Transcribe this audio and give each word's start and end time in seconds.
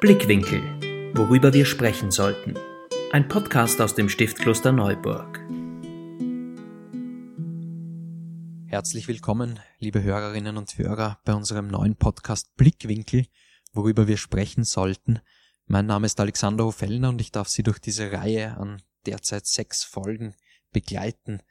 Blickwinkel, 0.00 0.62
worüber 1.14 1.52
wir 1.52 1.64
sprechen 1.64 2.12
sollten. 2.12 2.54
Ein 3.10 3.26
Podcast 3.26 3.80
aus 3.80 3.96
dem 3.96 4.08
Stiftkloster 4.08 4.70
Neuburg. 4.70 5.40
Herzlich 8.66 9.08
willkommen, 9.08 9.58
liebe 9.80 10.02
Hörerinnen 10.04 10.56
und 10.56 10.78
Hörer, 10.78 11.18
bei 11.24 11.34
unserem 11.34 11.66
neuen 11.66 11.96
Podcast 11.96 12.54
Blickwinkel, 12.56 13.26
worüber 13.72 14.06
wir 14.06 14.16
sprechen 14.16 14.62
sollten. 14.62 15.18
Mein 15.66 15.86
Name 15.86 16.06
ist 16.06 16.20
Alexander 16.20 16.66
Hofellner 16.66 17.08
und 17.08 17.20
ich 17.20 17.32
darf 17.32 17.48
Sie 17.48 17.64
durch 17.64 17.80
diese 17.80 18.12
Reihe 18.12 18.56
an 18.56 18.80
derzeit 19.06 19.46
sechs 19.46 19.82
Folgen 19.82 20.36
begleiten. 20.70 21.42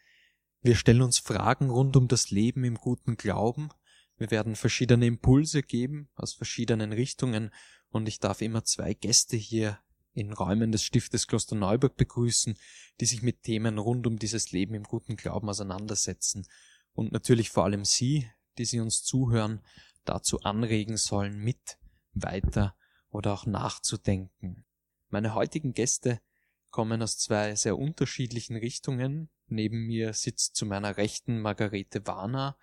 Wir 0.61 0.75
stellen 0.75 1.01
uns 1.01 1.19
Fragen 1.19 1.69
rund 1.69 1.95
um 1.95 2.07
das 2.07 2.31
Leben 2.31 2.63
im 2.63 2.75
guten 2.75 3.15
Glauben. 3.15 3.69
Wir 4.17 4.31
werden 4.31 4.55
verschiedene 4.55 5.05
Impulse 5.05 5.63
geben 5.63 6.09
aus 6.15 6.33
verschiedenen 6.33 6.91
Richtungen 6.91 7.51
und 7.89 8.07
ich 8.07 8.19
darf 8.19 8.41
immer 8.41 8.63
zwei 8.63 8.93
Gäste 8.93 9.37
hier 9.37 9.79
in 10.13 10.33
Räumen 10.33 10.71
des 10.71 10.83
Stiftes 10.83 11.27
Kloster 11.27 11.55
Neuburg 11.55 11.95
begrüßen, 11.95 12.57
die 12.99 13.05
sich 13.05 13.21
mit 13.21 13.43
Themen 13.43 13.77
rund 13.77 14.05
um 14.07 14.19
dieses 14.19 14.51
Leben 14.51 14.73
im 14.73 14.83
guten 14.83 15.15
Glauben 15.15 15.49
auseinandersetzen 15.49 16.45
und 16.93 17.11
natürlich 17.11 17.49
vor 17.49 17.63
allem 17.63 17.85
Sie, 17.85 18.29
die 18.57 18.65
Sie 18.65 18.81
uns 18.81 19.03
zuhören, 19.03 19.61
dazu 20.03 20.41
anregen 20.41 20.97
sollen, 20.97 21.37
mit 21.37 21.77
weiter 22.13 22.75
oder 23.09 23.33
auch 23.33 23.45
nachzudenken. 23.45 24.65
Meine 25.09 25.33
heutigen 25.33 25.73
Gäste 25.73 26.19
kommen 26.69 27.01
aus 27.01 27.17
zwei 27.17 27.55
sehr 27.55 27.77
unterschiedlichen 27.77 28.55
Richtungen. 28.55 29.29
Neben 29.47 29.87
mir 29.87 30.13
sitzt 30.13 30.55
zu 30.55 30.65
meiner 30.65 30.97
Rechten 30.97 31.39
Margarete 31.39 32.05
Warner, 32.05 32.57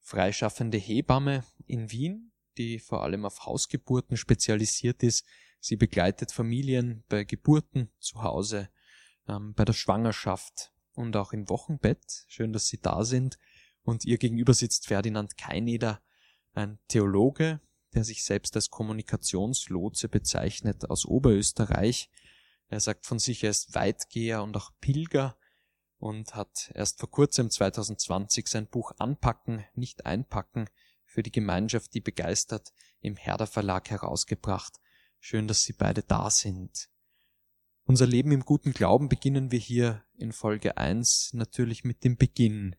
freischaffende 0.00 0.78
Hebamme 0.78 1.44
in 1.66 1.90
Wien, 1.90 2.32
die 2.58 2.78
vor 2.78 3.02
allem 3.02 3.24
auf 3.24 3.46
Hausgeburten 3.46 4.16
spezialisiert 4.16 5.02
ist. 5.02 5.26
Sie 5.60 5.76
begleitet 5.76 6.30
Familien 6.30 7.04
bei 7.08 7.24
Geburten 7.24 7.90
zu 7.98 8.22
Hause, 8.22 8.68
ähm, 9.26 9.54
bei 9.54 9.64
der 9.64 9.72
Schwangerschaft 9.72 10.72
und 10.92 11.16
auch 11.16 11.32
im 11.32 11.48
Wochenbett. 11.48 12.24
Schön, 12.28 12.52
dass 12.52 12.68
Sie 12.68 12.80
da 12.80 13.04
sind. 13.04 13.38
Und 13.82 14.04
ihr 14.04 14.18
gegenüber 14.18 14.54
sitzt 14.54 14.86
Ferdinand 14.86 15.36
Keineder, 15.36 16.02
ein 16.52 16.78
Theologe, 16.88 17.60
der 17.94 18.04
sich 18.04 18.24
selbst 18.24 18.56
als 18.56 18.70
Kommunikationslotse 18.70 20.08
bezeichnet 20.08 20.88
aus 20.90 21.04
Oberösterreich. 21.04 22.10
Er 22.74 22.80
sagt 22.80 23.06
von 23.06 23.20
sich, 23.20 23.44
er 23.44 23.50
ist 23.50 23.76
Weitgeher 23.76 24.42
und 24.42 24.56
auch 24.56 24.72
Pilger 24.80 25.38
und 25.98 26.34
hat 26.34 26.72
erst 26.74 26.98
vor 26.98 27.08
kurzem 27.08 27.48
2020 27.48 28.48
sein 28.48 28.66
Buch 28.66 28.90
Anpacken, 28.98 29.64
nicht 29.76 30.06
einpacken 30.06 30.68
für 31.04 31.22
die 31.22 31.30
Gemeinschaft, 31.30 31.94
die 31.94 32.00
begeistert, 32.00 32.72
im 33.00 33.14
Herder 33.14 33.46
Verlag 33.46 33.90
herausgebracht. 33.90 34.80
Schön, 35.20 35.46
dass 35.46 35.62
Sie 35.62 35.72
beide 35.72 36.02
da 36.02 36.30
sind. 36.30 36.88
Unser 37.84 38.08
Leben 38.08 38.32
im 38.32 38.44
guten 38.44 38.72
Glauben 38.72 39.08
beginnen 39.08 39.52
wir 39.52 39.60
hier 39.60 40.02
in 40.16 40.32
Folge 40.32 40.76
1 40.76 41.30
natürlich 41.34 41.84
mit 41.84 42.02
dem 42.02 42.16
Beginn. 42.16 42.74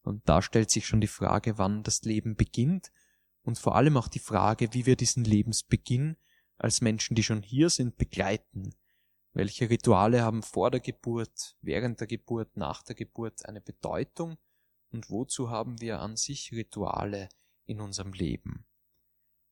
Und 0.00 0.26
da 0.26 0.40
stellt 0.40 0.70
sich 0.70 0.86
schon 0.86 1.02
die 1.02 1.08
Frage, 1.08 1.58
wann 1.58 1.82
das 1.82 2.00
Leben 2.04 2.36
beginnt 2.36 2.90
und 3.42 3.58
vor 3.58 3.76
allem 3.76 3.98
auch 3.98 4.08
die 4.08 4.18
Frage, 4.18 4.72
wie 4.72 4.86
wir 4.86 4.96
diesen 4.96 5.24
Lebensbeginn 5.24 6.16
als 6.56 6.80
Menschen, 6.80 7.14
die 7.14 7.22
schon 7.22 7.42
hier 7.42 7.68
sind, 7.68 7.98
begleiten. 7.98 8.74
Welche 9.36 9.68
Rituale 9.68 10.22
haben 10.22 10.42
vor 10.42 10.70
der 10.70 10.80
Geburt, 10.80 11.58
während 11.60 12.00
der 12.00 12.06
Geburt, 12.06 12.56
nach 12.56 12.82
der 12.82 12.94
Geburt 12.94 13.44
eine 13.44 13.60
Bedeutung 13.60 14.38
und 14.90 15.10
wozu 15.10 15.50
haben 15.50 15.78
wir 15.78 16.00
an 16.00 16.16
sich 16.16 16.52
Rituale 16.52 17.28
in 17.66 17.82
unserem 17.82 18.14
Leben. 18.14 18.64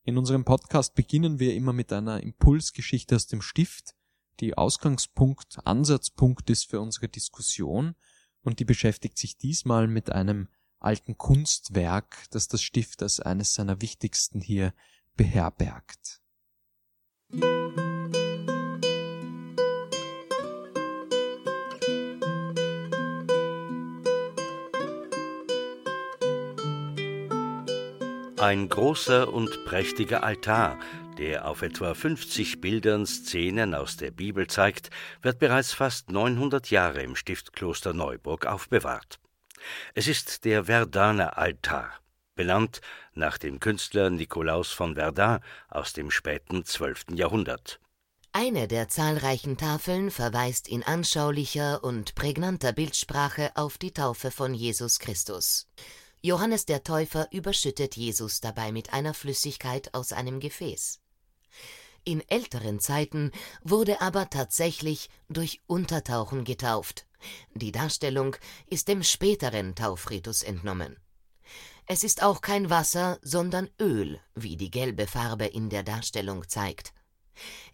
In 0.05 0.17
unserem 0.17 0.47
Podcast 0.47 0.95
beginnen 0.95 1.39
wir 1.39 1.55
immer 1.55 1.75
mit 1.75 1.93
einer 1.93 2.23
Impulsgeschichte 2.23 3.15
aus 3.15 3.27
dem 3.27 3.43
Stift, 3.43 3.95
die 4.41 4.57
Ausgangspunkt, 4.57 5.59
Ansatzpunkt 5.67 6.49
ist 6.49 6.71
für 6.71 6.81
unsere 6.81 7.11
Diskussion 7.11 7.95
und 8.41 8.61
die 8.61 8.65
beschäftigt 8.65 9.19
sich 9.19 9.37
diesmal 9.37 9.87
mit 9.87 10.11
einem 10.11 10.49
alten 10.79 11.19
Kunstwerk, 11.19 12.25
das 12.31 12.49
das 12.49 12.63
Stift 12.63 13.03
als 13.03 13.21
eines 13.21 13.53
seiner 13.53 13.83
wichtigsten 13.83 14.41
hier 14.41 14.73
beherbergt. 15.15 16.23
Ein 28.45 28.69
großer 28.69 29.33
und 29.33 29.65
prächtiger 29.65 30.23
Altar, 30.23 30.79
der 31.17 31.49
auf 31.49 31.63
etwa 31.63 31.95
50 31.95 32.61
Bildern 32.61 33.07
Szenen 33.07 33.75
aus 33.75 33.97
der 33.97 34.11
Bibel 34.11 34.49
zeigt, 34.49 34.91
wird 35.23 35.39
bereits 35.39 35.73
fast 35.73 36.11
900 36.11 36.69
Jahre 36.69 37.03
im 37.03 37.17
Stiftkloster 37.17 37.95
Neuburg 37.95 38.45
aufbewahrt. 38.45 39.19
Es 39.95 40.09
ist 40.09 40.45
der 40.45 40.65
Verdaner 40.65 41.39
Altar, 41.39 41.89
benannt 42.35 42.83
nach 43.15 43.39
dem 43.39 43.61
Künstler 43.61 44.11
Nikolaus 44.11 44.73
von 44.73 44.95
Verdun 44.95 45.39
aus 45.71 45.95
dem 45.95 46.11
späten 46.11 46.67
12. 46.67 47.13
Jahrhundert. 47.15 47.81
Eine 48.33 48.69
der 48.69 48.91
zahlreichen 48.91 49.57
Tafeln 49.57 50.11
verweist 50.11 50.69
in 50.69 50.83
anschaulicher 50.83 51.83
und 51.83 52.15
prägnanter 52.15 52.75
Bildsprache 52.75 53.53
auf 53.55 53.79
die 53.79 53.95
Taufe 53.95 54.31
von 54.31 54.53
Jesus 54.53 54.99
Christus. 54.99 55.67
Johannes 56.25 56.65
der 56.65 56.83
Täufer 56.83 57.29
überschüttet 57.33 57.97
Jesus 57.97 58.41
dabei 58.41 58.73
mit 58.73 58.95
einer 58.95 59.13
Flüssigkeit 59.13 59.93
aus 59.93 60.15
einem 60.15 60.41
Gefäß. 60.41 60.99
In 62.03 62.27
älteren 62.31 62.81
Zeiten 62.81 63.31
wurde 63.63 64.01
aber 64.01 64.31
tatsächlich 64.31 65.11
durch 65.29 65.61
Untertauchen 65.67 66.45
getauft. 66.45 67.07
Die 67.53 67.73
Darstellung 67.73 68.37
ist 68.71 68.89
dem 68.89 69.03
späteren 69.03 69.75
Taufritus 69.75 70.43
entnommen. 70.43 70.97
Es 71.87 72.03
ist 72.03 72.23
auch 72.23 72.41
kein 72.41 72.71
Wasser, 72.71 73.19
sondern 73.21 73.69
Öl, 73.79 74.19
wie 74.35 74.57
die 74.57 74.71
gelbe 74.71 75.07
Farbe 75.07 75.45
in 75.45 75.69
der 75.69 75.83
Darstellung 75.83 76.49
zeigt. 76.49 76.95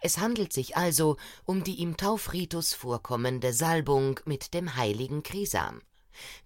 Es 0.01 0.19
handelt 0.19 0.53
sich 0.53 0.77
also 0.77 1.19
um 1.45 1.63
die 1.63 1.81
im 1.81 1.97
Taufritus 1.97 2.75
vorkommende 2.75 3.53
Salbung 3.53 4.19
mit 4.25 4.55
dem 4.55 4.75
heiligen 4.75 5.23
Krisam. 5.23 5.83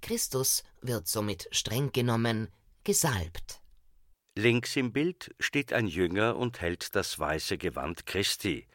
Christus 0.03 0.65
wird 0.81 1.09
somit 1.09 1.49
streng 1.51 1.93
genommen 1.93 2.49
gesalbt. 2.85 3.61
Links 4.37 4.75
im 4.77 4.93
Bild 4.93 5.35
steht 5.39 5.73
ein 5.73 5.87
Jünger 5.87 6.37
und 6.37 6.61
hält 6.61 6.97
das 6.97 7.19
weiße 7.19 7.57
Gewand 7.57 8.05
Christi. 8.05 8.67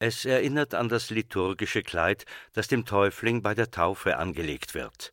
Es 0.00 0.24
erinnert 0.24 0.74
an 0.74 0.88
das 0.88 1.10
liturgische 1.10 1.82
Kleid, 1.82 2.24
das 2.52 2.68
dem 2.68 2.86
Täufling 2.86 3.42
bei 3.42 3.54
der 3.54 3.70
Taufe 3.70 4.16
angelegt 4.16 4.74
wird. 4.74 5.12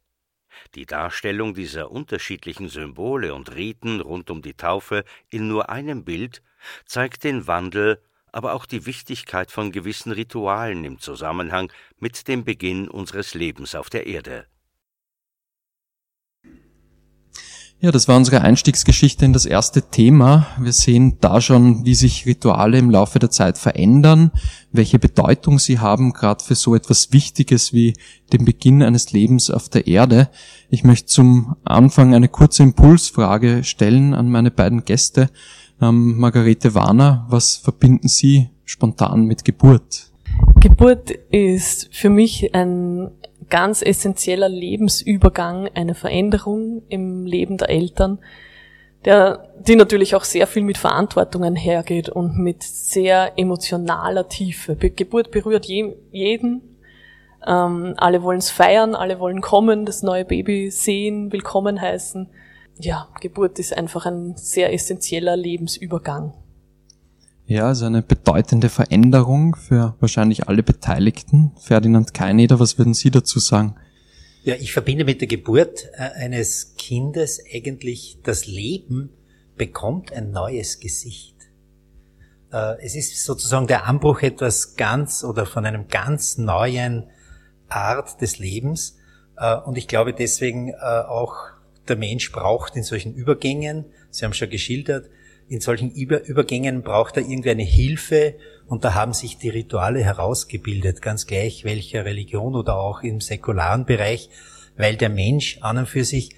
Die 0.75 0.85
Darstellung 0.85 1.53
dieser 1.53 1.91
unterschiedlichen 1.91 2.69
Symbole 2.69 3.35
und 3.35 3.53
Riten 3.53 4.01
rund 4.01 4.31
um 4.31 4.41
die 4.41 4.55
Taufe 4.55 5.03
in 5.29 5.47
nur 5.47 5.69
einem 5.69 6.03
Bild 6.03 6.41
zeigt 6.85 7.23
den 7.23 7.47
Wandel, 7.47 8.01
aber 8.31 8.53
auch 8.53 8.65
die 8.65 8.85
Wichtigkeit 8.85 9.51
von 9.51 9.71
gewissen 9.71 10.11
Ritualen 10.11 10.83
im 10.83 10.99
Zusammenhang 10.99 11.71
mit 11.99 12.27
dem 12.27 12.43
Beginn 12.43 12.87
unseres 12.87 13.33
Lebens 13.33 13.75
auf 13.75 13.89
der 13.89 14.07
Erde. 14.07 14.47
Ja, 17.79 17.91
das 17.91 18.07
war 18.07 18.17
unsere 18.17 18.41
Einstiegsgeschichte 18.41 19.23
in 19.23 19.33
das 19.33 19.45
erste 19.45 19.83
Thema. 19.83 20.47
Wir 20.59 20.73
sehen 20.73 21.17
da 21.21 21.39
schon, 21.41 21.85
wie 21.85 21.93
sich 21.93 22.25
Rituale 22.25 22.79
im 22.79 22.89
Laufe 22.89 23.19
der 23.19 23.29
Zeit 23.29 23.59
verändern, 23.59 24.31
welche 24.71 24.97
Bedeutung 24.97 25.59
sie 25.59 25.77
haben, 25.77 26.11
gerade 26.13 26.43
für 26.43 26.55
so 26.55 26.73
etwas 26.73 27.13
Wichtiges 27.13 27.73
wie 27.73 27.93
den 28.33 28.45
Beginn 28.45 28.81
eines 28.81 29.11
Lebens 29.11 29.51
auf 29.51 29.69
der 29.69 29.85
Erde. 29.85 30.29
Ich 30.71 30.83
möchte 30.83 31.05
zum 31.05 31.55
Anfang 31.65 32.15
eine 32.15 32.29
kurze 32.29 32.63
Impulsfrage 32.63 33.63
stellen 33.63 34.15
an 34.15 34.31
meine 34.31 34.49
beiden 34.49 34.83
Gäste. 34.83 35.29
Ähm, 35.79 36.17
Margarete 36.17 36.73
Warner, 36.73 37.27
was 37.29 37.57
verbinden 37.57 38.07
Sie 38.07 38.49
spontan 38.65 39.25
mit 39.25 39.45
Geburt? 39.45 40.11
Geburt 40.61 41.11
ist 41.29 41.89
für 41.91 42.09
mich 42.09 42.55
ein 42.55 43.11
ganz 43.49 43.81
essentieller 43.81 44.49
Lebensübergang, 44.49 45.69
eine 45.73 45.95
Veränderung 45.95 46.83
im 46.89 47.25
Leben 47.25 47.57
der 47.57 47.69
Eltern, 47.69 48.19
der, 49.05 49.49
die 49.59 49.75
natürlich 49.75 50.15
auch 50.15 50.23
sehr 50.23 50.47
viel 50.47 50.63
mit 50.63 50.77
Verantwortungen 50.77 51.55
hergeht 51.55 52.09
und 52.09 52.37
mit 52.37 52.63
sehr 52.63 53.33
emotionaler 53.37 54.27
Tiefe. 54.27 54.75
Geburt 54.75 55.31
berührt 55.31 55.65
je, 55.65 55.95
jeden. 56.11 56.77
Ähm, 57.45 57.93
alle 57.97 58.23
wollen 58.23 58.39
es 58.39 58.49
feiern, 58.49 58.95
alle 58.95 59.19
wollen 59.19 59.41
kommen, 59.41 59.85
das 59.85 60.03
neue 60.03 60.25
Baby 60.25 60.71
sehen, 60.71 61.31
willkommen 61.31 61.79
heißen. 61.79 62.29
Ja, 62.79 63.07
Geburt 63.21 63.59
ist 63.59 63.75
einfach 63.75 64.05
ein 64.05 64.35
sehr 64.35 64.73
essentieller 64.73 65.37
Lebensübergang. 65.37 66.33
Ja, 67.49 67.67
also 67.67 67.85
eine 67.85 68.01
bedeutende 68.01 68.67
Veränderung 68.67 69.55
für 69.55 69.95
wahrscheinlich 70.01 70.49
alle 70.49 70.63
Beteiligten. 70.63 71.53
Ferdinand 71.57 72.13
Keineder, 72.13 72.59
was 72.59 72.77
würden 72.77 72.93
Sie 72.93 73.09
dazu 73.09 73.39
sagen? 73.39 73.75
Ja, 74.43 74.55
ich 74.55 74.73
verbinde 74.73 75.05
mit 75.05 75.21
der 75.21 75.29
Geburt 75.29 75.89
äh, 75.93 76.23
eines 76.23 76.75
Kindes 76.77 77.41
eigentlich 77.53 78.19
das 78.23 78.47
Leben 78.47 79.11
bekommt 79.55 80.11
ein 80.11 80.31
neues 80.31 80.81
Gesicht. 80.81 81.35
Äh, 82.51 82.83
es 82.83 82.95
ist 82.95 83.23
sozusagen 83.23 83.67
der 83.67 83.87
Anbruch 83.87 84.23
etwas 84.23 84.75
ganz 84.75 85.23
oder 85.23 85.45
von 85.45 85.65
einem 85.65 85.87
ganz 85.87 86.37
neuen 86.37 87.09
Art 87.69 88.19
des 88.21 88.39
Lebens. 88.39 88.97
Äh, 89.37 89.55
und 89.55 89.77
ich 89.77 89.87
glaube 89.87 90.13
deswegen 90.13 90.75
auch, 90.75 91.33
der 91.87 91.95
Mensch 91.95 92.29
braucht 92.33 92.75
in 92.75 92.83
solchen 92.83 93.13
Übergängen, 93.13 93.85
Sie 94.09 94.25
haben 94.25 94.33
schon 94.33 94.49
geschildert, 94.49 95.09
in 95.49 95.61
solchen 95.61 95.91
Übergängen 95.91 96.83
braucht 96.83 97.17
er 97.17 97.23
irgendwie 97.23 97.51
eine 97.51 97.63
Hilfe 97.63 98.35
und 98.67 98.83
da 98.83 98.93
haben 98.93 99.13
sich 99.13 99.37
die 99.37 99.49
Rituale 99.49 100.03
herausgebildet, 100.03 101.01
ganz 101.01 101.25
gleich 101.25 101.63
welcher 101.63 102.05
Religion 102.05 102.55
oder 102.55 102.77
auch 102.77 103.01
im 103.01 103.21
säkularen 103.21 103.85
Bereich, 103.85 104.29
weil 104.75 104.97
der 104.97 105.09
Mensch 105.09 105.59
an 105.61 105.77
und 105.77 105.87
für 105.87 106.03
sich 106.03 106.35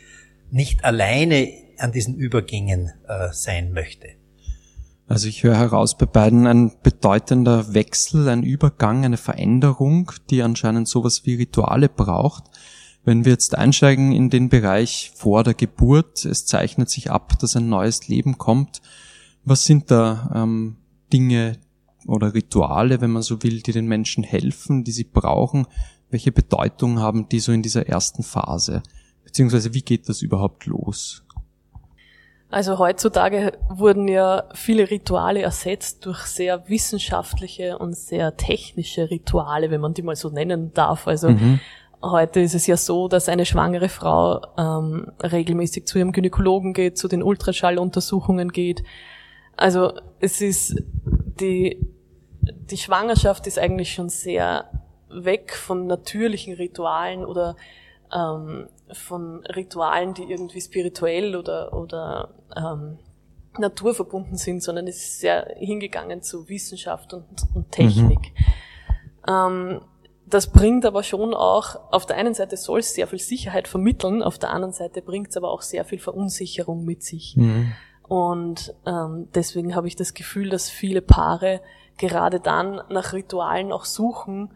nicht 0.51 0.85
alleine 0.85 1.51
an 1.77 1.91
diesen 1.91 2.15
Übergängen 2.15 2.91
äh, 3.07 3.29
sein 3.31 3.71
möchte. 3.71 4.09
Also 5.07 5.27
ich 5.27 5.41
höre 5.41 5.57
heraus 5.57 5.97
bei 5.97 6.05
beiden 6.05 6.45
ein 6.45 6.71
bedeutender 6.83 7.73
Wechsel, 7.73 8.29
ein 8.29 8.43
Übergang, 8.43 9.05
eine 9.05 9.17
Veränderung, 9.17 10.11
die 10.29 10.43
anscheinend 10.43 10.87
sowas 10.87 11.25
wie 11.25 11.33
Rituale 11.33 11.89
braucht. 11.89 12.43
Wenn 13.09 13.25
wir 13.25 13.31
jetzt 13.31 13.57
einsteigen 13.57 14.11
in 14.11 14.29
den 14.29 14.49
Bereich 14.49 15.11
vor 15.15 15.43
der 15.43 15.55
Geburt, 15.55 16.25
es 16.25 16.45
zeichnet 16.45 16.91
sich 16.91 17.09
ab, 17.09 17.39
dass 17.39 17.55
ein 17.55 17.67
neues 17.67 18.07
Leben 18.07 18.37
kommt. 18.37 18.83
Was 19.43 19.63
sind 19.65 19.89
da 19.89 20.29
ähm, 20.35 20.75
Dinge 21.11 21.57
oder 22.05 22.35
Rituale, 22.35 23.01
wenn 23.01 23.09
man 23.09 23.23
so 23.23 23.41
will, 23.41 23.63
die 23.63 23.71
den 23.71 23.87
Menschen 23.87 24.23
helfen, 24.23 24.83
die 24.83 24.91
sie 24.91 25.05
brauchen? 25.05 25.65
Welche 26.11 26.31
Bedeutung 26.31 26.99
haben 26.99 27.27
die 27.27 27.39
so 27.39 27.51
in 27.51 27.63
dieser 27.63 27.89
ersten 27.89 28.21
Phase? 28.21 28.83
Beziehungsweise 29.23 29.73
wie 29.73 29.81
geht 29.81 30.07
das 30.07 30.21
überhaupt 30.21 30.67
los? 30.67 31.23
Also 32.51 32.77
heutzutage 32.77 33.57
wurden 33.69 34.07
ja 34.07 34.43
viele 34.53 34.91
Rituale 34.91 35.41
ersetzt 35.41 36.05
durch 36.05 36.25
sehr 36.25 36.69
wissenschaftliche 36.69 37.79
und 37.79 37.97
sehr 37.97 38.37
technische 38.37 39.09
Rituale, 39.09 39.71
wenn 39.71 39.81
man 39.81 39.95
die 39.95 40.03
mal 40.03 40.15
so 40.15 40.29
nennen 40.29 40.75
darf. 40.75 41.07
Also 41.07 41.31
mhm. 41.31 41.59
Heute 42.01 42.39
ist 42.39 42.55
es 42.55 42.65
ja 42.65 42.77
so, 42.77 43.09
dass 43.09 43.27
eine 43.27 43.45
schwangere 43.45 43.89
Frau 43.89 44.41
ähm, 44.57 45.11
regelmäßig 45.21 45.85
zu 45.85 45.97
ihrem 45.97 46.13
Gynäkologen 46.13 46.73
geht, 46.73 46.97
zu 46.97 47.09
den 47.09 47.21
Ultraschalluntersuchungen 47.21 48.51
geht. 48.51 48.83
Also 49.57 49.93
es 50.21 50.39
ist 50.39 50.81
die, 51.05 51.85
die 52.41 52.77
Schwangerschaft 52.77 53.47
ist 53.47 53.59
eigentlich 53.59 53.93
schon 53.93 54.07
sehr 54.07 54.69
weg 55.09 55.53
von 55.53 55.87
natürlichen 55.87 56.53
Ritualen 56.53 57.25
oder 57.25 57.57
ähm, 58.15 58.69
von 58.93 59.45
Ritualen, 59.45 60.13
die 60.13 60.23
irgendwie 60.23 60.61
spirituell 60.61 61.35
oder, 61.35 61.73
oder 61.73 62.29
ähm, 62.55 62.99
naturverbunden 63.57 64.37
sind, 64.37 64.63
sondern 64.63 64.87
es 64.87 64.97
ist 64.97 65.19
sehr 65.19 65.53
hingegangen 65.57 66.21
zu 66.21 66.47
Wissenschaft 66.47 67.13
und, 67.13 67.25
und 67.53 67.71
Technik. 67.71 68.31
Mhm. 69.27 69.33
Ähm, 69.33 69.81
das 70.29 70.51
bringt 70.51 70.85
aber 70.85 71.03
schon 71.03 71.33
auch, 71.33 71.75
auf 71.91 72.05
der 72.05 72.17
einen 72.17 72.33
Seite 72.33 72.57
soll 72.57 72.79
es 72.79 72.93
sehr 72.93 73.07
viel 73.07 73.19
Sicherheit 73.19 73.67
vermitteln, 73.67 74.21
auf 74.21 74.37
der 74.37 74.51
anderen 74.51 74.73
Seite 74.73 75.01
bringt 75.01 75.29
es 75.29 75.37
aber 75.37 75.51
auch 75.51 75.61
sehr 75.61 75.85
viel 75.85 75.99
Verunsicherung 75.99 76.85
mit 76.85 77.03
sich. 77.03 77.35
Mhm. 77.35 77.71
Und 78.07 78.73
ähm, 78.85 79.27
deswegen 79.33 79.75
habe 79.75 79.87
ich 79.87 79.95
das 79.95 80.13
Gefühl, 80.13 80.49
dass 80.49 80.69
viele 80.69 81.01
Paare 81.01 81.61
gerade 81.97 82.39
dann 82.39 82.81
nach 82.89 83.13
Ritualen 83.13 83.71
auch 83.71 83.85
suchen, 83.85 84.51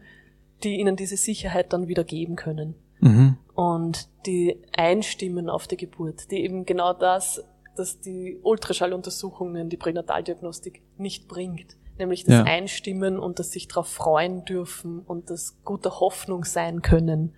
die 0.63 0.79
ihnen 0.79 0.95
diese 0.95 1.17
Sicherheit 1.17 1.73
dann 1.73 1.87
wieder 1.87 2.03
geben 2.03 2.35
können. 2.35 2.75
Mhm. 2.99 3.37
Und 3.53 4.09
die 4.25 4.61
einstimmen 4.75 5.49
auf 5.49 5.67
die 5.67 5.77
Geburt, 5.77 6.31
die 6.31 6.43
eben 6.43 6.65
genau 6.65 6.93
das, 6.93 7.43
dass 7.75 7.99
die 7.99 8.39
Ultraschalluntersuchungen, 8.41 9.69
die 9.69 9.77
Pränataldiagnostik 9.77 10.81
nicht 10.97 11.27
bringt 11.27 11.75
nämlich 11.97 12.23
das 12.23 12.35
ja. 12.35 12.43
Einstimmen 12.43 13.19
und 13.19 13.39
das 13.39 13.51
sich 13.51 13.67
darauf 13.67 13.87
freuen 13.87 14.45
dürfen 14.45 14.99
und 14.99 15.29
das 15.29 15.57
gute 15.63 15.99
Hoffnung 15.99 16.43
sein 16.45 16.81
können. 16.81 17.33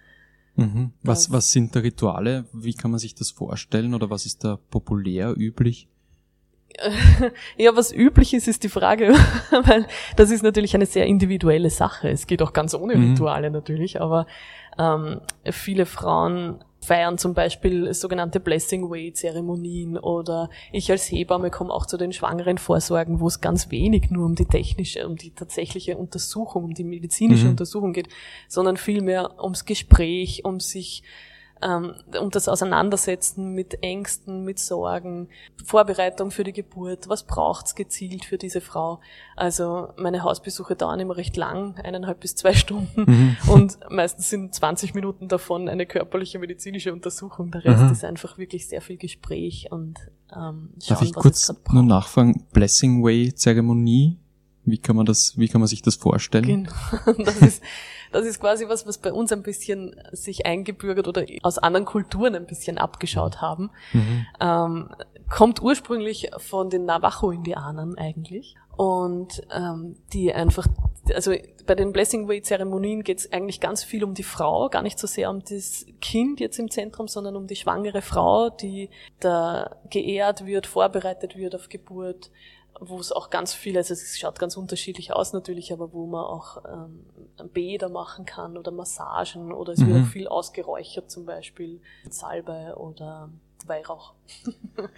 Mhm. 0.55 0.93
Was, 1.03 1.31
was 1.31 1.51
sind 1.51 1.75
da 1.75 1.81
Rituale? 1.81 2.45
Wie 2.53 2.73
kann 2.73 2.91
man 2.91 2.99
sich 2.99 3.15
das 3.15 3.31
vorstellen 3.31 3.93
oder 3.93 4.09
was 4.09 4.25
ist 4.25 4.43
da 4.43 4.57
populär 4.69 5.33
üblich? 5.37 5.89
Ja, 7.57 7.75
was 7.75 7.93
üblich 7.93 8.33
ist, 8.33 8.47
ist 8.47 8.63
die 8.63 8.69
Frage, 8.69 9.13
weil 9.63 9.85
das 10.15 10.29
ist 10.29 10.43
natürlich 10.43 10.75
eine 10.75 10.85
sehr 10.85 11.05
individuelle 11.05 11.69
Sache. 11.69 12.09
Es 12.09 12.27
geht 12.27 12.41
auch 12.41 12.53
ganz 12.53 12.73
ohne 12.73 12.95
mhm. 12.95 13.11
Rituale 13.11 13.49
natürlich, 13.49 14.01
aber 14.01 14.27
ähm, 14.77 15.21
viele 15.51 15.85
Frauen 15.85 16.63
feiern 16.85 17.17
zum 17.17 17.33
Beispiel 17.33 17.93
sogenannte 17.93 18.39
Blessing 18.39 18.89
Way 18.89 19.13
Zeremonien 19.13 19.97
oder 19.97 20.49
ich 20.71 20.89
als 20.91 21.11
Hebamme 21.11 21.49
komme 21.49 21.73
auch 21.73 21.85
zu 21.85 21.97
den 21.97 22.13
schwangeren 22.13 22.57
Vorsorgen, 22.57 23.19
wo 23.19 23.27
es 23.27 23.41
ganz 23.41 23.71
wenig 23.71 24.11
nur 24.11 24.25
um 24.25 24.35
die 24.35 24.45
technische, 24.45 25.07
um 25.07 25.15
die 25.15 25.31
tatsächliche 25.31 25.97
Untersuchung, 25.97 26.63
um 26.63 26.73
die 26.73 26.83
medizinische 26.83 27.45
mhm. 27.45 27.51
Untersuchung 27.51 27.93
geht, 27.93 28.09
sondern 28.47 28.77
vielmehr 28.77 29.41
ums 29.43 29.65
Gespräch, 29.65 30.45
um 30.45 30.59
sich 30.59 31.03
ähm, 31.61 31.95
um 32.19 32.29
das 32.31 32.47
Auseinandersetzen 32.47 33.53
mit 33.53 33.81
Ängsten, 33.81 34.43
mit 34.43 34.59
Sorgen, 34.59 35.29
Vorbereitung 35.63 36.31
für 36.31 36.43
die 36.43 36.53
Geburt, 36.53 37.07
was 37.07 37.23
braucht's 37.23 37.75
gezielt 37.75 38.25
für 38.25 38.37
diese 38.37 38.61
Frau. 38.61 38.99
Also 39.35 39.89
meine 39.97 40.23
Hausbesuche 40.23 40.75
dauern 40.75 40.99
immer 40.99 41.17
recht 41.17 41.37
lang, 41.37 41.75
eineinhalb 41.83 42.19
bis 42.19 42.35
zwei 42.35 42.53
Stunden 42.53 43.05
mhm. 43.05 43.37
und 43.47 43.79
meistens 43.89 44.29
sind 44.29 44.53
20 44.53 44.93
Minuten 44.93 45.27
davon 45.27 45.69
eine 45.69 45.85
körperliche 45.85 46.39
medizinische 46.39 46.91
Untersuchung. 46.91 47.51
Der 47.51 47.63
Rest 47.63 47.83
mhm. 47.83 47.91
ist 47.91 48.03
einfach 48.03 48.37
wirklich 48.37 48.67
sehr 48.67 48.81
viel 48.81 48.97
Gespräch 48.97 49.67
und 49.71 49.99
ähm, 50.31 50.69
schauen, 50.83 50.87
Darf 50.89 51.01
ich 51.01 51.13
kurz 51.13 51.53
nur 51.71 51.83
nachfragen, 51.83 52.45
Blessing 52.51 53.03
Way 53.03 53.33
Zeremonie, 53.33 54.19
wie 54.65 54.77
kann 54.79 54.95
man 54.95 55.05
das, 55.05 55.37
wie 55.37 55.47
kann 55.47 55.61
man 55.61 55.67
sich 55.67 55.81
das 55.81 55.95
vorstellen? 55.95 56.45
Genau. 56.65 57.15
Das 57.23 57.37
ist, 57.37 57.63
das 58.15 58.25
ist 58.25 58.39
quasi 58.39 58.69
was, 58.69 58.87
was 58.87 58.97
bei 58.97 59.11
uns 59.11 59.33
ein 59.33 59.43
bisschen 59.43 59.95
sich 60.13 60.45
eingebürgert 60.45 61.07
oder 61.07 61.25
aus 61.43 61.57
anderen 61.57 61.85
Kulturen 61.85 62.33
ein 62.33 62.45
bisschen 62.45 62.77
abgeschaut 62.77 63.41
haben. 63.41 63.71
Mhm. 63.91 64.25
Ähm, 64.39 64.95
kommt 65.29 65.61
ursprünglich 65.61 66.31
von 66.37 66.69
den 66.69 66.85
Navajo-Indianern 66.85 67.97
eigentlich. 67.97 68.55
Und 68.77 69.41
ähm, 69.53 69.97
die 70.13 70.33
einfach, 70.33 70.65
also 71.13 71.33
bei 71.65 71.75
den 71.75 71.91
Blessing 71.91 72.27
Way-Zeremonien 72.27 73.03
geht 73.03 73.19
es 73.19 73.31
eigentlich 73.31 73.59
ganz 73.59 73.83
viel 73.83 74.03
um 74.03 74.13
die 74.13 74.23
Frau, 74.23 74.69
gar 74.69 74.81
nicht 74.81 74.99
so 74.99 75.07
sehr 75.07 75.29
um 75.29 75.41
das 75.41 75.85
Kind 75.99 76.39
jetzt 76.39 76.57
im 76.59 76.69
Zentrum, 76.69 77.07
sondern 77.07 77.35
um 77.35 77.47
die 77.47 77.55
schwangere 77.55 78.01
Frau, 78.01 78.49
die 78.49 78.89
da 79.19 79.77
geehrt 79.89 80.45
wird, 80.45 80.67
vorbereitet 80.67 81.35
wird 81.35 81.55
auf 81.55 81.67
Geburt 81.67 82.31
wo 82.79 82.99
es 82.99 83.11
auch 83.11 83.29
ganz 83.29 83.53
viel, 83.53 83.77
also 83.77 83.93
es 83.93 84.17
schaut 84.17 84.39
ganz 84.39 84.57
unterschiedlich 84.57 85.13
aus 85.13 85.33
natürlich, 85.33 85.71
aber 85.71 85.93
wo 85.93 86.05
man 86.05 86.25
auch 86.25 86.63
ähm, 86.65 87.05
Bäder 87.53 87.89
machen 87.89 88.25
kann 88.25 88.57
oder 88.57 88.71
Massagen 88.71 89.51
oder 89.51 89.73
es 89.73 89.79
mhm. 89.79 89.87
wird 89.87 90.03
auch 90.03 90.07
viel 90.07 90.27
ausgeräuchert 90.27 91.09
zum 91.09 91.25
Beispiel, 91.25 91.81
Salbe 92.09 92.75
oder 92.77 93.29
Weihrauch. 93.65 94.13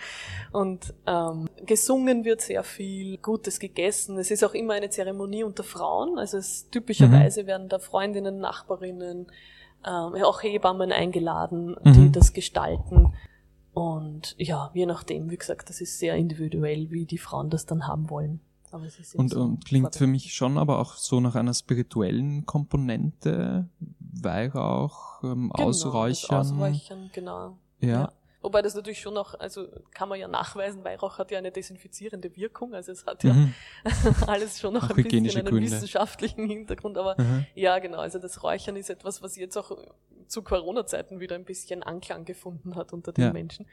und 0.51 0.93
ähm, 1.05 1.49
gesungen 1.65 2.25
wird 2.25 2.41
sehr 2.41 2.63
viel, 2.63 3.17
Gutes 3.17 3.59
gegessen. 3.59 4.17
Es 4.17 4.31
ist 4.31 4.43
auch 4.43 4.53
immer 4.53 4.73
eine 4.73 4.89
Zeremonie 4.89 5.43
unter 5.43 5.63
Frauen, 5.63 6.17
also 6.17 6.37
es, 6.37 6.69
typischerweise 6.69 7.43
mhm. 7.43 7.47
werden 7.47 7.69
da 7.69 7.79
Freundinnen, 7.79 8.39
Nachbarinnen, 8.39 9.27
ähm, 9.85 10.23
auch 10.23 10.41
Hebammen 10.43 10.91
eingeladen, 10.91 11.75
mhm. 11.83 11.93
die 11.93 12.11
das 12.11 12.33
gestalten. 12.33 13.13
Und 13.77 14.33
ja, 14.39 14.71
je 14.73 14.87
nachdem, 14.87 15.29
wie 15.29 15.37
gesagt, 15.37 15.69
das 15.69 15.81
ist 15.81 15.99
sehr 15.99 16.15
individuell, 16.15 16.89
wie 16.89 17.05
die 17.05 17.19
Frauen 17.19 17.51
das 17.51 17.67
dann 17.67 17.85
haben 17.85 18.09
wollen. 18.09 18.39
und, 18.71 19.29
so 19.29 19.41
und 19.43 19.65
klingt 19.65 19.95
für 19.95 20.07
mich 20.07 20.33
schon 20.33 20.57
aber 20.57 20.79
auch 20.79 20.95
so 20.95 21.19
nach 21.19 21.35
einer 21.35 21.53
spirituellen 21.53 22.47
Komponente, 22.47 23.69
Weihrauch, 23.99 25.23
ähm, 25.23 25.51
genau, 25.53 25.69
Ausräuchern. 25.69 26.39
Ausräuchern, 26.39 27.11
genau. 27.13 27.59
Ja. 27.79 27.87
ja. 27.87 28.11
Wobei 28.41 28.61
das 28.61 28.75
natürlich 28.75 29.01
schon 29.01 29.15
noch, 29.15 29.39
also 29.39 29.67
kann 29.93 30.09
man 30.09 30.19
ja 30.19 30.27
nachweisen, 30.27 30.83
Weihrauch 30.83 31.17
hat 31.17 31.31
ja 31.31 31.39
eine 31.39 31.51
desinfizierende 31.51 32.35
Wirkung, 32.35 32.75
also 32.75 32.91
es 32.91 33.05
hat 33.05 33.23
ja 33.23 33.33
mhm. 33.33 33.53
alles 34.27 34.59
schon 34.59 34.73
noch 34.73 34.83
auch 34.83 34.95
ein 34.95 35.03
bisschen 35.03 35.37
einen 35.37 35.45
Gründe. 35.47 35.71
wissenschaftlichen 35.71 36.47
Hintergrund, 36.47 36.97
aber 36.97 37.15
mhm. 37.17 37.45
ja 37.55 37.79
genau, 37.79 37.97
also 37.97 38.19
das 38.19 38.43
Räuchern 38.43 38.75
ist 38.75 38.89
etwas, 38.89 39.23
was 39.23 39.35
jetzt 39.37 39.57
auch 39.57 39.75
zu 40.27 40.43
Corona-Zeiten 40.43 41.19
wieder 41.19 41.35
ein 41.35 41.45
bisschen 41.45 41.83
Anklang 41.83 42.25
gefunden 42.25 42.75
hat 42.75 42.93
unter 42.93 43.11
den 43.11 43.25
ja. 43.25 43.33
Menschen. 43.33 43.65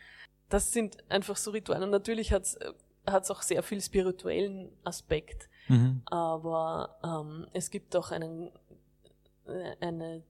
Das 0.49 0.73
sind 0.73 0.99
einfach 1.09 1.37
so 1.37 1.51
Rituale. 1.51 1.85
Und 1.85 1.91
natürlich 1.91 2.33
hat 2.33 2.43
es 2.43 2.55
äh, 2.57 2.73
auch 3.07 3.43
sehr 3.43 3.63
viel 3.63 3.81
spirituellen 3.81 4.71
Aspekt. 4.85 5.49
Mhm. 5.69 6.03
Aber 6.07 6.97
ähm, 7.03 7.47
es 7.53 7.71
gibt 7.71 7.97
auch 7.97 8.11
einen, 8.11 8.51
äh, 9.47 9.77
eine, 9.81 10.23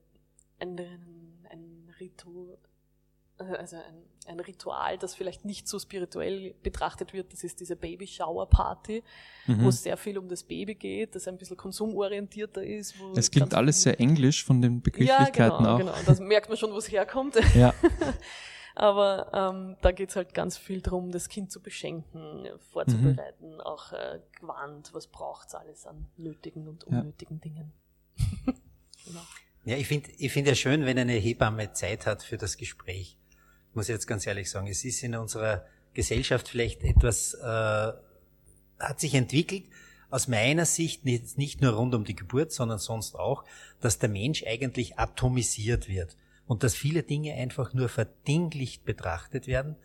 einen, 0.59 1.45
ein 1.49 1.93
Ritu, 1.99 2.53
äh, 2.53 2.57
also 3.37 3.75
ein, 3.75 4.03
ein 4.27 4.39
Ritual, 4.39 4.97
das 4.97 5.15
vielleicht 5.15 5.45
nicht 5.45 5.67
so 5.67 5.77
spirituell 5.79 6.53
betrachtet 6.63 7.13
wird, 7.13 7.33
das 7.33 7.43
ist 7.43 7.59
diese 7.59 7.75
Baby 7.75 8.07
Shower 8.07 8.47
Party, 8.47 9.03
mhm. 9.45 9.63
wo 9.63 9.69
es 9.69 9.83
sehr 9.83 9.97
viel 9.97 10.17
um 10.17 10.27
das 10.27 10.43
Baby 10.43 10.75
geht, 10.75 11.15
das 11.15 11.27
ein 11.27 11.37
bisschen 11.37 11.57
konsumorientierter 11.57 12.63
ist. 12.63 12.95
es 13.15 13.29
klingt 13.29 13.53
alles 13.53 13.81
sehr 13.81 13.99
englisch 13.99 14.43
von 14.43 14.61
den 14.61 14.81
Begrifflichkeiten 14.81 15.41
ja, 15.41 15.57
genau, 15.57 15.73
auch. 15.73 15.79
Genau, 15.79 15.93
das 16.05 16.19
merkt 16.19 16.49
man 16.49 16.57
schon, 16.57 16.71
wo 16.71 16.77
es 16.77 16.91
herkommt. 16.91 17.35
Ja. 17.55 17.73
Aber 18.75 19.29
ähm, 19.33 19.77
da 19.81 19.93
geht's 19.93 20.17
halt 20.17 20.33
ganz 20.33 20.57
viel 20.57 20.81
drum, 20.81 21.11
das 21.11 21.29
Kind 21.29 21.49
zu 21.49 21.61
beschenken, 21.61 22.45
vorzubereiten, 22.73 23.53
mhm. 23.53 23.61
auch 23.61 23.93
äh, 23.93 24.19
Gewand, 24.37 24.93
was 24.93 25.07
braucht's 25.07 25.55
alles 25.55 25.85
an 25.85 26.07
nötigen 26.17 26.67
und 26.67 26.83
unnötigen 26.83 27.35
ja. 27.37 27.41
Dingen. 27.41 27.73
genau. 29.05 29.21
Ja, 29.63 29.77
ich 29.77 29.87
finde 29.87 30.11
ich 30.17 30.31
finde 30.31 30.51
ja 30.51 30.55
schön, 30.55 30.85
wenn 30.85 30.99
eine 30.99 31.13
Hebamme 31.13 31.71
Zeit 31.71 32.05
hat 32.05 32.21
für 32.21 32.37
das 32.37 32.57
Gespräch. 32.57 33.17
Muss 33.75 33.87
jetzt 33.89 34.07
ganz 34.07 34.25
ehrlich 34.25 34.49
sagen. 34.49 34.67
Es 34.67 34.85
ist 34.85 35.03
in 35.03 35.15
unserer 35.15 35.65
Gesellschaft 35.93 36.47
vielleicht 36.47 36.83
etwas, 36.83 37.33
äh, 37.33 37.91
hat 38.79 38.99
sich 38.99 39.13
entwickelt, 39.13 39.65
aus 40.09 40.27
meiner 40.27 40.65
Sicht 40.65 41.03
nicht, 41.03 41.37
nicht 41.37 41.61
nur 41.61 41.73
rund 41.73 41.93
um 41.93 42.05
die 42.05 42.15
Geburt, 42.15 42.51
sondern 42.51 42.79
sonst 42.79 43.15
auch, 43.15 43.43
dass 43.81 43.99
der 43.99 44.09
Mensch 44.09 44.45
eigentlich 44.45 44.97
atomisiert 44.97 45.89
wird 45.89 46.15
und 46.47 46.63
dass 46.63 46.73
viele 46.73 47.03
Dinge 47.03 47.33
einfach 47.33 47.73
nur 47.73 47.89
verdinglicht 47.89 48.85
betrachtet 48.85 49.47
werden 49.47 49.75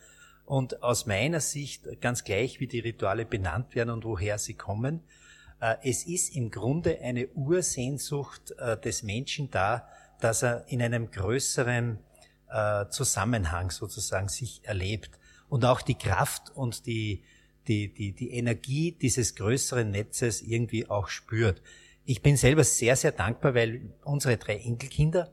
und 0.44 0.82
aus 0.82 1.06
meiner 1.06 1.40
Sicht 1.40 2.00
ganz 2.00 2.23
gleich, 2.23 2.61
wie 2.61 2.66
die 2.66 2.80
Rituale 2.80 3.25
benannt 3.25 3.75
werden 3.75 3.90
und 3.90 4.04
woher 4.04 4.38
sie 4.38 4.54
kommen, 4.54 5.02
äh, 5.61 5.76
es 5.82 6.04
ist 6.04 6.37
im 6.37 6.50
Grunde 6.50 7.00
eine 7.00 7.28
Ursehnsucht 7.28 8.52
äh, 8.59 8.78
des 8.78 9.02
Menschen 9.02 9.50
da, 9.50 9.88
dass 10.20 10.42
er 10.42 10.64
in 10.68 10.82
einem 10.82 11.11
größeren 11.11 11.99
äh, 12.52 12.88
Zusammenhang 12.88 13.71
sozusagen 13.71 14.28
sich 14.28 14.61
erlebt 14.64 15.11
und 15.49 15.64
auch 15.64 15.83
die 15.83 15.97
Kraft 15.97 16.50
und 16.54 16.87
die, 16.87 17.23
die, 17.69 17.92
die, 17.92 18.12
die 18.12 18.33
Energie 18.33 18.92
dieses 18.92 19.35
größeren 19.35 19.90
Netzes 19.90 20.42
irgendwie 20.42 20.88
auch 20.88 21.09
spürt. 21.09 21.62
Ich 22.04 22.23
bin 22.23 22.37
selber 22.37 22.64
sehr, 22.64 22.97
sehr 22.97 23.12
dankbar, 23.12 23.54
weil 23.54 23.92
unsere 24.04 24.37
drei 24.37 24.57
Enkelkinder, 24.57 25.33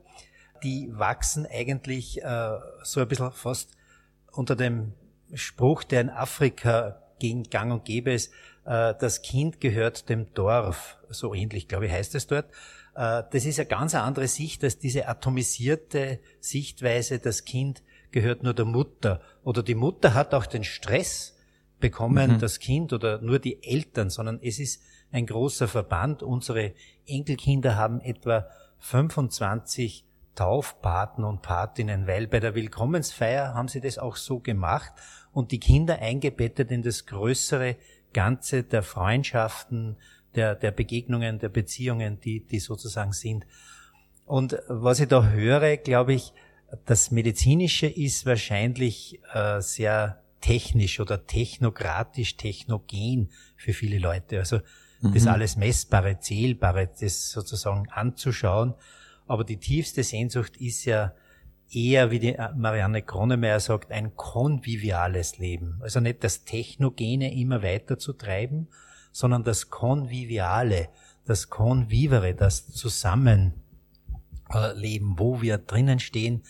die 0.62 0.88
wachsen 0.92 1.46
eigentlich 1.46 2.22
äh, 2.22 2.58
so 2.82 3.00
ein 3.00 3.08
bisschen 3.08 3.32
fast 3.32 3.76
unter 4.32 4.56
dem 4.56 4.92
Spruch, 5.34 5.84
der 5.84 6.02
in 6.02 6.10
Afrika 6.10 7.02
gegen 7.18 7.44
Gang 7.44 7.72
und 7.72 7.84
Gäbe 7.84 8.12
ist, 8.12 8.32
äh, 8.64 8.94
das 8.98 9.22
Kind 9.22 9.60
gehört 9.60 10.08
dem 10.08 10.32
Dorf, 10.34 10.98
so 11.08 11.34
ähnlich, 11.34 11.68
glaube 11.68 11.86
ich, 11.86 11.92
heißt 11.92 12.14
es 12.14 12.26
dort. 12.26 12.46
Äh, 12.98 13.22
das 13.30 13.46
ist 13.46 13.60
eine 13.60 13.68
ganz 13.68 13.94
andere 13.94 14.26
Sicht 14.26 14.64
als 14.64 14.78
diese 14.78 15.06
atomisierte 15.08 16.18
Sichtweise, 16.40 17.20
das 17.20 17.44
Kind 17.44 17.82
gehört 18.10 18.42
nur 18.42 18.54
der 18.54 18.64
Mutter. 18.64 19.20
Oder 19.44 19.62
die 19.62 19.76
Mutter 19.76 20.14
hat 20.14 20.34
auch 20.34 20.46
den 20.46 20.64
Stress 20.64 21.36
bekommen, 21.78 22.32
mhm. 22.32 22.38
das 22.40 22.58
Kind 22.58 22.92
oder 22.92 23.20
nur 23.20 23.38
die 23.38 23.62
Eltern, 23.62 24.10
sondern 24.10 24.40
es 24.42 24.58
ist 24.58 24.82
ein 25.12 25.26
großer 25.26 25.68
Verband. 25.68 26.24
Unsere 26.24 26.72
Enkelkinder 27.06 27.76
haben 27.76 28.00
etwa 28.00 28.46
25 28.80 30.04
Taufpaten 30.34 31.22
und 31.22 31.42
Patinnen, 31.42 32.06
weil 32.08 32.26
bei 32.26 32.40
der 32.40 32.56
Willkommensfeier 32.56 33.54
haben 33.54 33.68
sie 33.68 33.80
das 33.80 33.98
auch 33.98 34.16
so 34.16 34.40
gemacht 34.40 34.92
und 35.32 35.52
die 35.52 35.60
Kinder 35.60 36.00
eingebettet 36.00 36.72
in 36.72 36.82
das 36.82 37.06
größere 37.06 37.76
Ganze 38.12 38.64
der 38.64 38.82
Freundschaften, 38.82 39.96
der, 40.38 40.54
der 40.54 40.70
Begegnungen, 40.70 41.40
der 41.40 41.48
Beziehungen, 41.48 42.20
die, 42.20 42.46
die 42.46 42.60
sozusagen 42.60 43.12
sind. 43.12 43.44
Und 44.24 44.56
was 44.68 45.00
ich 45.00 45.08
da 45.08 45.30
höre, 45.30 45.76
glaube 45.78 46.14
ich, 46.14 46.32
das 46.84 47.10
Medizinische 47.10 47.86
ist 47.88 48.24
wahrscheinlich 48.24 49.20
äh, 49.34 49.60
sehr 49.60 50.22
technisch 50.40 51.00
oder 51.00 51.26
technokratisch, 51.26 52.36
technogen 52.36 53.30
für 53.56 53.72
viele 53.72 53.98
Leute. 53.98 54.38
Also 54.38 54.60
mhm. 55.00 55.14
das 55.14 55.26
alles 55.26 55.56
Messbare, 55.56 56.20
Zählbare, 56.20 56.88
das 57.00 57.32
sozusagen 57.32 57.88
anzuschauen. 57.88 58.74
Aber 59.26 59.42
die 59.42 59.56
tiefste 59.56 60.04
Sehnsucht 60.04 60.56
ist 60.58 60.84
ja 60.84 61.14
eher, 61.72 62.12
wie 62.12 62.20
die 62.20 62.36
Marianne 62.54 63.02
Kronemeyer 63.02 63.58
sagt, 63.58 63.90
ein 63.90 64.14
konviviales 64.14 65.38
Leben. 65.38 65.80
Also 65.82 65.98
nicht 65.98 66.22
das 66.22 66.44
Technogene 66.44 67.34
immer 67.34 67.62
weiter 67.62 67.98
zu 67.98 68.12
treiben, 68.12 68.68
sondern 69.18 69.42
das 69.42 69.68
Konviviale, 69.68 70.90
das 71.26 71.50
Konvivere, 71.50 72.34
das 72.34 72.68
Zusammenleben, 72.68 73.58
wo 75.18 75.42
wir 75.42 75.58
drinnen 75.58 75.98
stehen, 75.98 76.44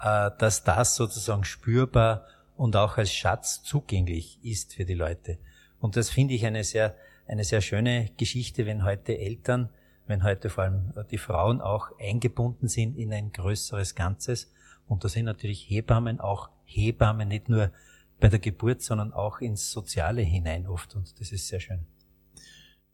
äh, 0.00 0.30
dass 0.38 0.62
das 0.62 0.94
sozusagen 0.94 1.42
spürbar 1.42 2.24
und 2.56 2.76
auch 2.76 2.96
als 2.96 3.12
Schatz 3.12 3.64
zugänglich 3.64 4.38
ist 4.44 4.74
für 4.74 4.84
die 4.84 4.94
Leute. 4.94 5.38
Und 5.80 5.96
das 5.96 6.10
finde 6.10 6.34
ich 6.34 6.46
eine 6.46 6.62
sehr, 6.62 6.94
eine 7.26 7.42
sehr 7.42 7.60
schöne 7.60 8.10
Geschichte, 8.16 8.66
wenn 8.66 8.84
heute 8.84 9.18
Eltern, 9.18 9.70
wenn 10.06 10.22
heute 10.22 10.48
vor 10.48 10.62
allem 10.62 10.92
die 11.10 11.18
Frauen 11.18 11.60
auch 11.60 11.90
eingebunden 11.98 12.68
sind 12.68 12.96
in 12.96 13.12
ein 13.12 13.32
größeres 13.32 13.96
Ganzes 13.96 14.52
und 14.86 15.02
da 15.02 15.08
sind 15.08 15.24
natürlich 15.24 15.68
Hebammen 15.68 16.20
auch 16.20 16.50
Hebammen, 16.66 17.26
nicht 17.26 17.48
nur 17.48 17.72
bei 18.20 18.28
der 18.28 18.38
Geburt, 18.38 18.80
sondern 18.80 19.12
auch 19.12 19.40
ins 19.40 19.72
Soziale 19.72 20.22
hinein 20.22 20.68
oft. 20.68 20.94
Und 20.94 21.18
das 21.18 21.32
ist 21.32 21.48
sehr 21.48 21.58
schön. 21.58 21.84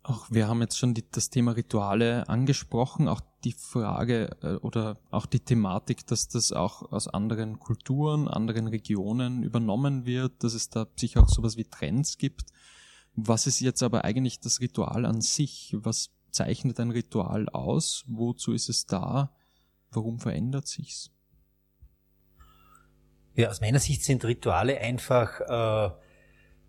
Auch 0.09 0.31
wir 0.31 0.49
haben 0.49 0.63
jetzt 0.63 0.79
schon 0.79 0.95
die, 0.95 1.05
das 1.11 1.29
Thema 1.29 1.53
Rituale 1.53 2.31
angesprochen, 2.31 3.09
auch 3.09 3.21
die 3.45 3.53
Frage 3.53 4.31
äh, 4.43 4.55
oder 4.55 4.97
auch 5.11 5.27
die 5.27 5.41
Thematik, 5.41 6.07
dass 6.07 6.29
das 6.29 6.51
auch 6.51 6.93
aus 6.93 7.09
anderen 7.09 7.59
Kulturen, 7.59 8.27
anderen 8.27 8.69
Regionen 8.69 9.43
übernommen 9.43 10.07
wird, 10.07 10.43
dass 10.43 10.55
es 10.55 10.71
da 10.71 10.87
sicher 10.97 11.23
auch 11.23 11.29
sowas 11.29 11.59
wie 11.59 11.67
Trends 11.67 12.17
gibt. 12.17 12.53
Was 13.17 13.47
ist 13.47 13.61
jetzt 13.61 13.83
aber 13.83 14.07
eigentlich 14.07 14.41
das 14.41 14.61
Ritual 14.61 15.05
an 15.05 15.21
sich? 15.21 15.77
Was 15.79 16.09
zeichnet 16.31 16.81
ein 16.81 16.91
Ritual 16.91 17.51
aus? 17.51 18.05
Wozu 18.07 18.55
ist 18.55 18.71
es 18.71 18.87
da? 18.87 19.37
Warum 19.91 20.21
verändert 20.21 20.69
sich's? 20.69 21.11
Ja, 23.35 23.51
aus 23.51 23.61
meiner 23.61 23.79
Sicht 23.79 24.05
sind 24.05 24.25
Rituale 24.25 24.79
einfach, 24.79 25.41
äh, 25.41 25.95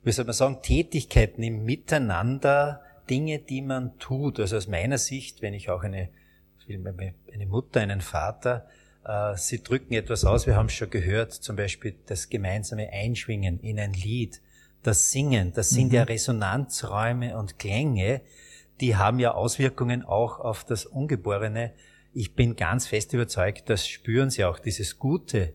wie 0.03 0.11
soll 0.11 0.25
man 0.25 0.33
sagen, 0.33 0.61
Tätigkeiten 0.61 1.41
im 1.41 1.63
Miteinander, 1.63 2.83
Dinge, 3.09 3.39
die 3.39 3.61
man 3.61 3.97
tut. 3.99 4.39
Also 4.39 4.57
aus 4.57 4.67
meiner 4.67 4.97
Sicht, 4.97 5.41
wenn 5.41 5.53
ich 5.53 5.69
auch 5.69 5.83
eine, 5.83 6.09
eine 6.67 7.45
Mutter, 7.47 7.81
einen 7.81 8.01
Vater, 8.01 8.67
äh, 9.05 9.35
sie 9.35 9.63
drücken 9.63 9.93
etwas 9.93 10.25
aus, 10.25 10.47
wir 10.47 10.55
haben 10.55 10.67
es 10.67 10.73
schon 10.73 10.89
gehört, 10.89 11.33
zum 11.33 11.55
Beispiel 11.55 11.95
das 12.05 12.29
gemeinsame 12.29 12.89
Einschwingen 12.91 13.59
in 13.59 13.79
ein 13.79 13.93
Lied, 13.93 14.41
das 14.83 15.11
Singen, 15.11 15.51
das 15.53 15.69
sind 15.69 15.89
mhm. 15.89 15.95
ja 15.95 16.03
Resonanzräume 16.03 17.37
und 17.37 17.59
Klänge, 17.59 18.21
die 18.79 18.95
haben 18.95 19.19
ja 19.19 19.33
Auswirkungen 19.33 20.03
auch 20.03 20.39
auf 20.39 20.63
das 20.63 20.85
Ungeborene. 20.85 21.73
Ich 22.13 22.35
bin 22.35 22.55
ganz 22.55 22.87
fest 22.87 23.13
überzeugt, 23.13 23.69
das 23.69 23.87
spüren 23.87 24.29
sie 24.29 24.45
auch, 24.45 24.57
dieses 24.59 24.99
Gute, 24.99 25.53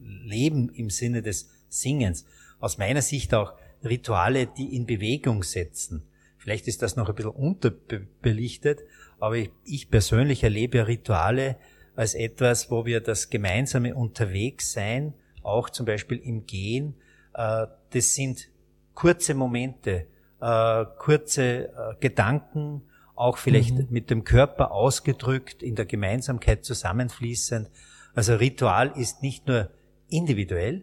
Leben 0.00 0.68
im 0.68 0.90
Sinne 0.90 1.22
des 1.22 1.48
Singens. 1.68 2.26
Aus 2.60 2.76
meiner 2.76 3.02
Sicht 3.02 3.32
auch 3.34 3.54
Rituale, 3.82 4.46
die 4.46 4.76
in 4.76 4.86
Bewegung 4.86 5.42
setzen. 5.42 6.04
Vielleicht 6.42 6.66
ist 6.66 6.82
das 6.82 6.96
noch 6.96 7.08
ein 7.08 7.14
bisschen 7.14 7.30
unterbelichtet, 7.30 8.80
aber 9.20 9.36
ich, 9.36 9.52
ich 9.64 9.90
persönlich 9.90 10.42
erlebe 10.42 10.88
Rituale 10.88 11.56
als 11.94 12.14
etwas, 12.14 12.68
wo 12.68 12.84
wir 12.84 13.00
das 13.00 13.30
gemeinsame 13.30 13.94
Unterwegssein, 13.94 15.14
auch 15.44 15.70
zum 15.70 15.86
Beispiel 15.86 16.18
im 16.18 16.44
Gehen, 16.44 16.96
äh, 17.34 17.68
das 17.90 18.14
sind 18.14 18.48
kurze 18.94 19.34
Momente, 19.34 20.08
äh, 20.40 20.84
kurze 20.98 21.68
äh, 21.68 21.70
Gedanken, 22.00 22.82
auch 23.14 23.38
vielleicht 23.38 23.76
mhm. 23.76 23.86
mit 23.90 24.10
dem 24.10 24.24
Körper 24.24 24.72
ausgedrückt, 24.72 25.62
in 25.62 25.76
der 25.76 25.86
Gemeinsamkeit 25.86 26.64
zusammenfließend. 26.64 27.70
Also 28.14 28.34
Ritual 28.34 28.92
ist 28.96 29.22
nicht 29.22 29.46
nur 29.46 29.70
individuell, 30.08 30.82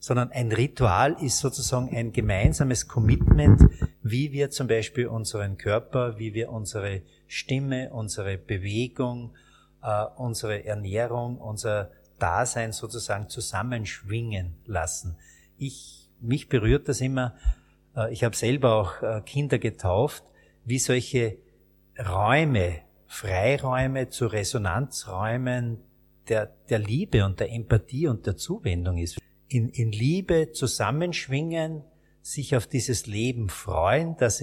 sondern 0.00 0.32
ein 0.32 0.50
Ritual 0.50 1.14
ist 1.20 1.38
sozusagen 1.38 1.94
ein 1.94 2.12
gemeinsames 2.12 2.88
Commitment, 2.88 3.60
wie 4.02 4.32
wir 4.32 4.50
zum 4.50 4.66
Beispiel 4.66 5.06
unseren 5.06 5.58
Körper, 5.58 6.18
wie 6.18 6.32
wir 6.32 6.50
unsere 6.50 7.02
Stimme, 7.26 7.92
unsere 7.92 8.38
Bewegung, 8.38 9.36
äh, 9.82 10.04
unsere 10.16 10.64
Ernährung, 10.64 11.36
unser 11.36 11.90
Dasein 12.18 12.72
sozusagen 12.72 13.28
zusammenschwingen 13.28 14.56
lassen. 14.64 15.16
Ich, 15.58 16.08
mich 16.18 16.48
berührt 16.48 16.88
das 16.88 17.02
immer, 17.02 17.34
äh, 17.94 18.10
ich 18.10 18.24
habe 18.24 18.34
selber 18.34 18.76
auch 18.76 19.02
äh, 19.02 19.20
Kinder 19.20 19.58
getauft, 19.58 20.24
wie 20.64 20.78
solche 20.78 21.36
Räume, 21.98 22.78
Freiräume 23.06 24.08
zu 24.08 24.26
Resonanzräumen 24.26 25.78
der, 26.28 26.46
der 26.70 26.78
Liebe 26.78 27.24
und 27.26 27.38
der 27.38 27.52
Empathie 27.52 28.06
und 28.06 28.24
der 28.26 28.36
Zuwendung 28.36 28.96
ist. 28.96 29.18
In, 29.50 29.68
in 29.68 29.92
Liebe 29.92 30.52
zusammenschwingen, 30.52 31.82
sich 32.22 32.56
auf 32.56 32.66
dieses 32.66 33.06
Leben 33.06 33.48
freuen, 33.48 34.16
dass 34.16 34.42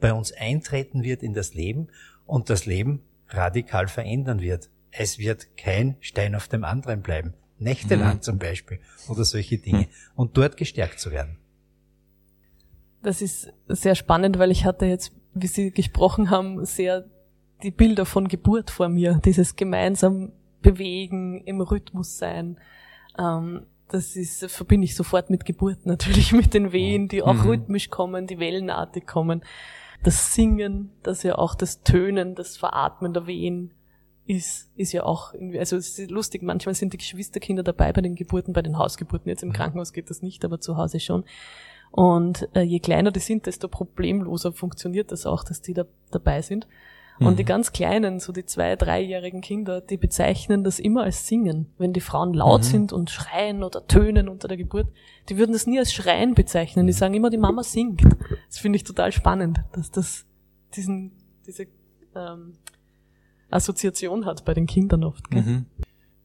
bei 0.00 0.12
uns 0.12 0.32
eintreten 0.32 1.02
wird 1.02 1.22
in 1.22 1.34
das 1.34 1.54
Leben 1.54 1.88
und 2.26 2.48
das 2.48 2.64
Leben 2.64 3.02
radikal 3.28 3.88
verändern 3.88 4.40
wird. 4.40 4.70
Es 4.90 5.18
wird 5.18 5.56
kein 5.56 5.96
Stein 6.00 6.34
auf 6.34 6.48
dem 6.48 6.64
anderen 6.64 7.02
bleiben. 7.02 7.34
nächtelang 7.62 8.16
Mhm. 8.16 8.22
zum 8.22 8.38
Beispiel 8.38 8.80
oder 9.08 9.22
solche 9.22 9.58
Dinge 9.58 9.88
und 10.14 10.36
dort 10.38 10.56
gestärkt 10.56 10.98
zu 10.98 11.10
werden. 11.10 11.36
Das 13.02 13.20
ist 13.20 13.52
sehr 13.68 13.94
spannend, 13.94 14.38
weil 14.38 14.50
ich 14.50 14.64
hatte 14.64 14.86
jetzt, 14.86 15.12
wie 15.34 15.46
Sie 15.46 15.70
gesprochen 15.70 16.30
haben, 16.30 16.64
sehr 16.64 17.04
die 17.62 17.70
Bilder 17.70 18.06
von 18.06 18.28
Geburt 18.28 18.70
vor 18.70 18.88
mir, 18.88 19.20
dieses 19.24 19.56
gemeinsam 19.56 20.32
bewegen, 20.62 21.42
im 21.44 21.60
Rhythmus 21.60 22.16
sein. 22.16 22.58
Ähm, 23.18 23.66
das 23.90 24.16
ist, 24.16 24.44
verbinde 24.50 24.84
ich 24.84 24.94
sofort 24.94 25.30
mit 25.30 25.44
Geburt 25.44 25.84
natürlich, 25.86 26.32
mit 26.32 26.54
den 26.54 26.72
Wehen, 26.72 27.08
die 27.08 27.22
auch 27.22 27.34
Mhm. 27.34 27.48
rhythmisch 27.48 27.90
kommen, 27.90 28.26
die 28.26 28.38
wellenartig 28.38 29.06
kommen. 29.06 29.42
Das 30.02 30.34
Singen, 30.34 30.90
das 31.02 31.22
ja 31.22 31.36
auch 31.36 31.54
das 31.54 31.82
Tönen, 31.82 32.34
das 32.34 32.56
Veratmen 32.56 33.12
der 33.12 33.26
Wehen 33.26 33.72
ist, 34.26 34.70
ist 34.76 34.92
ja 34.92 35.02
auch 35.02 35.34
irgendwie, 35.34 35.58
also 35.58 35.76
es 35.76 35.98
ist 35.98 36.10
lustig, 36.10 36.42
manchmal 36.42 36.74
sind 36.74 36.92
die 36.92 36.98
Geschwisterkinder 36.98 37.62
dabei 37.62 37.92
bei 37.92 38.00
den 38.00 38.14
Geburten, 38.14 38.52
bei 38.52 38.62
den 38.62 38.78
Hausgeburten. 38.78 39.28
Jetzt 39.28 39.42
im 39.42 39.52
Krankenhaus 39.52 39.92
geht 39.92 40.08
das 40.08 40.22
nicht, 40.22 40.44
aber 40.44 40.60
zu 40.60 40.76
Hause 40.76 41.00
schon. 41.00 41.24
Und 41.90 42.48
äh, 42.54 42.60
je 42.62 42.78
kleiner 42.78 43.10
die 43.10 43.18
sind, 43.20 43.46
desto 43.46 43.66
problemloser 43.66 44.52
funktioniert 44.52 45.10
das 45.10 45.26
auch, 45.26 45.42
dass 45.42 45.60
die 45.60 45.74
da 45.74 45.84
dabei 46.12 46.40
sind. 46.42 46.68
Und 47.26 47.38
die 47.38 47.44
ganz 47.44 47.72
Kleinen, 47.72 48.18
so 48.18 48.32
die 48.32 48.46
zwei-, 48.46 48.76
dreijährigen 48.76 49.42
Kinder, 49.42 49.80
die 49.80 49.98
bezeichnen 49.98 50.64
das 50.64 50.78
immer 50.78 51.02
als 51.02 51.26
Singen. 51.26 51.66
Wenn 51.76 51.92
die 51.92 52.00
Frauen 52.00 52.32
laut 52.32 52.62
Mhm. 52.62 52.66
sind 52.66 52.92
und 52.92 53.10
schreien 53.10 53.62
oder 53.62 53.86
tönen 53.86 54.28
unter 54.28 54.48
der 54.48 54.56
Geburt, 54.56 54.88
die 55.28 55.36
würden 55.36 55.52
das 55.52 55.66
nie 55.66 55.78
als 55.78 55.92
Schreien 55.92 56.34
bezeichnen. 56.34 56.86
Die 56.86 56.92
sagen 56.94 57.14
immer, 57.14 57.28
die 57.28 57.36
Mama 57.36 57.62
singt. 57.62 58.02
Das 58.48 58.58
finde 58.58 58.76
ich 58.76 58.84
total 58.84 59.12
spannend, 59.12 59.60
dass 59.72 59.90
das 59.90 60.24
diesen, 60.74 61.12
diese 61.46 61.66
ähm, 62.16 62.54
Assoziation 63.50 64.24
hat 64.24 64.44
bei 64.44 64.54
den 64.54 64.66
Kindern 64.66 65.04
oft. 65.04 65.30
Gell? 65.30 65.42
Mhm. 65.42 65.66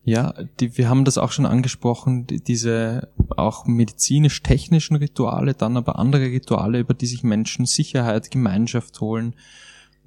Ja, 0.04 0.34
die, 0.60 0.78
wir 0.78 0.88
haben 0.88 1.04
das 1.04 1.18
auch 1.18 1.32
schon 1.32 1.48
angesprochen, 1.48 2.28
die, 2.28 2.40
diese 2.40 3.10
auch 3.36 3.66
medizinisch-technischen 3.66 4.96
Rituale, 4.96 5.56
dann 5.56 5.78
aber 5.78 5.98
andere 5.98 6.26
Rituale, 6.26 6.80
über 6.80 6.94
die 6.94 7.08
sich 7.08 7.24
Menschen 7.24 7.66
Sicherheit, 7.66 8.30
Gemeinschaft 8.30 9.02
holen. 9.02 9.34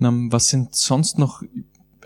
Was 0.01 0.49
sind 0.49 0.75
sonst 0.75 1.19
noch 1.19 1.43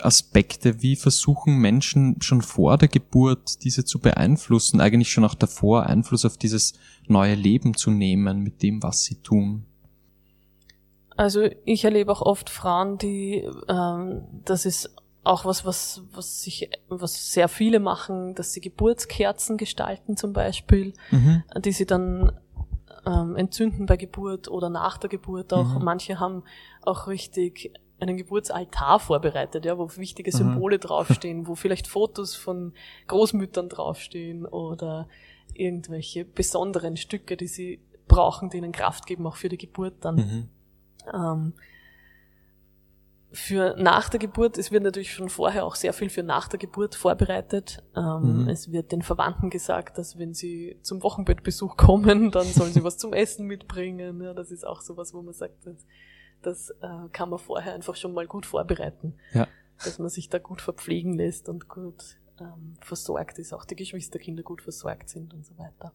Aspekte? 0.00 0.82
Wie 0.82 0.96
versuchen 0.96 1.58
Menschen 1.58 2.20
schon 2.20 2.42
vor 2.42 2.78
der 2.78 2.88
Geburt 2.88 3.62
diese 3.64 3.84
zu 3.84 3.98
beeinflussen, 3.98 4.80
eigentlich 4.80 5.12
schon 5.12 5.24
auch 5.24 5.34
davor 5.34 5.84
Einfluss 5.86 6.24
auf 6.24 6.36
dieses 6.36 6.74
neue 7.06 7.34
Leben 7.34 7.74
zu 7.74 7.90
nehmen 7.90 8.40
mit 8.40 8.62
dem, 8.62 8.82
was 8.82 9.02
sie 9.04 9.16
tun? 9.16 9.64
Also 11.16 11.42
ich 11.64 11.84
erlebe 11.84 12.10
auch 12.10 12.22
oft 12.22 12.48
Frauen, 12.50 12.98
die, 12.98 13.46
ähm, 13.68 14.22
das 14.44 14.64
ist 14.64 14.94
auch 15.24 15.44
was, 15.44 15.64
was, 15.64 16.02
was 16.12 16.42
sich, 16.42 16.68
was 16.88 17.32
sehr 17.32 17.48
viele 17.48 17.78
machen, 17.78 18.34
dass 18.34 18.52
sie 18.52 18.60
Geburtskerzen 18.60 19.56
gestalten 19.56 20.16
zum 20.16 20.32
Beispiel, 20.32 20.94
Mhm. 21.10 21.44
die 21.64 21.72
sie 21.72 21.86
dann 21.86 22.32
ähm, 23.06 23.36
entzünden 23.36 23.86
bei 23.86 23.96
Geburt 23.96 24.48
oder 24.48 24.68
nach 24.68 24.98
der 24.98 25.10
Geburt 25.10 25.52
auch. 25.52 25.78
Mhm. 25.78 25.84
Manche 25.84 26.20
haben 26.20 26.44
auch 26.82 27.06
richtig 27.06 27.72
einen 27.98 28.16
Geburtsaltar 28.16 28.98
vorbereitet, 28.98 29.64
ja, 29.64 29.78
wo 29.78 29.88
wichtige 29.96 30.30
Mhm. 30.32 30.36
Symbole 30.36 30.78
draufstehen, 30.80 31.46
wo 31.46 31.54
vielleicht 31.54 31.86
Fotos 31.86 32.34
von 32.34 32.72
Großmüttern 33.06 33.68
draufstehen 33.68 34.44
oder 34.44 35.08
irgendwelche 35.54 36.24
besonderen 36.24 36.96
Stücke, 36.96 37.36
die 37.36 37.46
sie 37.46 37.80
brauchen, 38.08 38.50
die 38.50 38.58
ihnen 38.58 38.72
Kraft 38.72 39.06
geben, 39.06 39.26
auch 39.26 39.36
für 39.36 39.48
die 39.48 39.58
Geburt 39.58 39.94
dann. 40.00 40.16
Mhm. 40.16 40.48
Ähm, 41.12 41.52
für 43.32 43.74
nach 43.78 44.08
der 44.08 44.20
Geburt, 44.20 44.58
es 44.58 44.70
wird 44.70 44.82
natürlich 44.82 45.12
schon 45.12 45.28
vorher 45.28 45.64
auch 45.64 45.74
sehr 45.74 45.92
viel 45.92 46.10
für 46.10 46.22
nach 46.22 46.48
der 46.48 46.58
Geburt 46.58 46.94
vorbereitet. 46.94 47.82
Ähm, 47.96 48.42
Mhm. 48.42 48.48
Es 48.48 48.70
wird 48.70 48.92
den 48.92 49.02
Verwandten 49.02 49.50
gesagt, 49.50 49.98
dass 49.98 50.18
wenn 50.18 50.34
sie 50.34 50.76
zum 50.82 51.02
Wochenbettbesuch 51.02 51.76
kommen, 51.76 52.30
dann 52.30 52.46
sollen 52.46 52.72
sie 52.72 52.84
was 52.84 52.98
zum 52.98 53.12
Essen 53.12 53.46
mitbringen. 53.46 54.20
Ja, 54.22 54.34
das 54.34 54.50
ist 54.50 54.66
auch 54.66 54.80
sowas, 54.80 55.14
wo 55.14 55.22
man 55.22 55.34
sagt, 55.34 55.66
das, 55.66 55.86
das 56.42 56.70
äh, 56.82 57.08
kann 57.12 57.30
man 57.30 57.38
vorher 57.38 57.74
einfach 57.74 57.96
schon 57.96 58.12
mal 58.12 58.26
gut 58.26 58.46
vorbereiten. 58.46 59.14
Ja. 59.32 59.48
Dass 59.84 59.98
man 59.98 60.10
sich 60.10 60.28
da 60.28 60.38
gut 60.38 60.60
verpflegen 60.60 61.14
lässt 61.14 61.48
und 61.48 61.68
gut 61.68 62.18
ähm, 62.40 62.74
versorgt 62.80 63.38
ist, 63.38 63.52
auch 63.52 63.64
die 63.64 63.76
Geschwisterkinder 63.76 64.42
gut 64.42 64.62
versorgt 64.62 65.08
sind 65.08 65.34
und 65.34 65.44
so 65.44 65.56
weiter. 65.58 65.92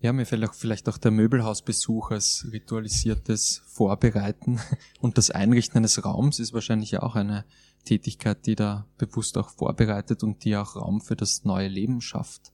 Ja, 0.00 0.12
mir 0.12 0.26
fällt 0.26 0.44
auch 0.48 0.54
vielleicht 0.54 0.88
auch 0.88 0.98
der 0.98 1.10
Möbelhausbesuch 1.10 2.10
als 2.10 2.46
ritualisiertes 2.52 3.62
Vorbereiten 3.66 4.60
und 5.00 5.18
das 5.18 5.30
Einrichten 5.30 5.78
eines 5.78 6.04
Raums 6.04 6.38
ist 6.38 6.52
wahrscheinlich 6.52 6.90
ja 6.92 7.02
auch 7.02 7.16
eine 7.16 7.44
Tätigkeit, 7.84 8.46
die 8.46 8.54
da 8.54 8.86
bewusst 8.98 9.36
auch 9.36 9.50
vorbereitet 9.50 10.22
und 10.22 10.44
die 10.44 10.56
auch 10.56 10.76
Raum 10.76 11.00
für 11.00 11.16
das 11.16 11.44
neue 11.44 11.68
Leben 11.68 12.00
schafft. 12.00 12.52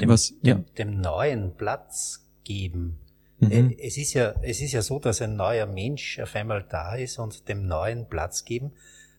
Dem, 0.00 0.08
Was, 0.08 0.32
ja. 0.42 0.54
dem, 0.54 0.64
dem 0.76 1.00
neuen 1.00 1.54
Platz 1.56 2.24
geben. 2.44 2.98
Mhm. 3.40 3.50
Äh, 3.50 3.76
Es 3.86 3.96
ist 3.96 4.14
ja, 4.14 4.34
es 4.42 4.60
ist 4.60 4.72
ja 4.72 4.82
so, 4.82 4.98
dass 4.98 5.20
ein 5.22 5.36
neuer 5.36 5.66
Mensch 5.66 6.18
auf 6.20 6.34
einmal 6.34 6.64
da 6.68 6.94
ist 6.94 7.18
und 7.18 7.48
dem 7.48 7.66
neuen 7.66 8.08
Platz 8.08 8.44
geben. 8.44 8.72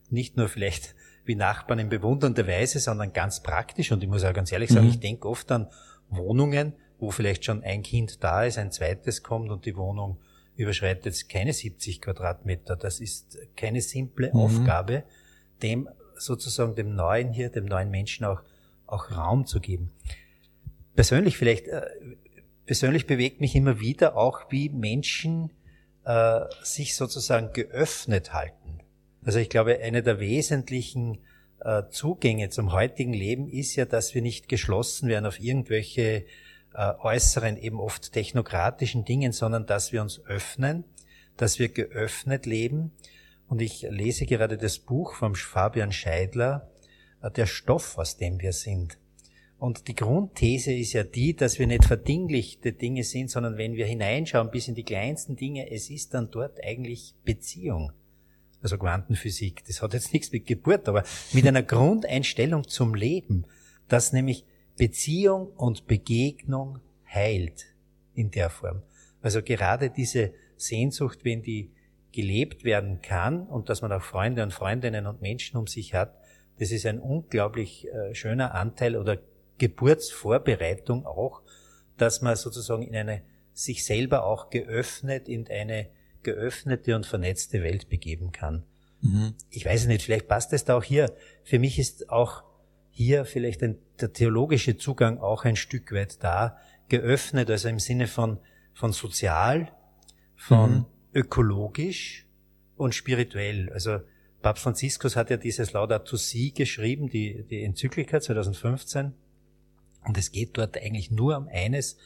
Nicht 0.09 0.37
nur 0.37 0.47
vielleicht 0.47 0.95
wie 1.25 1.35
Nachbarn 1.35 1.79
in 1.79 1.89
bewundernder 1.89 2.47
Weise, 2.47 2.79
sondern 2.79 3.13
ganz 3.13 3.43
praktisch. 3.43 3.91
Und 3.91 4.01
ich 4.01 4.09
muss 4.09 4.23
auch 4.23 4.33
ganz 4.33 4.51
ehrlich 4.51 4.69
sagen, 4.71 4.85
Mhm. 4.87 4.93
ich 4.93 4.99
denke 4.99 5.27
oft 5.27 5.51
an 5.51 5.67
Wohnungen, 6.09 6.73
wo 6.99 7.11
vielleicht 7.11 7.45
schon 7.45 7.63
ein 7.63 7.83
Kind 7.83 8.23
da 8.23 8.43
ist, 8.43 8.57
ein 8.57 8.71
zweites 8.71 9.23
kommt 9.23 9.49
und 9.51 9.65
die 9.65 9.75
Wohnung 9.75 10.17
überschreitet 10.55 11.29
keine 11.29 11.53
70 11.53 12.01
Quadratmeter. 12.01 12.75
Das 12.75 12.99
ist 12.99 13.37
keine 13.55 13.81
simple 13.81 14.29
Mhm. 14.33 14.39
Aufgabe, 14.39 15.03
dem 15.61 15.87
sozusagen 16.15 16.75
dem 16.75 16.95
neuen 16.95 17.31
hier, 17.31 17.49
dem 17.49 17.65
neuen 17.65 17.89
Menschen 17.89 18.25
auch, 18.25 18.41
auch 18.85 19.11
Raum 19.11 19.45
zu 19.45 19.61
geben. 19.61 19.91
Persönlich 20.95 21.37
vielleicht, 21.37 21.67
äh, 21.67 21.81
persönlich 22.65 23.07
bewegt 23.07 23.39
mich 23.39 23.55
immer 23.55 23.79
wieder 23.79 24.17
auch, 24.17 24.51
wie 24.51 24.69
Menschen 24.69 25.51
äh, 26.03 26.41
sich 26.63 26.95
sozusagen 26.95 27.53
geöffnet 27.53 28.33
halten. 28.33 28.79
Also 29.23 29.39
ich 29.39 29.49
glaube, 29.49 29.79
eine 29.79 30.03
der 30.03 30.19
wesentlichen 30.19 31.19
Zugänge 31.89 32.49
zum 32.49 32.71
heutigen 32.71 33.13
Leben 33.13 33.47
ist 33.47 33.75
ja, 33.75 33.85
dass 33.85 34.15
wir 34.15 34.21
nicht 34.21 34.47
geschlossen 34.47 35.09
werden 35.09 35.25
auf 35.25 35.39
irgendwelche 35.39 36.25
äh, 36.73 36.93
äußeren, 37.01 37.57
eben 37.57 37.79
oft 37.79 38.13
technokratischen 38.13 39.05
Dingen, 39.05 39.31
sondern 39.31 39.65
dass 39.65 39.91
wir 39.91 40.01
uns 40.01 40.23
öffnen, 40.25 40.83
dass 41.37 41.59
wir 41.59 41.69
geöffnet 41.69 42.45
leben. 42.45 42.91
Und 43.47 43.61
ich 43.61 43.81
lese 43.89 44.25
gerade 44.25 44.57
das 44.57 44.79
Buch 44.79 45.15
vom 45.15 45.35
Fabian 45.35 45.91
Scheidler, 45.91 46.69
äh, 47.21 47.31
Der 47.31 47.47
Stoff, 47.47 47.97
aus 47.97 48.17
dem 48.17 48.39
wir 48.39 48.53
sind. 48.53 48.97
Und 49.57 49.89
die 49.89 49.95
Grundthese 49.95 50.71
ist 50.71 50.93
ja 50.93 51.03
die, 51.03 51.35
dass 51.35 51.59
wir 51.59 51.67
nicht 51.67 51.83
verdinglichte 51.83 52.71
Dinge 52.71 53.03
sind, 53.03 53.29
sondern 53.29 53.57
wenn 53.57 53.73
wir 53.73 53.85
hineinschauen 53.85 54.51
bis 54.51 54.69
in 54.69 54.75
die 54.75 54.85
kleinsten 54.85 55.35
Dinge, 55.35 55.69
es 55.69 55.89
ist 55.89 56.13
dann 56.13 56.31
dort 56.31 56.63
eigentlich 56.63 57.13
Beziehung. 57.25 57.91
Also 58.61 58.77
Quantenphysik, 58.77 59.63
das 59.65 59.81
hat 59.81 59.93
jetzt 59.93 60.13
nichts 60.13 60.31
mit 60.31 60.45
Geburt, 60.45 60.87
aber 60.89 61.03
mit 61.31 61.47
einer 61.47 61.63
Grundeinstellung 61.63 62.67
zum 62.67 62.93
Leben, 62.93 63.45
dass 63.87 64.11
nämlich 64.11 64.45
Beziehung 64.77 65.47
und 65.55 65.87
Begegnung 65.87 66.79
heilt 67.07 67.67
in 68.13 68.31
der 68.31 68.49
Form. 68.49 68.81
Also 69.21 69.41
gerade 69.41 69.89
diese 69.89 70.33
Sehnsucht, 70.57 71.19
wenn 71.23 71.41
die 71.41 71.71
gelebt 72.11 72.63
werden 72.63 73.01
kann 73.01 73.47
und 73.47 73.69
dass 73.69 73.81
man 73.81 73.91
auch 73.91 74.01
Freunde 74.01 74.43
und 74.43 74.53
Freundinnen 74.53 75.05
und 75.05 75.21
Menschen 75.21 75.57
um 75.57 75.67
sich 75.67 75.93
hat, 75.93 76.15
das 76.59 76.71
ist 76.71 76.85
ein 76.85 76.99
unglaublich 76.99 77.87
äh, 77.87 78.13
schöner 78.13 78.55
Anteil 78.55 78.97
oder 78.97 79.19
Geburtsvorbereitung 79.57 81.05
auch, 81.05 81.41
dass 81.97 82.21
man 82.21 82.35
sozusagen 82.35 82.83
in 82.83 82.95
eine 82.95 83.21
sich 83.53 83.85
selber 83.85 84.25
auch 84.25 84.49
geöffnet, 84.49 85.27
in 85.27 85.47
eine 85.49 85.87
geöffnete 86.23 86.95
und 86.95 87.05
vernetzte 87.05 87.63
Welt 87.63 87.89
begeben 87.89 88.31
kann. 88.31 88.63
Mhm. 89.01 89.33
Ich 89.49 89.65
weiß 89.65 89.87
nicht, 89.87 90.03
vielleicht 90.03 90.27
passt 90.27 90.53
es 90.53 90.65
da 90.65 90.77
auch 90.77 90.83
hier. 90.83 91.13
Für 91.43 91.59
mich 91.59 91.79
ist 91.79 92.09
auch 92.09 92.43
hier 92.91 93.25
vielleicht 93.25 93.63
ein, 93.63 93.77
der 94.01 94.11
theologische 94.11 94.77
Zugang 94.77 95.19
auch 95.19 95.45
ein 95.45 95.55
Stück 95.55 95.91
weit 95.93 96.23
da, 96.23 96.57
geöffnet, 96.89 97.49
also 97.49 97.69
im 97.69 97.79
Sinne 97.79 98.07
von, 98.07 98.39
von 98.73 98.91
sozial, 98.91 99.71
von 100.35 100.71
Mhm. 100.71 100.85
ökologisch 101.13 102.25
und 102.75 102.95
spirituell. 102.95 103.71
Also 103.71 103.99
Papst 104.41 104.63
Franziskus 104.63 105.15
hat 105.15 105.29
ja 105.29 105.37
dieses 105.37 105.73
Laudato 105.73 106.15
Si 106.15 106.51
geschrieben, 106.51 107.09
die, 107.09 107.43
die 107.49 107.63
Enzyklika 107.63 108.21
2015. 108.21 109.13
Und 110.05 110.17
es 110.17 110.31
geht 110.31 110.57
dort 110.57 110.77
eigentlich 110.77 111.11
nur 111.11 111.37
um 111.37 111.47
eines, 111.47 111.97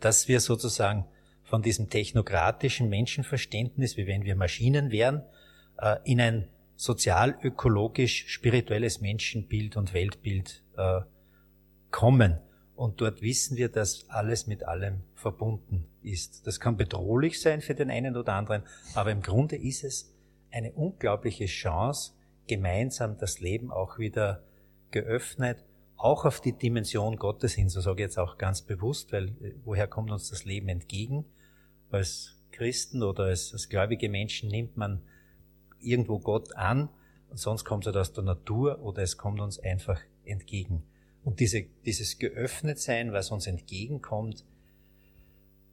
dass 0.00 0.28
wir 0.28 0.40
sozusagen 0.40 1.04
von 1.44 1.62
diesem 1.62 1.88
technokratischen 1.88 2.88
Menschenverständnis, 2.88 3.96
wie 3.96 4.06
wenn 4.06 4.24
wir 4.24 4.34
Maschinen 4.34 4.90
wären, 4.90 5.22
äh, 5.78 5.96
in 6.04 6.20
ein 6.20 6.48
sozial-ökologisch-spirituelles 6.76 9.00
Menschenbild 9.00 9.76
und 9.76 9.94
Weltbild 9.94 10.64
äh, 10.76 11.00
kommen. 11.90 12.40
Und 12.74 13.00
dort 13.00 13.22
wissen 13.22 13.56
wir, 13.56 13.68
dass 13.68 14.10
alles 14.10 14.48
mit 14.48 14.66
allem 14.66 15.02
verbunden 15.14 15.86
ist. 16.02 16.44
Das 16.46 16.58
kann 16.58 16.76
bedrohlich 16.76 17.40
sein 17.40 17.60
für 17.60 17.74
den 17.74 17.90
einen 17.90 18.16
oder 18.16 18.34
anderen, 18.34 18.64
aber 18.94 19.12
im 19.12 19.22
Grunde 19.22 19.56
ist 19.56 19.84
es 19.84 20.12
eine 20.50 20.72
unglaubliche 20.72 21.46
Chance, 21.46 22.14
gemeinsam 22.46 23.16
das 23.18 23.40
Leben 23.40 23.70
auch 23.70 23.98
wieder 23.98 24.42
geöffnet, 24.90 25.64
auch 26.04 26.26
auf 26.26 26.40
die 26.42 26.52
Dimension 26.52 27.16
Gottes 27.16 27.54
hin, 27.54 27.70
so 27.70 27.80
sage 27.80 28.02
ich 28.02 28.08
jetzt 28.08 28.18
auch 28.18 28.36
ganz 28.36 28.60
bewusst, 28.60 29.10
weil 29.10 29.28
äh, 29.28 29.54
woher 29.64 29.88
kommt 29.88 30.10
uns 30.10 30.28
das 30.28 30.44
Leben 30.44 30.68
entgegen? 30.68 31.24
Als 31.90 32.36
Christen 32.52 33.02
oder 33.02 33.24
als, 33.24 33.52
als 33.54 33.70
gläubige 33.70 34.10
Menschen 34.10 34.50
nimmt 34.50 34.76
man 34.76 35.00
irgendwo 35.80 36.18
Gott 36.18 36.54
an 36.56 36.90
und 37.30 37.38
sonst 37.38 37.64
kommt 37.64 37.86
es 37.86 37.96
aus 37.96 38.12
der 38.12 38.22
Natur 38.22 38.80
oder 38.82 39.02
es 39.02 39.16
kommt 39.16 39.40
uns 39.40 39.58
einfach 39.58 39.98
entgegen. 40.26 40.82
Und 41.24 41.40
diese, 41.40 41.64
dieses 41.86 42.18
Geöffnetsein, 42.18 43.14
was 43.14 43.30
uns 43.30 43.46
entgegenkommt, 43.46 44.44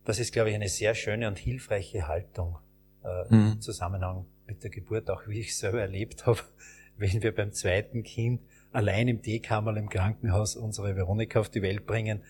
das 0.06 0.18
ist, 0.18 0.32
glaube 0.32 0.50
ich, 0.50 0.56
eine 0.56 0.70
sehr 0.70 0.96
schöne 0.96 1.28
und 1.28 1.40
hilfreiche 1.40 2.08
Haltung 2.08 2.58
äh, 3.04 3.36
mhm. 3.36 3.52
im 3.52 3.62
Zusammenhang 3.62 4.26
mit 4.48 4.64
der 4.64 4.70
Geburt, 4.70 5.10
auch 5.10 5.28
wie 5.28 5.42
ich 5.42 5.58
selber 5.58 5.82
erlebt 5.82 6.26
habe, 6.26 6.40
wenn 6.98 7.22
wir 7.22 7.36
beim 7.36 7.52
zweiten 7.52 8.04
Kind 8.04 8.42
allein 8.72 9.08
im 9.08 9.22
Dekammerl 9.22 9.78
im 9.78 9.90
Krankenhaus 9.90 10.56
unsere 10.56 10.96
Veronika 10.96 11.40
auf 11.40 11.50
die 11.50 11.62
Welt 11.62 11.86
bringen. 11.86 12.24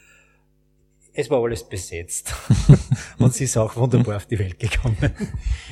Es 1.13 1.29
war 1.29 1.43
alles 1.43 1.67
besetzt. 1.67 2.33
und 3.19 3.33
sie 3.33 3.43
ist 3.43 3.57
auch 3.57 3.75
wunderbar 3.75 4.15
auf 4.15 4.25
die 4.27 4.39
Welt 4.39 4.57
gekommen. 4.59 4.97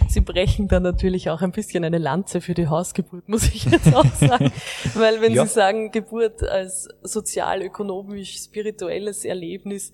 Sie 0.09 0.19
brechen 0.19 0.67
dann 0.67 0.83
natürlich 0.83 1.29
auch 1.29 1.41
ein 1.41 1.51
bisschen 1.51 1.85
eine 1.85 1.97
Lanze 1.97 2.41
für 2.41 2.53
die 2.53 2.67
Hausgeburt, 2.67 3.29
muss 3.29 3.47
ich 3.47 3.63
jetzt 3.63 3.93
auch 3.95 4.13
sagen. 4.15 4.51
Weil 4.95 5.21
wenn 5.21 5.33
ja. 5.33 5.45
Sie 5.45 5.53
sagen, 5.53 5.91
Geburt 5.91 6.43
als 6.43 6.89
sozial, 7.03 7.61
ökonomisch, 7.61 8.35
spirituelles 8.37 9.23
Erlebnis, 9.23 9.93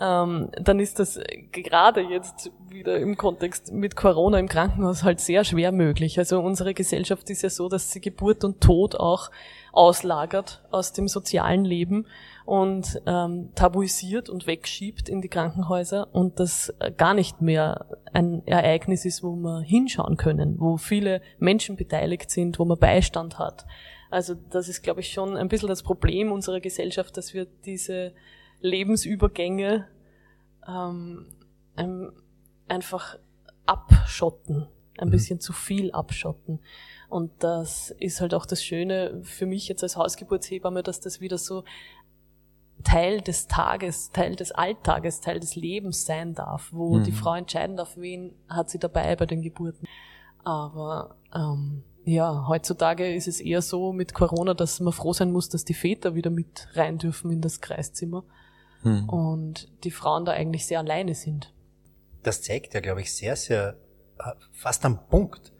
ähm, 0.00 0.50
dann 0.52 0.80
ist 0.80 0.98
das 1.00 1.20
gerade 1.52 2.00
jetzt 2.00 2.50
wieder 2.70 2.98
im 2.98 3.16
Kontext 3.16 3.72
mit 3.72 3.96
Corona 3.96 4.38
im 4.38 4.48
Krankenhaus 4.48 5.02
halt 5.02 5.20
sehr 5.20 5.44
schwer 5.44 5.72
möglich. 5.72 6.18
Also 6.18 6.40
unsere 6.40 6.72
Gesellschaft 6.72 7.28
ist 7.30 7.42
ja 7.42 7.50
so, 7.50 7.68
dass 7.68 7.90
sie 7.90 8.00
Geburt 8.00 8.44
und 8.44 8.60
Tod 8.60 8.94
auch 8.94 9.30
auslagert 9.72 10.64
aus 10.70 10.92
dem 10.92 11.08
sozialen 11.08 11.64
Leben 11.64 12.06
und 12.44 13.00
ähm, 13.06 13.50
tabuisiert 13.54 14.28
und 14.28 14.46
wegschiebt 14.46 15.08
in 15.08 15.20
die 15.20 15.28
Krankenhäuser 15.28 16.08
und 16.14 16.40
das 16.40 16.72
gar 16.96 17.14
nicht 17.14 17.42
mehr 17.42 17.86
ein 18.12 18.46
Ereignis 18.46 19.04
ist, 19.04 19.22
wo 19.22 19.36
wir 19.36 19.60
hinschauen 19.60 20.16
können, 20.16 20.58
wo 20.58 20.76
viele 20.76 21.20
Menschen 21.38 21.76
beteiligt 21.76 22.30
sind, 22.30 22.58
wo 22.58 22.64
man 22.64 22.78
Beistand 22.78 23.38
hat. 23.38 23.66
Also 24.10 24.34
das 24.34 24.68
ist, 24.68 24.82
glaube 24.82 25.00
ich, 25.00 25.12
schon 25.12 25.36
ein 25.36 25.48
bisschen 25.48 25.68
das 25.68 25.82
Problem 25.82 26.32
unserer 26.32 26.60
Gesellschaft, 26.60 27.16
dass 27.16 27.34
wir 27.34 27.46
diese 27.64 28.14
Lebensübergänge 28.60 29.86
ähm, 30.66 31.26
einfach 32.66 33.18
abschotten, 33.66 34.66
ein 34.98 35.08
mhm. 35.08 35.12
bisschen 35.12 35.40
zu 35.40 35.52
viel 35.52 35.92
abschotten. 35.92 36.60
Und 37.08 37.32
das 37.38 37.90
ist 37.98 38.20
halt 38.20 38.34
auch 38.34 38.44
das 38.44 38.62
Schöne 38.62 39.20
für 39.22 39.46
mich 39.46 39.68
jetzt 39.68 39.82
als 39.82 39.96
Hausgeburtshebamme, 39.96 40.82
dass 40.82 41.00
das 41.00 41.20
wieder 41.20 41.38
so 41.38 41.64
Teil 42.84 43.20
des 43.20 43.48
Tages, 43.48 44.10
Teil 44.12 44.36
des 44.36 44.52
Alltages, 44.52 45.20
Teil 45.20 45.40
des 45.40 45.56
Lebens 45.56 46.04
sein 46.04 46.34
darf, 46.34 46.68
wo 46.72 46.96
mhm. 46.96 47.04
die 47.04 47.12
Frau 47.12 47.34
entscheiden 47.34 47.76
darf, 47.76 47.96
wen 47.96 48.34
hat 48.48 48.70
sie 48.70 48.78
dabei 48.78 49.16
bei 49.16 49.26
den 49.26 49.42
Geburten. 49.42 49.86
Aber 50.44 51.16
ähm, 51.34 51.82
ja, 52.04 52.46
heutzutage 52.48 53.14
ist 53.14 53.28
es 53.28 53.40
eher 53.40 53.62
so 53.62 53.92
mit 53.92 54.14
Corona, 54.14 54.54
dass 54.54 54.80
man 54.80 54.92
froh 54.92 55.12
sein 55.12 55.32
muss, 55.32 55.48
dass 55.48 55.64
die 55.64 55.74
Väter 55.74 56.14
wieder 56.14 56.30
mit 56.30 56.68
rein 56.74 56.98
dürfen 56.98 57.30
in 57.30 57.40
das 57.40 57.60
Kreiszimmer 57.60 58.24
mhm. 58.82 59.08
und 59.08 59.68
die 59.84 59.90
Frauen 59.90 60.24
da 60.24 60.32
eigentlich 60.32 60.66
sehr 60.66 60.78
alleine 60.78 61.14
sind. 61.14 61.52
Das 62.22 62.42
zeigt 62.42 62.74
ja, 62.74 62.80
glaube 62.80 63.00
ich, 63.00 63.14
sehr, 63.14 63.36
sehr 63.36 63.76
äh, 64.18 64.30
fast 64.52 64.84
am 64.84 65.06
Punkt, 65.08 65.52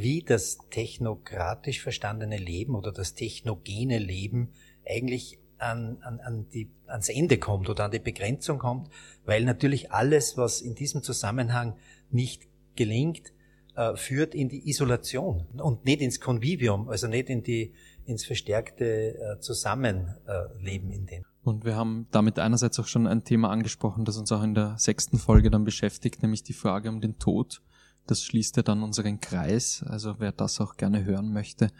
wie 0.00 0.22
das 0.22 0.58
technokratisch 0.70 1.80
verstandene 1.80 2.36
Leben 2.36 2.74
oder 2.74 2.92
das 2.92 3.14
technogene 3.14 3.98
Leben 3.98 4.50
eigentlich 4.86 5.38
an, 5.58 5.98
an, 6.02 6.20
an 6.20 6.48
die, 6.50 6.70
ans 6.86 7.08
Ende 7.08 7.38
kommt 7.38 7.68
oder 7.68 7.84
an 7.84 7.90
die 7.90 7.98
Begrenzung 7.98 8.58
kommt, 8.58 8.88
weil 9.24 9.44
natürlich 9.44 9.92
alles, 9.92 10.36
was 10.36 10.60
in 10.60 10.74
diesem 10.74 11.02
Zusammenhang 11.02 11.76
nicht 12.10 12.48
gelingt, 12.76 13.32
äh, 13.74 13.96
führt 13.96 14.34
in 14.34 14.48
die 14.48 14.68
Isolation 14.68 15.46
und 15.56 15.84
nicht 15.84 16.00
ins 16.00 16.20
Convivium, 16.20 16.88
also 16.88 17.08
nicht 17.08 17.28
in 17.28 17.42
die, 17.42 17.74
ins 18.04 18.24
verstärkte 18.24 19.16
äh, 19.18 19.40
Zusammenleben 19.40 20.90
in 20.90 21.06
dem. 21.06 21.24
Und 21.42 21.64
wir 21.64 21.76
haben 21.76 22.06
damit 22.10 22.38
einerseits 22.38 22.78
auch 22.78 22.86
schon 22.86 23.06
ein 23.06 23.24
Thema 23.24 23.50
angesprochen, 23.50 24.04
das 24.04 24.16
uns 24.16 24.30
auch 24.32 24.42
in 24.42 24.54
der 24.54 24.76
sechsten 24.78 25.18
Folge 25.18 25.50
dann 25.50 25.64
beschäftigt, 25.64 26.22
nämlich 26.22 26.42
die 26.42 26.52
Frage 26.52 26.88
um 26.88 27.00
den 27.00 27.18
Tod. 27.18 27.62
Das 28.08 28.24
schließt 28.24 28.56
ja 28.56 28.62
dann 28.62 28.82
unseren 28.82 29.20
Kreis, 29.20 29.84
also 29.86 30.16
wer 30.18 30.32
das 30.32 30.60
auch 30.60 30.76
gerne 30.76 31.04
hören 31.04 31.32
möchte. 31.32 31.70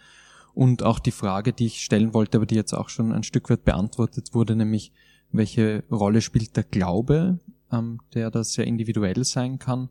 Und 0.55 0.83
auch 0.83 0.99
die 0.99 1.11
Frage, 1.11 1.53
die 1.53 1.67
ich 1.67 1.83
stellen 1.83 2.15
wollte, 2.15 2.39
aber 2.39 2.47
die 2.47 2.55
jetzt 2.55 2.75
auch 2.75 2.89
schon 2.89 3.13
ein 3.13 3.23
Stück 3.23 3.51
weit 3.51 3.65
beantwortet 3.65 4.35
wurde, 4.35 4.55
nämlich 4.55 4.93
welche 5.33 5.85
Rolle 5.91 6.21
spielt 6.21 6.57
der 6.57 6.65
Glaube, 6.65 7.39
ähm, 7.73 8.01
der 8.15 8.31
da 8.31 8.45
sehr 8.45 8.67
individuell 8.67 9.25
sein 9.25 9.59
kann, 9.59 9.89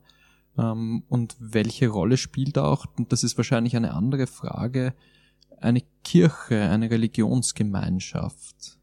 ähm, 0.58 1.04
und 1.10 1.36
welche 1.40 1.88
Rolle 1.90 2.18
spielt 2.18 2.58
auch, 2.58 2.86
und 2.98 3.12
das 3.12 3.24
ist 3.24 3.38
wahrscheinlich 3.38 3.76
eine 3.76 3.94
andere 3.94 4.28
Frage, 4.28 4.94
eine 5.60 5.82
Kirche, 6.04 6.62
eine 6.62 6.90
Religionsgemeinschaft. 6.92 8.78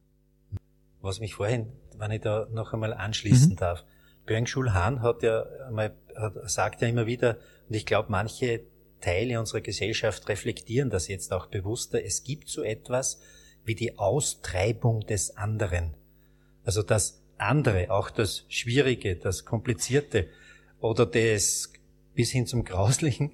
Was 1.00 1.20
mich 1.20 1.34
vorhin, 1.34 1.68
wenn 1.98 2.10
ich 2.10 2.20
da 2.20 2.46
noch 2.50 2.72
einmal 2.72 2.94
anschließen 2.94 3.52
mhm. 3.52 3.56
darf, 3.56 3.84
Björn 4.26 4.46
Schulhahn 4.46 5.02
hat 5.02 5.22
ja 5.22 5.44
mal, 5.70 5.94
hat, 6.16 6.50
sagt 6.50 6.82
ja 6.82 6.88
immer 6.88 7.06
wieder, 7.06 7.38
und 7.68 7.74
ich 7.74 7.87
glaube, 7.87 8.10
manche 8.10 8.62
Teile 9.00 9.38
unserer 9.38 9.60
Gesellschaft 9.60 10.28
reflektieren 10.28 10.90
das 10.90 11.08
jetzt 11.08 11.32
auch 11.32 11.46
bewusster. 11.46 12.02
Es 12.02 12.24
gibt 12.24 12.48
so 12.48 12.62
etwas 12.62 13.20
wie 13.64 13.74
die 13.74 13.98
Austreibung 13.98 15.00
des 15.06 15.37
anderen. 15.37 15.94
Also 16.64 16.82
das 16.82 17.22
andere, 17.37 17.90
auch 17.90 18.10
das 18.10 18.44
Schwierige, 18.48 19.16
das 19.16 19.44
Komplizierte 19.44 20.28
oder 20.80 21.04
das 21.06 21.72
bis 22.14 22.30
hin 22.30 22.46
zum 22.46 22.64
Grauslichen, 22.64 23.32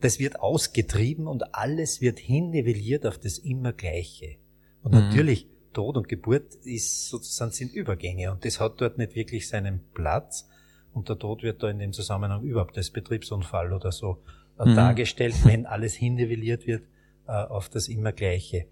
das 0.00 0.18
wird 0.18 0.40
ausgetrieben 0.40 1.26
und 1.28 1.54
alles 1.54 2.00
wird 2.00 2.18
hinnivelliert 2.18 3.06
auf 3.06 3.18
das 3.18 3.38
immer 3.38 3.72
Gleiche. 3.72 4.36
Und 4.82 4.94
mhm. 4.94 5.00
natürlich, 5.00 5.46
Tod 5.72 5.96
und 5.96 6.08
Geburt 6.08 6.54
ist 6.64 7.08
sozusagen 7.08 7.52
sind 7.52 7.72
Übergänge 7.72 8.32
und 8.32 8.44
das 8.44 8.60
hat 8.60 8.80
dort 8.80 8.98
nicht 8.98 9.14
wirklich 9.14 9.48
seinen 9.48 9.80
Platz 9.94 10.48
und 10.92 11.08
der 11.08 11.18
Tod 11.18 11.42
wird 11.42 11.62
da 11.62 11.70
in 11.70 11.78
dem 11.78 11.92
Zusammenhang 11.92 12.42
überhaupt 12.42 12.76
als 12.76 12.90
Betriebsunfall 12.90 13.72
oder 13.72 13.92
so 13.92 14.18
äh, 14.58 14.66
mhm. 14.66 14.76
dargestellt, 14.76 15.34
wenn 15.44 15.66
alles 15.66 15.94
hinnivelliert 15.94 16.66
wird 16.66 16.82
äh, 17.26 17.32
auf 17.32 17.68
das 17.68 17.88
immer 17.88 18.12
Gleiche. 18.12 18.66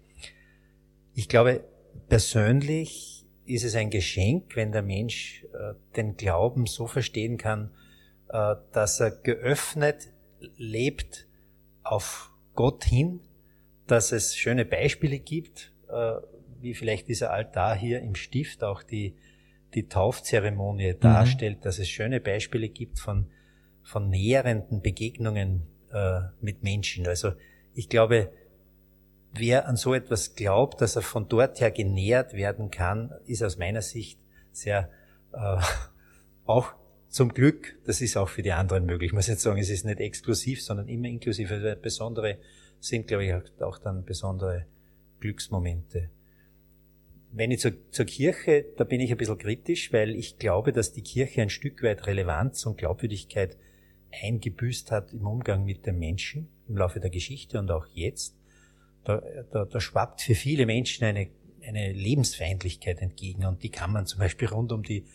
Ich 1.13 1.27
glaube, 1.27 1.63
persönlich 2.07 3.25
ist 3.45 3.63
es 3.63 3.75
ein 3.75 3.89
Geschenk, 3.89 4.55
wenn 4.55 4.71
der 4.71 4.81
Mensch 4.81 5.45
äh, 5.53 5.73
den 5.95 6.15
Glauben 6.15 6.67
so 6.67 6.87
verstehen 6.87 7.37
kann, 7.37 7.71
äh, 8.29 8.55
dass 8.71 8.99
er 8.99 9.11
geöffnet 9.11 10.09
lebt 10.57 11.27
auf 11.83 12.31
Gott 12.55 12.83
hin, 12.85 13.21
dass 13.87 14.11
es 14.11 14.35
schöne 14.35 14.65
Beispiele 14.65 15.19
gibt, 15.19 15.73
äh, 15.89 16.13
wie 16.61 16.73
vielleicht 16.73 17.07
dieser 17.07 17.31
Altar 17.31 17.75
hier 17.75 18.01
im 18.01 18.15
Stift 18.15 18.63
auch 18.63 18.83
die, 18.83 19.15
die 19.73 19.87
Taufzeremonie 19.87 20.93
mhm. 20.93 20.99
darstellt, 20.99 21.65
dass 21.65 21.79
es 21.79 21.89
schöne 21.89 22.19
Beispiele 22.19 22.69
gibt 22.69 22.99
von, 22.99 23.27
von 23.83 24.09
näherenden 24.09 24.81
Begegnungen 24.81 25.67
äh, 25.91 26.21
mit 26.41 26.63
Menschen. 26.63 27.07
Also 27.07 27.33
ich 27.73 27.89
glaube, 27.89 28.31
wer 29.33 29.67
an 29.67 29.75
so 29.75 29.93
etwas 29.93 30.35
glaubt, 30.35 30.81
dass 30.81 30.95
er 30.95 31.01
von 31.01 31.27
dort 31.27 31.61
her 31.61 31.71
genährt 31.71 32.33
werden 32.33 32.71
kann, 32.71 33.13
ist 33.25 33.43
aus 33.43 33.57
meiner 33.57 33.81
Sicht 33.81 34.19
sehr 34.51 34.89
äh, 35.33 35.57
auch 36.45 36.73
zum 37.07 37.33
Glück, 37.33 37.77
das 37.85 37.99
ist 37.99 38.15
auch 38.15 38.29
für 38.29 38.41
die 38.41 38.53
anderen 38.53 38.85
möglich. 38.85 39.09
Ich 39.09 39.13
muss 39.13 39.27
jetzt 39.27 39.41
sagen, 39.41 39.59
es 39.59 39.69
ist 39.69 39.83
nicht 39.83 39.99
exklusiv, 39.99 40.63
sondern 40.63 40.87
immer 40.87 41.09
inklusiv. 41.09 41.51
Also 41.51 41.75
besondere 41.81 42.37
sind, 42.79 43.07
glaube 43.07 43.25
ich, 43.25 43.61
auch 43.61 43.77
dann 43.79 44.05
besondere 44.05 44.65
Glücksmomente. 45.19 46.09
Wenn 47.33 47.51
ich 47.51 47.59
zur, 47.59 47.71
zur 47.91 48.05
Kirche, 48.05 48.65
da 48.77 48.83
bin 48.83 48.99
ich 48.99 49.11
ein 49.11 49.17
bisschen 49.17 49.37
kritisch, 49.37 49.93
weil 49.93 50.15
ich 50.15 50.37
glaube, 50.37 50.73
dass 50.73 50.91
die 50.91 51.01
Kirche 51.01 51.41
ein 51.41 51.49
Stück 51.49 51.81
weit 51.83 52.05
Relevanz 52.07 52.65
und 52.65 52.77
Glaubwürdigkeit 52.77 53.57
eingebüßt 54.11 54.91
hat 54.91 55.13
im 55.13 55.25
Umgang 55.25 55.63
mit 55.63 55.85
den 55.85 55.97
Menschen 55.97 56.49
im 56.67 56.77
Laufe 56.77 56.99
der 56.99 57.09
Geschichte 57.09 57.59
und 57.59 57.71
auch 57.71 57.85
jetzt. 57.93 58.35
Da, 59.03 59.21
da, 59.51 59.65
da 59.65 59.79
schwappt 59.79 60.21
für 60.21 60.35
viele 60.35 60.65
Menschen 60.65 61.05
eine, 61.05 61.27
eine 61.65 61.91
Lebensfeindlichkeit 61.91 63.01
entgegen 63.01 63.45
und 63.45 63.63
die 63.63 63.69
kann 63.69 63.91
man 63.91 64.05
zum 64.05 64.19
Beispiel 64.19 64.47
rund 64.49 64.71
um 64.71 64.83
die 64.83 65.05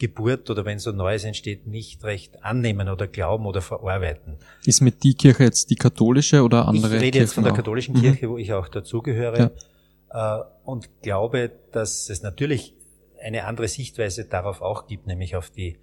Geburt 0.00 0.50
oder 0.50 0.64
wenn 0.64 0.78
so 0.78 0.90
Neues 0.92 1.24
entsteht, 1.24 1.66
nicht 1.66 2.02
recht 2.04 2.42
annehmen 2.42 2.88
oder 2.88 3.06
glauben 3.06 3.46
oder 3.46 3.60
verarbeiten. 3.60 4.38
Ist 4.64 4.80
mit 4.80 5.04
die 5.04 5.14
Kirche 5.14 5.44
jetzt 5.44 5.70
die 5.70 5.76
katholische 5.76 6.42
oder 6.42 6.66
andere? 6.66 6.96
Ich 6.96 7.02
rede 7.02 7.18
jetzt 7.18 7.34
von 7.34 7.44
der 7.44 7.52
katholischen 7.52 7.94
auch. 7.96 8.00
Kirche, 8.00 8.26
mhm. 8.26 8.30
wo 8.32 8.38
ich 8.38 8.52
auch 8.52 8.68
dazugehöre 8.68 9.38
ja. 9.38 10.40
Äh, 10.40 10.42
und 10.70 11.02
glaube, 11.02 11.50
dass 11.72 12.08
es 12.08 12.22
natürlich 12.22 12.76
eine 13.20 13.44
andere 13.44 13.68
Sichtweise 13.68 14.24
darauf 14.24 14.62
auch 14.62 14.86
gibt, 14.86 15.06
nämlich 15.06 15.34
auf 15.34 15.50
die 15.50 15.78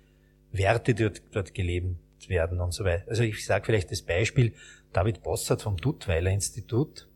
Werte, 0.51 0.93
die 0.93 1.03
dort, 1.03 1.21
dort 1.31 1.53
gelebt 1.53 1.97
werden 2.27 2.61
und 2.61 2.71
so 2.71 2.85
weiter. 2.85 3.03
Also 3.07 3.23
ich 3.23 3.45
sage 3.45 3.65
vielleicht 3.65 3.91
das 3.91 4.01
Beispiel, 4.01 4.53
David 4.93 5.23
Bossert 5.23 5.61
vom 5.61 5.77
Duttweiler 5.77 6.31
Institut 6.31 7.07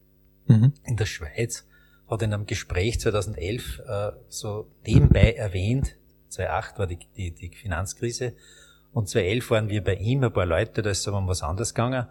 mhm. 0.48 0.74
in 0.84 0.98
der 0.98 1.06
Schweiz 1.06 1.66
hat 2.10 2.22
in 2.22 2.34
einem 2.34 2.46
Gespräch 2.46 3.00
2011 3.00 3.82
äh, 3.88 4.12
so 4.28 4.70
nebenbei 4.86 5.32
erwähnt, 5.32 5.96
2008 6.28 6.80
war 6.80 6.88
die, 6.88 7.00
die, 7.16 7.32
die 7.32 7.56
Finanzkrise 7.56 8.34
und 8.92 9.08
2011 9.08 9.50
waren 9.50 9.70
wir 9.70 9.82
bei 9.82 9.96
ihm, 9.96 10.24
ein 10.26 10.34
paar 10.34 10.46
Leute, 10.46 10.82
da 10.82 10.90
ist 10.90 11.08
aber 11.08 11.20
um 11.20 11.28
was 11.28 11.42
anderes 11.42 11.74
gegangen 11.74 12.08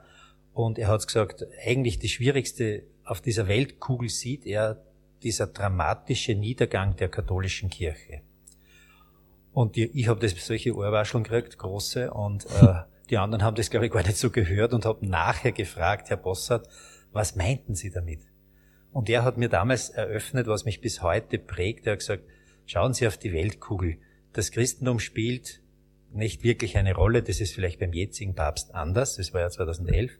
und 0.54 0.78
er 0.78 0.88
hat 0.88 1.06
gesagt, 1.06 1.44
eigentlich 1.66 1.98
das 1.98 2.10
Schwierigste 2.10 2.84
auf 3.04 3.20
dieser 3.20 3.46
Weltkugel 3.46 4.08
sieht 4.08 4.46
er 4.46 4.82
dieser 5.22 5.46
dramatische 5.46 6.34
Niedergang 6.34 6.96
der 6.96 7.08
katholischen 7.08 7.70
Kirche. 7.70 8.22
Und 9.52 9.76
die, 9.76 9.86
ich 9.98 10.08
habe 10.08 10.20
das 10.20 10.32
solche 10.44 10.74
Ohrwascheln 10.74 11.24
gekriegt, 11.24 11.58
große, 11.58 12.12
und 12.12 12.46
äh, 12.46 12.74
die 13.10 13.18
anderen 13.18 13.42
haben 13.42 13.56
das, 13.56 13.70
glaube 13.70 13.86
ich, 13.86 13.92
gar 13.92 14.02
nicht 14.02 14.16
so 14.16 14.30
gehört 14.30 14.72
und 14.72 14.84
haben 14.84 15.08
nachher 15.08 15.52
gefragt, 15.52 16.10
Herr 16.10 16.16
Bossart, 16.16 16.68
was 17.12 17.34
meinten 17.34 17.74
Sie 17.74 17.90
damit? 17.90 18.20
Und 18.92 19.08
er 19.08 19.24
hat 19.24 19.36
mir 19.36 19.48
damals 19.48 19.90
eröffnet, 19.90 20.46
was 20.46 20.64
mich 20.64 20.80
bis 20.80 21.02
heute 21.02 21.38
prägt. 21.38 21.86
Er 21.86 21.92
hat 21.92 22.00
gesagt, 22.00 22.24
schauen 22.66 22.94
Sie 22.94 23.06
auf 23.06 23.18
die 23.18 23.32
Weltkugel. 23.32 23.98
Das 24.32 24.50
Christentum 24.50 24.98
spielt 24.98 25.60
nicht 26.12 26.42
wirklich 26.42 26.76
eine 26.76 26.94
Rolle. 26.94 27.22
Das 27.22 27.40
ist 27.40 27.54
vielleicht 27.54 27.78
beim 27.78 27.92
jetzigen 27.92 28.34
Papst 28.34 28.74
anders. 28.74 29.16
Das 29.16 29.32
war 29.32 29.40
ja 29.40 29.50
2011. 29.50 30.12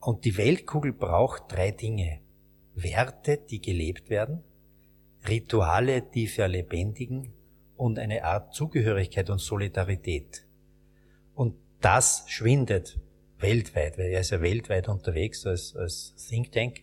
Und 0.00 0.24
die 0.24 0.36
Weltkugel 0.36 0.92
braucht 0.92 1.52
drei 1.52 1.70
Dinge. 1.70 2.21
Werte, 2.74 3.38
die 3.38 3.60
gelebt 3.60 4.10
werden, 4.10 4.42
Rituale, 5.28 6.02
die 6.02 6.26
verlebendigen 6.26 7.32
und 7.76 7.98
eine 7.98 8.24
Art 8.24 8.54
Zugehörigkeit 8.54 9.30
und 9.30 9.38
Solidarität. 9.38 10.46
Und 11.34 11.54
das 11.80 12.24
schwindet 12.28 12.98
weltweit, 13.38 13.98
weil 13.98 14.06
er 14.06 14.20
ist 14.20 14.30
ja 14.30 14.40
weltweit 14.40 14.88
unterwegs 14.88 15.46
als, 15.46 15.76
als 15.76 16.14
Think 16.28 16.52
Tank. 16.52 16.80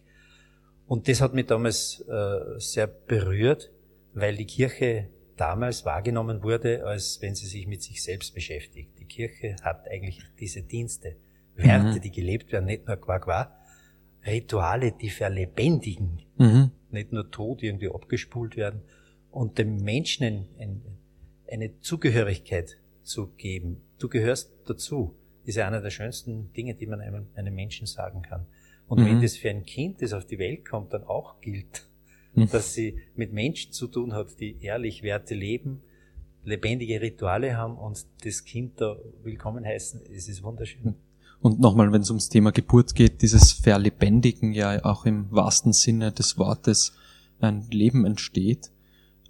Und 0.87 1.07
das 1.07 1.21
hat 1.21 1.33
mich 1.33 1.45
damals 1.45 2.01
äh, 2.01 2.59
sehr 2.59 2.87
berührt, 2.87 3.71
weil 4.13 4.35
die 4.35 4.45
Kirche 4.45 5.09
damals 5.37 5.85
wahrgenommen 5.85 6.43
wurde, 6.43 6.85
als 6.85 7.21
wenn 7.21 7.35
sie 7.35 7.47
sich 7.47 7.65
mit 7.65 7.81
sich 7.81 8.03
selbst 8.03 8.33
beschäftigt. 8.33 8.99
Die 8.99 9.05
Kirche 9.05 9.55
hat 9.61 9.87
eigentlich 9.87 10.19
diese 10.39 10.61
Dienste, 10.61 11.15
Werte, 11.55 11.97
mhm. 11.97 12.01
die 12.01 12.11
gelebt 12.11 12.51
werden, 12.51 12.65
nicht 12.65 12.87
nur 12.87 12.97
qua 12.97 13.19
qua, 13.19 13.58
Rituale, 14.25 14.91
die 14.91 15.09
verlebendigen, 15.09 16.21
mhm. 16.37 16.71
nicht 16.91 17.11
nur 17.11 17.29
tot 17.31 17.63
irgendwie 17.63 17.89
abgespult 17.89 18.57
werden 18.57 18.81
und 19.31 19.57
dem 19.57 19.83
Menschen 19.83 20.25
ein, 20.25 20.47
ein, 20.59 20.81
eine 21.49 21.79
Zugehörigkeit 21.79 22.77
zu 23.03 23.27
geben. 23.37 23.81
Du 23.97 24.09
gehörst 24.09 24.51
dazu, 24.65 25.15
ist 25.45 25.55
ja 25.55 25.67
einer 25.67 25.81
der 25.81 25.89
schönsten 25.89 26.51
Dinge, 26.53 26.75
die 26.75 26.85
man 26.85 27.01
einem, 27.01 27.27
einem 27.35 27.55
Menschen 27.55 27.87
sagen 27.87 28.21
kann. 28.21 28.45
Und 28.87 28.99
mhm. 28.99 29.05
wenn 29.05 29.21
das 29.21 29.37
für 29.37 29.49
ein 29.49 29.63
Kind, 29.63 30.01
das 30.01 30.13
auf 30.13 30.25
die 30.25 30.39
Welt 30.39 30.67
kommt, 30.67 30.93
dann 30.93 31.03
auch 31.03 31.39
gilt, 31.41 31.87
mhm. 32.33 32.49
dass 32.49 32.73
sie 32.73 32.99
mit 33.15 33.33
Menschen 33.33 33.71
zu 33.71 33.87
tun 33.87 34.13
hat, 34.13 34.39
die 34.39 34.61
ehrlich 34.61 35.03
Werte 35.03 35.35
leben, 35.35 35.81
lebendige 36.43 37.01
Rituale 37.01 37.57
haben 37.57 37.77
und 37.77 38.05
das 38.23 38.43
Kind 38.43 38.81
da 38.81 38.97
willkommen 39.23 39.65
heißen, 39.65 40.01
es 40.13 40.27
ist 40.27 40.43
wunderschön. 40.43 40.95
Und 41.41 41.59
nochmal, 41.59 41.91
wenn 41.93 42.01
es 42.01 42.09
ums 42.09 42.29
Thema 42.29 42.51
Geburt 42.51 42.95
geht, 42.95 43.21
dieses 43.21 43.53
Verlebendigen 43.53 44.53
ja 44.53 44.83
auch 44.83 45.05
im 45.05 45.31
wahrsten 45.31 45.71
Sinne 45.71 46.11
des 46.11 46.37
Wortes 46.37 46.93
ein 47.39 47.67
Leben 47.71 48.05
entsteht. 48.05 48.71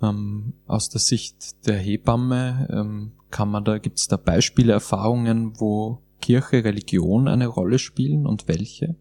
Ähm, 0.01 0.53
aus 0.65 0.89
der 0.89 1.01
Sicht 1.01 1.67
der 1.67 1.77
Hebamme 1.77 2.67
ähm, 2.71 3.11
kann 3.29 3.49
man 3.49 3.63
da, 3.63 3.77
gibt 3.77 3.99
es 3.99 4.07
da 4.07 4.17
Beispiele, 4.17 4.73
Erfahrungen, 4.73 5.59
wo 5.59 6.01
Kirche, 6.21 6.63
Religion 6.63 7.27
eine 7.27 7.47
Rolle 7.47 7.79
spielen 7.79 8.25
und 8.25 8.47
welche? 8.47 8.95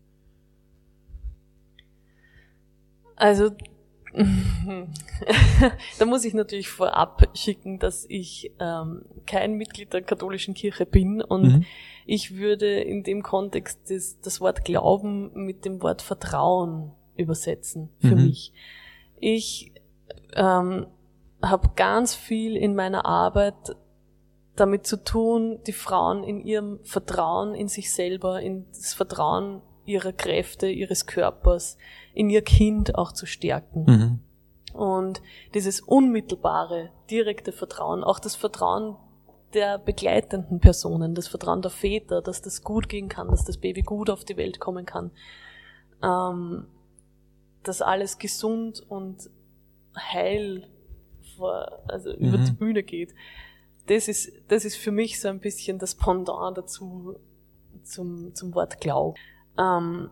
Also 3.17 3.51
da 5.99 6.05
muss 6.07 6.25
ich 6.25 6.35
natürlich 6.35 6.69
vorab 6.69 7.31
schicken, 7.35 7.79
dass 7.79 8.07
ich 8.09 8.53
ähm, 8.59 9.03
kein 9.27 9.55
Mitglied 9.55 9.93
der 9.93 10.03
katholischen 10.03 10.55
Kirche 10.55 10.87
bin 10.87 11.21
und 11.21 11.43
mhm. 11.43 11.65
Ich 12.11 12.39
würde 12.39 12.81
in 12.81 13.03
dem 13.03 13.23
Kontext 13.23 13.91
das, 13.91 14.19
das 14.23 14.41
Wort 14.41 14.65
Glauben 14.65 15.31
mit 15.35 15.67
dem 15.67 15.83
Wort 15.83 16.01
Vertrauen 16.01 16.93
übersetzen 17.17 17.91
für 18.01 18.17
mhm. 18.17 18.25
mich. 18.25 18.55
Ich 19.21 19.73
ähm, 20.33 20.87
habe 21.43 21.69
ganz 21.77 22.15
viel 22.15 22.57
in 22.57 22.75
meiner 22.75 23.05
Arbeit 23.05 23.77
damit 24.57 24.87
zu 24.87 25.05
tun, 25.05 25.59
die 25.67 25.75
Frauen 25.75 26.25
in 26.25 26.41
ihrem 26.41 26.81
Vertrauen 26.83 27.55
in 27.55 27.69
sich 27.69 27.93
selber, 27.93 28.41
in 28.41 28.65
das 28.71 28.95
Vertrauen 28.95 29.61
ihrer 29.85 30.13
Kräfte, 30.13 30.67
ihres 30.67 31.05
Körpers, 31.05 31.77
in 32.15 32.31
ihr 32.31 32.43
Kind 32.43 32.95
auch 32.95 33.13
zu 33.13 33.27
stärken. 33.27 33.85
Mhm. 33.85 34.21
Und 34.73 35.21
dieses 35.53 35.83
unmittelbare, 35.83 36.89
direkte 37.11 37.53
Vertrauen, 37.53 38.03
auch 38.03 38.19
das 38.19 38.35
Vertrauen 38.35 38.97
der 39.55 39.79
begleitenden 39.79 40.61
Personen, 40.61 41.15
das 41.15 41.29
Vertrauen 41.29 41.63
der 41.63 41.71
Väter, 41.71 42.21
dass 42.23 42.43
das 42.43 42.63
gut 42.63 42.89
gehen 42.89 43.09
kann, 43.09 43.29
dass 43.29 43.45
das 43.45 43.57
Baby 43.57 43.83
gut 43.83 44.11
auf 44.11 44.25
die 44.25 44.37
Welt 44.37 44.61
kommen 44.61 44.85
kann, 44.87 45.11
ähm, 46.03 46.67
dass 47.63 47.83
alles 47.83 48.19
gesund 48.19 48.85
und 48.89 49.31
heil 49.97 50.69
vor, 51.37 51.83
also 51.89 52.11
mhm. 52.11 52.29
über 52.29 52.39
die 52.39 52.53
Bühne 52.53 52.83
geht. 52.83 53.15
Das 53.87 54.09
ist, 54.09 54.31
das 54.49 54.65
ist 54.65 54.77
für 54.77 54.93
mich 54.93 55.21
so 55.21 55.29
ein 55.29 55.41
bisschen 55.41 55.79
das 55.79 55.95
Pendant 55.95 56.59
dazu 56.59 57.17
zum, 57.83 58.35
zum 58.35 58.55
Wort 58.55 58.81
Glauben. 58.81 59.17
Ähm, 59.59 60.11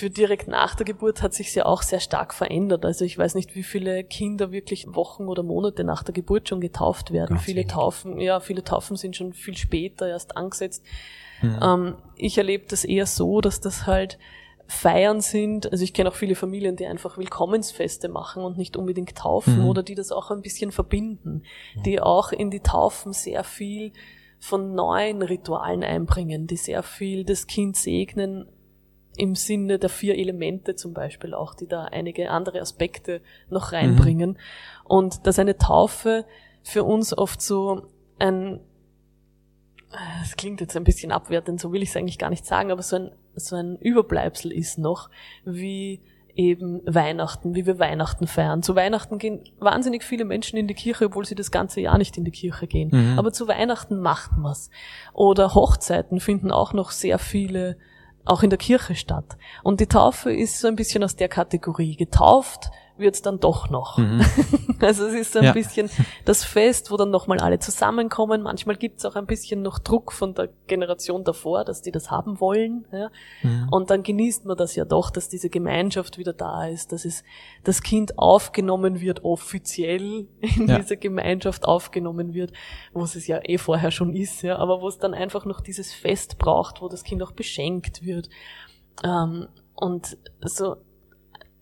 für 0.00 0.08
direkt 0.08 0.48
nach 0.48 0.74
der 0.74 0.86
Geburt 0.86 1.20
hat 1.20 1.34
sich 1.34 1.54
ja 1.54 1.66
auch 1.66 1.82
sehr 1.82 2.00
stark 2.00 2.32
verändert. 2.32 2.86
Also 2.86 3.04
ich 3.04 3.18
weiß 3.18 3.34
nicht, 3.34 3.54
wie 3.54 3.62
viele 3.62 4.02
Kinder 4.02 4.50
wirklich 4.50 4.86
Wochen 4.88 5.28
oder 5.28 5.42
Monate 5.42 5.84
nach 5.84 6.02
der 6.02 6.14
Geburt 6.14 6.48
schon 6.48 6.62
getauft 6.62 7.12
werden. 7.12 7.34
Ganz 7.34 7.42
viele 7.42 7.58
wenig. 7.58 7.72
Taufen, 7.72 8.18
ja, 8.18 8.40
viele 8.40 8.64
Taufen 8.64 8.96
sind 8.96 9.14
schon 9.14 9.34
viel 9.34 9.58
später 9.58 10.08
erst 10.08 10.38
angesetzt. 10.38 10.86
Mhm. 11.42 11.60
Ähm, 11.62 11.94
ich 12.16 12.38
erlebe 12.38 12.64
das 12.66 12.84
eher 12.84 13.04
so, 13.04 13.42
dass 13.42 13.60
das 13.60 13.86
halt 13.86 14.18
Feiern 14.68 15.20
sind. 15.20 15.70
Also 15.70 15.84
ich 15.84 15.92
kenne 15.92 16.08
auch 16.08 16.14
viele 16.14 16.34
Familien, 16.34 16.76
die 16.76 16.86
einfach 16.86 17.18
Willkommensfeste 17.18 18.08
machen 18.08 18.42
und 18.42 18.56
nicht 18.56 18.78
unbedingt 18.78 19.18
taufen 19.18 19.58
mhm. 19.58 19.68
oder 19.68 19.82
die 19.82 19.96
das 19.96 20.12
auch 20.12 20.30
ein 20.30 20.40
bisschen 20.40 20.72
verbinden, 20.72 21.42
mhm. 21.74 21.82
die 21.82 22.00
auch 22.00 22.32
in 22.32 22.50
die 22.50 22.60
Taufen 22.60 23.12
sehr 23.12 23.44
viel 23.44 23.92
von 24.38 24.74
neuen 24.74 25.20
Ritualen 25.20 25.84
einbringen, 25.84 26.46
die 26.46 26.56
sehr 26.56 26.82
viel 26.82 27.24
das 27.24 27.46
Kind 27.46 27.76
segnen 27.76 28.46
im 29.16 29.34
Sinne 29.34 29.78
der 29.78 29.90
vier 29.90 30.16
Elemente 30.16 30.76
zum 30.76 30.94
Beispiel 30.94 31.34
auch, 31.34 31.54
die 31.54 31.66
da 31.66 31.84
einige 31.84 32.30
andere 32.30 32.60
Aspekte 32.60 33.20
noch 33.48 33.72
reinbringen. 33.72 34.30
Mhm. 34.30 34.36
Und 34.84 35.26
dass 35.26 35.38
eine 35.38 35.58
Taufe 35.58 36.24
für 36.62 36.84
uns 36.84 37.16
oft 37.16 37.42
so 37.42 37.88
ein, 38.18 38.60
es 40.22 40.36
klingt 40.36 40.60
jetzt 40.60 40.76
ein 40.76 40.84
bisschen 40.84 41.12
abwertend, 41.12 41.60
so 41.60 41.72
will 41.72 41.82
ich 41.82 41.90
es 41.90 41.96
eigentlich 41.96 42.18
gar 42.18 42.30
nicht 42.30 42.46
sagen, 42.46 42.70
aber 42.70 42.82
so 42.82 42.96
ein, 42.96 43.10
so 43.34 43.56
ein 43.56 43.76
Überbleibsel 43.78 44.52
ist 44.52 44.78
noch, 44.78 45.10
wie 45.44 46.00
eben 46.36 46.80
Weihnachten, 46.86 47.54
wie 47.54 47.66
wir 47.66 47.78
Weihnachten 47.78 48.26
feiern. 48.26 48.62
Zu 48.62 48.76
Weihnachten 48.76 49.18
gehen 49.18 49.42
wahnsinnig 49.58 50.04
viele 50.04 50.24
Menschen 50.24 50.56
in 50.56 50.68
die 50.68 50.74
Kirche, 50.74 51.06
obwohl 51.06 51.24
sie 51.24 51.34
das 51.34 51.50
ganze 51.50 51.80
Jahr 51.80 51.98
nicht 51.98 52.16
in 52.16 52.24
die 52.24 52.30
Kirche 52.30 52.66
gehen. 52.66 52.90
Mhm. 52.92 53.18
Aber 53.18 53.32
zu 53.32 53.48
Weihnachten 53.48 54.00
macht 54.00 54.36
man's. 54.38 54.70
Oder 55.12 55.54
Hochzeiten 55.54 56.20
finden 56.20 56.50
auch 56.50 56.72
noch 56.72 56.92
sehr 56.92 57.18
viele 57.18 57.76
auch 58.24 58.42
in 58.42 58.50
der 58.50 58.58
Kirche 58.58 58.94
statt. 58.94 59.36
Und 59.62 59.80
die 59.80 59.86
Taufe 59.86 60.32
ist 60.32 60.60
so 60.60 60.68
ein 60.68 60.76
bisschen 60.76 61.02
aus 61.02 61.16
der 61.16 61.28
Kategorie. 61.28 61.96
Getauft 61.96 62.70
wird 63.00 63.24
dann 63.26 63.40
doch 63.40 63.70
noch. 63.70 63.98
Mhm. 63.98 64.24
Also 64.80 65.04
es 65.04 65.12
ist 65.12 65.32
so 65.34 65.40
ein 65.40 65.44
ja. 65.44 65.52
bisschen 65.52 65.90
das 66.24 66.42
Fest, 66.42 66.90
wo 66.90 66.96
dann 66.96 67.10
nochmal 67.10 67.38
alle 67.40 67.58
zusammenkommen. 67.58 68.40
Manchmal 68.40 68.76
gibt 68.76 68.98
es 68.98 69.04
auch 69.04 69.14
ein 69.14 69.26
bisschen 69.26 69.60
noch 69.60 69.78
Druck 69.78 70.10
von 70.10 70.34
der 70.34 70.48
Generation 70.68 71.22
davor, 71.22 71.64
dass 71.64 71.82
die 71.82 71.90
das 71.90 72.10
haben 72.10 72.40
wollen. 72.40 72.86
Ja. 72.90 73.10
Mhm. 73.42 73.68
Und 73.70 73.90
dann 73.90 74.02
genießt 74.02 74.46
man 74.46 74.56
das 74.56 74.74
ja 74.76 74.86
doch, 74.86 75.10
dass 75.10 75.28
diese 75.28 75.50
Gemeinschaft 75.50 76.16
wieder 76.16 76.32
da 76.32 76.66
ist, 76.66 76.92
dass 76.92 77.04
es 77.04 77.24
das 77.62 77.82
Kind 77.82 78.18
aufgenommen 78.18 79.02
wird, 79.02 79.22
offiziell 79.22 80.28
in 80.40 80.66
ja. 80.66 80.78
diese 80.78 80.96
Gemeinschaft 80.96 81.66
aufgenommen 81.66 82.32
wird, 82.32 82.52
wo 82.94 83.02
es 83.02 83.26
ja 83.26 83.40
eh 83.42 83.58
vorher 83.58 83.90
schon 83.90 84.14
ist, 84.14 84.40
ja, 84.40 84.56
aber 84.56 84.80
wo 84.80 84.88
es 84.88 84.98
dann 84.98 85.12
einfach 85.12 85.44
noch 85.44 85.60
dieses 85.60 85.92
Fest 85.92 86.38
braucht, 86.38 86.80
wo 86.80 86.88
das 86.88 87.04
Kind 87.04 87.22
auch 87.22 87.32
beschenkt 87.32 88.02
wird. 88.04 88.30
Ähm, 89.04 89.48
und 89.74 90.16
so 90.42 90.76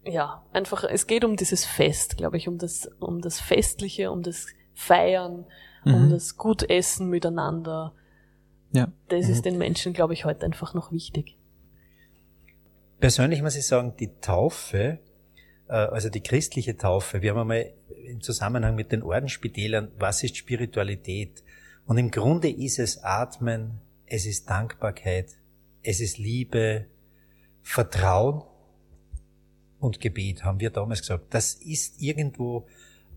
ja, 0.04 0.44
einfach, 0.52 0.84
es 0.84 1.06
geht 1.06 1.24
um 1.24 1.36
dieses 1.36 1.64
Fest, 1.64 2.16
glaube 2.16 2.36
ich, 2.36 2.48
um 2.48 2.58
das, 2.58 2.90
um 3.00 3.20
das 3.20 3.40
Festliche, 3.40 4.10
um 4.10 4.22
das 4.22 4.46
Feiern, 4.74 5.44
mhm. 5.84 5.94
um 5.94 6.10
das 6.10 6.36
Gutessen 6.36 7.08
miteinander. 7.08 7.94
Ja. 8.72 8.92
Das 9.08 9.26
mhm. 9.26 9.32
ist 9.32 9.44
den 9.44 9.58
Menschen, 9.58 9.92
glaube 9.92 10.14
ich, 10.14 10.24
heute 10.24 10.46
einfach 10.46 10.74
noch 10.74 10.92
wichtig. 10.92 11.36
Persönlich 13.00 13.42
muss 13.42 13.56
ich 13.56 13.66
sagen, 13.66 13.94
die 13.98 14.10
Taufe, 14.20 14.98
äh, 15.68 15.72
also 15.72 16.08
die 16.08 16.20
christliche 16.20 16.76
Taufe, 16.76 17.22
wir 17.22 17.30
haben 17.30 17.40
einmal 17.40 17.72
im 18.04 18.20
Zusammenhang 18.20 18.74
mit 18.74 18.92
den 18.92 19.02
Ordensspitälern, 19.02 19.92
was 19.98 20.22
ist 20.22 20.36
Spiritualität? 20.36 21.44
Und 21.86 21.98
im 21.98 22.10
Grunde 22.10 22.50
ist 22.50 22.78
es 22.78 23.02
Atmen, 23.02 23.80
es 24.06 24.26
ist 24.26 24.48
Dankbarkeit, 24.50 25.36
es 25.82 26.00
ist 26.00 26.18
Liebe, 26.18 26.86
Vertrauen 27.62 28.42
und 29.80 30.00
Gebet, 30.00 30.44
haben 30.44 30.60
wir 30.60 30.70
damals 30.70 31.00
gesagt. 31.00 31.26
Das 31.30 31.54
ist 31.54 32.00
irgendwo, 32.00 32.66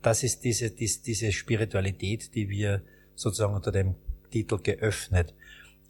das 0.01 0.23
ist 0.23 0.43
diese, 0.43 0.71
diese, 0.71 1.03
diese 1.03 1.31
Spiritualität, 1.31 2.35
die 2.35 2.49
wir 2.49 2.83
sozusagen 3.15 3.53
unter 3.53 3.71
dem 3.71 3.95
Titel 4.31 4.59
geöffnet. 4.59 5.33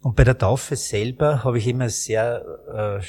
Und 0.02 0.16
bei 0.16 0.24
der 0.24 0.36
Taufe 0.36 0.76
selber 0.76 1.44
habe 1.44 1.58
ich 1.58 1.68
immer 1.68 1.88
sehr, 1.88 3.00
äh, 3.00 3.04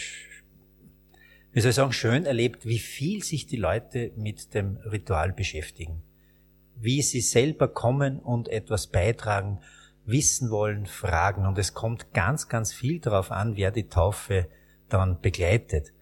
wie 1.54 1.60
soll 1.62 1.70
ich 1.70 1.76
sagen, 1.76 1.92
schön 1.92 2.26
erlebt, 2.26 2.66
wie 2.66 2.80
viel 2.80 3.24
sich 3.24 3.48
die 3.48 3.58
Leute 3.58 4.12
mit 4.16 4.54
dem 4.54 4.78
Ritual 4.78 5.34
beschäftigen. 5.34 6.04
Wie 6.76 7.02
sie 7.02 7.22
selber 7.22 7.68
kommen 7.68 8.20
und 8.20 8.48
etwas 8.48 8.88
beitragen, 8.88 9.60
wissen 10.06 10.50
wollen, 10.50 10.86
fragen. 10.86 11.46
Und 11.46 11.58
es 11.58 11.74
kommt 11.74 12.14
ganz, 12.14 12.50
ganz 12.50 12.74
viel 12.74 13.00
darauf 13.00 13.32
an, 13.32 13.56
wer 13.56 13.72
die 13.72 13.88
Taufe 13.88 14.48
dann 14.90 15.20
begleitet. 15.22 15.94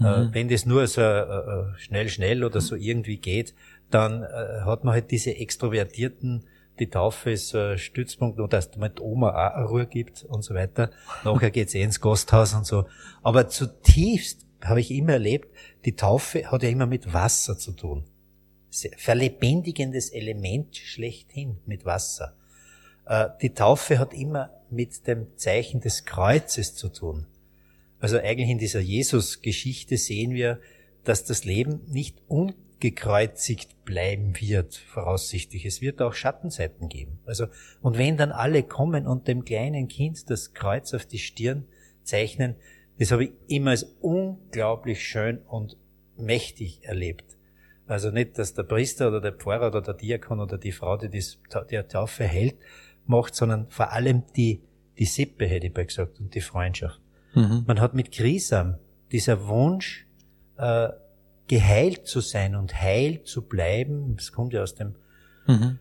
Äh, 0.00 0.24
mhm. 0.24 0.34
wenn 0.34 0.48
das 0.48 0.64
nur 0.64 0.86
so 0.86 1.02
äh, 1.02 1.20
äh, 1.20 1.64
schnell, 1.76 2.08
schnell 2.08 2.42
oder 2.42 2.60
so 2.60 2.74
irgendwie 2.74 3.18
geht, 3.18 3.54
dann 3.90 4.22
hat 4.22 4.84
man 4.84 4.94
halt 4.94 5.10
diese 5.10 5.34
extrovertierten, 5.34 6.44
die 6.78 6.90
Taufe 6.90 7.32
ist 7.32 7.56
Stützpunkt, 7.74 8.38
nur 8.38 8.48
dass 8.48 8.70
man 8.76 8.90
mit 8.90 9.00
Oma 9.00 9.30
auch 9.30 9.56
eine 9.56 9.66
Ruhe 9.66 9.86
gibt 9.86 10.22
und 10.22 10.42
so 10.42 10.54
weiter. 10.54 10.92
Nachher 11.24 11.50
geht's 11.50 11.74
eh 11.74 11.82
ins 11.82 12.00
Gasthaus 12.00 12.54
und 12.54 12.64
so. 12.64 12.86
Aber 13.24 13.48
zutiefst 13.48 14.46
habe 14.62 14.78
ich 14.78 14.92
immer 14.92 15.14
erlebt, 15.14 15.48
die 15.84 15.96
Taufe 15.96 16.52
hat 16.52 16.62
ja 16.62 16.68
immer 16.68 16.86
mit 16.86 17.12
Wasser 17.12 17.58
zu 17.58 17.72
tun. 17.72 18.04
Verlebendigendes 18.96 20.10
Element 20.10 20.76
schlechthin 20.76 21.58
mit 21.66 21.84
Wasser. 21.84 22.36
Die 23.42 23.50
Taufe 23.54 23.98
hat 23.98 24.14
immer 24.14 24.50
mit 24.70 25.08
dem 25.08 25.36
Zeichen 25.36 25.80
des 25.80 26.04
Kreuzes 26.04 26.76
zu 26.76 26.90
tun. 26.90 27.26
Also 28.00 28.18
eigentlich 28.18 28.48
in 28.48 28.58
dieser 28.58 28.80
Jesus-Geschichte 28.80 29.96
sehen 29.96 30.32
wir, 30.32 30.58
dass 31.04 31.24
das 31.24 31.44
Leben 31.44 31.80
nicht 31.86 32.16
ungekreuzigt 32.28 33.84
bleiben 33.84 34.34
wird, 34.40 34.74
voraussichtlich. 34.74 35.66
Es 35.66 35.80
wird 35.80 36.00
auch 36.02 36.14
Schattenseiten 36.14 36.88
geben. 36.88 37.20
Also, 37.26 37.46
und 37.82 37.98
wenn 37.98 38.16
dann 38.16 38.32
alle 38.32 38.62
kommen 38.62 39.06
und 39.06 39.28
dem 39.28 39.44
kleinen 39.44 39.88
Kind 39.88 40.28
das 40.30 40.54
Kreuz 40.54 40.94
auf 40.94 41.06
die 41.06 41.18
Stirn 41.18 41.66
zeichnen, 42.02 42.56
das 42.98 43.12
habe 43.12 43.24
ich 43.24 43.32
immer 43.48 43.70
als 43.70 43.84
unglaublich 44.00 45.06
schön 45.06 45.38
und 45.38 45.76
mächtig 46.16 46.80
erlebt. 46.82 47.36
Also 47.86 48.10
nicht, 48.10 48.38
dass 48.38 48.54
der 48.54 48.62
Priester 48.62 49.08
oder 49.08 49.20
der 49.20 49.32
Pfarrer 49.32 49.68
oder 49.68 49.82
der 49.82 49.94
Diakon 49.94 50.38
oder 50.38 50.58
die 50.58 50.70
Frau, 50.70 50.96
die 50.96 51.08
das, 51.08 51.38
die 51.70 51.82
Taufe 51.82 52.24
hält, 52.24 52.56
macht, 53.06 53.34
sondern 53.34 53.68
vor 53.68 53.90
allem 53.90 54.22
die, 54.36 54.62
die 54.98 55.06
Sippe, 55.06 55.46
hätte 55.46 55.66
ich 55.66 55.74
mal 55.74 55.86
gesagt, 55.86 56.20
und 56.20 56.34
die 56.34 56.40
Freundschaft. 56.40 57.00
Mhm. 57.34 57.64
Man 57.66 57.80
hat 57.80 57.94
mit 57.94 58.12
Grisam 58.12 58.78
dieser 59.12 59.46
Wunsch, 59.46 60.06
äh, 60.56 60.88
geheilt 61.48 62.06
zu 62.06 62.20
sein 62.20 62.54
und 62.54 62.80
heil 62.80 63.24
zu 63.24 63.42
bleiben, 63.42 64.14
das 64.16 64.30
kommt 64.30 64.52
ja 64.52 64.62
aus 64.62 64.76
dem 64.76 64.94
mhm. 65.48 65.80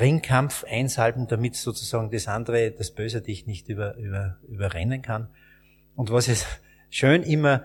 Ringkampf 0.00 0.64
einsalben, 0.64 1.26
damit 1.28 1.56
sozusagen 1.56 2.10
das 2.10 2.26
andere, 2.26 2.70
das 2.70 2.90
Böse 2.90 3.20
dich 3.20 3.46
nicht 3.46 3.68
über, 3.68 3.96
über, 3.96 4.38
überrennen 4.48 5.02
kann. 5.02 5.28
Und 5.94 6.10
was 6.10 6.28
ich 6.28 6.42
schön 6.90 7.22
immer 7.22 7.64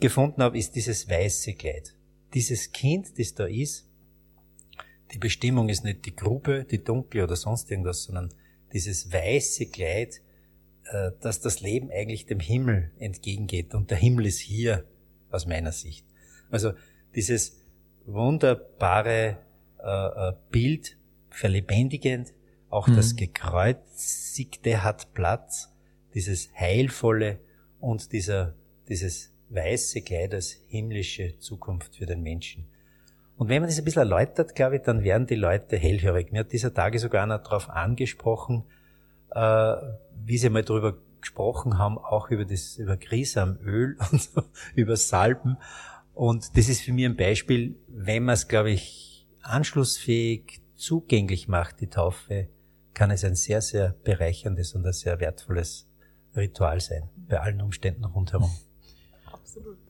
gefunden 0.00 0.42
habe, 0.42 0.56
ist 0.58 0.76
dieses 0.76 1.08
weiße 1.08 1.54
Kleid. 1.54 1.94
Dieses 2.32 2.70
Kind, 2.72 3.18
das 3.18 3.34
da 3.34 3.46
ist, 3.46 3.88
die 5.12 5.18
Bestimmung 5.18 5.68
ist 5.68 5.84
nicht 5.84 6.06
die 6.06 6.14
Grube, 6.14 6.64
die 6.64 6.82
dunkle 6.82 7.24
oder 7.24 7.36
sonst 7.36 7.70
irgendwas, 7.70 8.04
sondern 8.04 8.32
dieses 8.72 9.12
weiße 9.12 9.66
Kleid, 9.66 10.20
dass 11.20 11.40
das 11.40 11.60
Leben 11.60 11.90
eigentlich 11.90 12.26
dem 12.26 12.40
Himmel 12.40 12.90
entgegengeht 12.98 13.74
und 13.74 13.90
der 13.90 13.98
Himmel 13.98 14.26
ist 14.26 14.38
hier 14.38 14.84
aus 15.30 15.46
meiner 15.46 15.72
Sicht. 15.72 16.06
Also 16.50 16.72
dieses 17.14 17.60
wunderbare 18.06 19.38
äh, 19.82 20.28
äh 20.28 20.32
Bild, 20.50 20.96
verlebendigend, 21.30 22.32
auch 22.70 22.86
mhm. 22.86 22.96
das 22.96 23.16
Gekreuzigte 23.16 24.82
hat 24.82 25.14
Platz, 25.14 25.72
dieses 26.14 26.50
Heilvolle 26.54 27.38
und 27.80 28.12
dieser, 28.12 28.54
dieses 28.88 29.32
weiße 29.50 30.02
Kleid 30.02 30.34
als 30.34 30.60
himmlische 30.68 31.38
Zukunft 31.38 31.96
für 31.96 32.06
den 32.06 32.22
Menschen. 32.22 32.66
Und 33.36 33.48
wenn 33.48 33.62
man 33.62 33.68
das 33.68 33.78
ein 33.78 33.84
bisschen 33.84 34.02
erläutert, 34.02 34.54
glaube 34.54 34.76
ich, 34.76 34.82
dann 34.82 35.02
werden 35.02 35.26
die 35.26 35.34
Leute 35.34 35.76
hellhörig. 35.76 36.30
Mir 36.30 36.40
hat 36.40 36.52
dieser 36.52 36.72
Tage 36.72 36.98
sogar 36.98 37.24
einer 37.24 37.38
darauf 37.38 37.68
angesprochen, 37.68 38.64
äh, 39.34 39.74
wie 40.24 40.38
Sie 40.38 40.48
mal 40.48 40.64
darüber 40.64 40.96
gesprochen 41.20 41.78
haben, 41.78 41.98
auch 41.98 42.30
über 42.30 42.44
das, 42.44 42.76
über 42.76 42.96
Grisamöl 42.96 43.96
und 44.12 44.30
über 44.74 44.96
Salben. 44.96 45.56
Und 46.12 46.56
das 46.56 46.68
ist 46.68 46.82
für 46.82 46.92
mich 46.92 47.06
ein 47.06 47.16
Beispiel, 47.16 47.76
wenn 47.88 48.24
man 48.24 48.34
es, 48.34 48.46
glaube 48.46 48.70
ich, 48.70 49.26
anschlussfähig 49.42 50.62
zugänglich 50.74 51.48
macht, 51.48 51.80
die 51.80 51.88
Taufe, 51.88 52.48
kann 52.92 53.10
es 53.10 53.24
ein 53.24 53.34
sehr, 53.34 53.60
sehr 53.60 53.96
bereicherndes 54.04 54.74
und 54.74 54.86
ein 54.86 54.92
sehr 54.92 55.18
wertvolles 55.18 55.88
Ritual 56.36 56.80
sein, 56.80 57.10
bei 57.28 57.40
allen 57.40 57.60
Umständen 57.60 58.04
rundherum. 58.04 58.50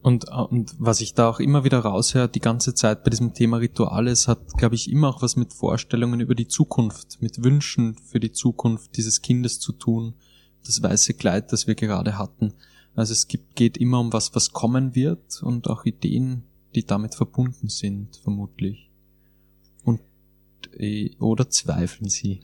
Und, 0.03 0.29
und 0.29 0.75
was 0.79 1.01
ich 1.01 1.15
da 1.15 1.29
auch 1.29 1.41
immer 1.41 1.65
wieder 1.65 1.79
raushöre, 1.79 2.29
die 2.29 2.41
ganze 2.41 2.75
Zeit 2.75 3.05
bei 3.05 3.11
diesem 3.11 3.33
Thema 3.33 3.57
Rituale, 3.57 4.11
es 4.11 4.29
hat, 4.29 4.55
glaube 4.59 4.75
ich, 4.75 4.91
immer 4.91 5.09
auch 5.09 5.23
was 5.23 5.37
mit 5.37 5.55
Vorstellungen 5.55 6.21
über 6.21 6.35
die 6.35 6.49
Zukunft, 6.49 7.23
mit 7.23 7.43
Wünschen 7.43 7.97
für 7.97 8.21
die 8.21 8.33
Zukunft 8.33 8.97
dieses 8.97 9.23
Kindes 9.23 9.61
zu 9.61 9.73
tun. 9.73 10.15
Das 10.67 10.83
weiße 10.83 11.15
Kleid, 11.15 11.53
das 11.53 11.67
wir 11.67 11.75
gerade 11.75 12.19
hatten. 12.19 12.55
Also 12.95 13.13
es 13.13 13.29
gibt, 13.29 13.57
geht 13.57 13.77
immer 13.77 14.01
um 14.01 14.13
was, 14.13 14.35
was 14.35 14.53
kommen 14.53 14.95
wird 14.95 15.43
und 15.43 15.69
auch 15.69 15.85
Ideen, 15.85 16.45
die 16.75 16.85
damit 16.87 17.15
verbunden 17.15 17.69
sind, 17.69 18.17
vermutlich. 18.23 18.91
Und, 19.85 20.01
äh, 20.77 21.17
oder 21.19 21.51
zweifeln 21.51 22.09
Sie? 22.09 22.41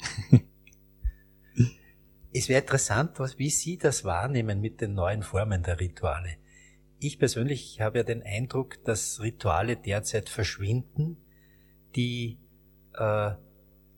es 2.33 2.49
wäre 2.49 2.63
interessant, 2.63 3.19
was, 3.19 3.39
wie 3.39 3.51
Sie 3.51 3.77
das 3.77 4.05
wahrnehmen 4.05 4.61
mit 4.61 4.81
den 4.81 4.95
neuen 4.95 5.23
Formen 5.23 5.63
der 5.63 5.79
Rituale. 5.79 6.37
Ich 7.03 7.19
persönlich 7.19 7.81
habe 7.81 7.99
ja 7.99 8.05
den 8.05 8.23
Eindruck, 8.23 8.85
dass 8.85 9.23
Rituale 9.23 9.77
derzeit 9.77 10.29
verschwinden, 10.29 11.17
die, 11.97 12.39
äh, 12.95 13.31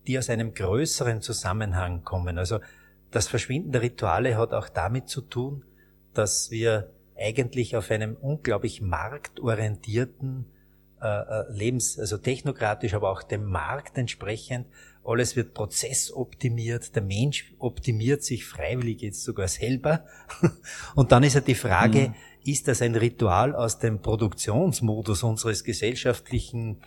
die 0.07 0.19
aus 0.19 0.31
einem 0.31 0.55
größeren 0.55 1.21
Zusammenhang 1.21 2.05
kommen. 2.05 2.39
Also 2.39 2.61
das 3.11 3.27
Verschwinden 3.27 3.73
der 3.73 3.83
Rituale 3.83 4.39
hat 4.39 4.55
auch 4.55 4.69
damit 4.69 5.09
zu 5.09 5.21
tun, 5.21 5.65
dass 6.15 6.53
wir 6.53 6.93
eigentlich 7.17 7.75
auf 7.75 7.91
einem 7.91 8.15
unglaublich 8.15 8.81
marktorientierten 8.81 10.47
äh, 11.01 11.07
äh 11.07 11.53
Lebens, 11.53 11.99
also 11.99 12.19
technokratisch, 12.19 12.95
aber 12.95 13.11
auch 13.11 13.25
dem 13.25 13.47
Markt 13.47 13.99
entsprechend, 13.99 14.69
alles 15.05 15.35
wird 15.35 15.55
prozessoptimiert, 15.55 16.95
der 16.95 17.03
Mensch 17.03 17.53
optimiert 17.59 18.23
sich 18.23 18.47
freiwillig 18.47 19.01
jetzt 19.01 19.25
sogar 19.25 19.49
selber. 19.49 20.07
Und 20.95 21.11
dann 21.11 21.25
ist 21.25 21.35
ja 21.35 21.41
die 21.41 21.57
Frage, 21.57 22.11
mhm 22.11 22.15
ist 22.45 22.69
das 22.69 22.83
ein 22.83 22.95
Ritual 22.95 23.55
aus 23.55 23.79
dem 23.79 24.01
Produktionsmodus 24.01 25.23
unseres 25.23 25.65
gesellschaftlichen, 25.65 26.83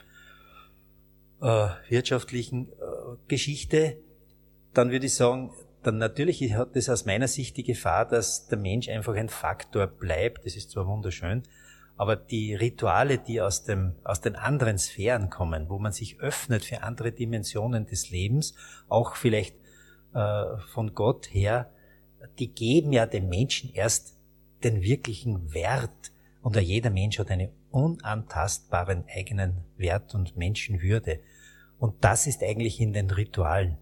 äh, 1.42 1.68
wirtschaftlichen 1.90 2.70
äh, 2.70 2.74
Geschichte, 3.28 3.98
dann 4.74 4.92
würde 4.92 5.06
ich 5.06 5.16
sagen, 5.16 5.52
dann 5.84 5.98
natürlich 5.98 6.54
hat 6.56 6.76
es 6.76 6.90
aus 6.90 7.06
meiner 7.06 7.28
Sicht 7.28 7.58
die 7.58 7.64
Gefahr, 7.64 8.08
dass 8.08 8.48
der 8.48 8.58
Mensch 8.58 8.90
einfach 8.90 9.16
ein 9.16 9.30
Faktor 9.30 9.88
bleibt. 9.88 10.46
Das 10.46 10.56
ist 10.56 10.72
zwar 10.72 10.88
wunderschön, 10.88 11.44
aber 11.96 12.16
die 12.16 12.56
Rituale, 12.56 13.20
die 13.20 13.40
aus 13.40 13.64
dem, 13.64 13.96
aus 14.04 14.20
den 14.20 14.36
anderen 14.36 14.78
Sphären 14.78 15.30
kommen, 15.30 15.70
wo 15.70 15.80
man 15.80 15.92
sich 15.92 16.20
öffnet 16.20 16.66
für 16.66 16.84
andere 16.84 17.12
Dimensionen 17.12 17.86
des 17.86 18.10
Lebens, 18.10 18.56
auch 18.90 19.16
vielleicht 19.16 19.56
äh, 20.14 20.58
von 20.74 20.94
Gott 20.94 21.34
her, 21.34 21.72
die 22.40 22.52
geben 22.52 22.92
ja 22.92 23.06
dem 23.06 23.30
Menschen 23.30 23.72
erst 23.74 24.15
den 24.66 24.82
wirklichen 24.82 25.54
Wert. 25.54 26.12
Und 26.42 26.58
jeder 26.58 26.90
Mensch 26.90 27.18
hat 27.20 27.32
einen 27.32 27.50
unantastbaren 27.72 29.06
eigenen 29.08 29.62
Wert 29.78 30.14
und 30.14 30.36
Menschenwürde. 30.36 31.20
Und 31.80 32.04
das 32.04 32.28
ist 32.28 32.44
eigentlich 32.44 32.80
in 32.80 32.94
den 32.94 33.10
Ritualen. 33.10 33.78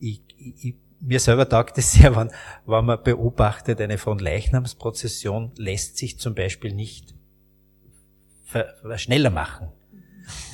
Ich, 0.00 0.22
ich, 0.36 0.74
mir 1.00 1.20
selber 1.20 1.48
taugt 1.48 1.78
es 1.78 1.92
sehr, 1.94 2.16
wenn, 2.16 2.30
wenn 2.66 2.84
man 2.84 3.02
beobachtet, 3.02 3.80
eine 3.80 3.98
von 3.98 4.18
Leichnamsprozession 4.18 5.52
lässt 5.56 5.96
sich 5.96 6.18
zum 6.18 6.34
Beispiel 6.34 6.74
nicht 6.74 7.14
schneller 8.96 9.30
machen. 9.30 9.68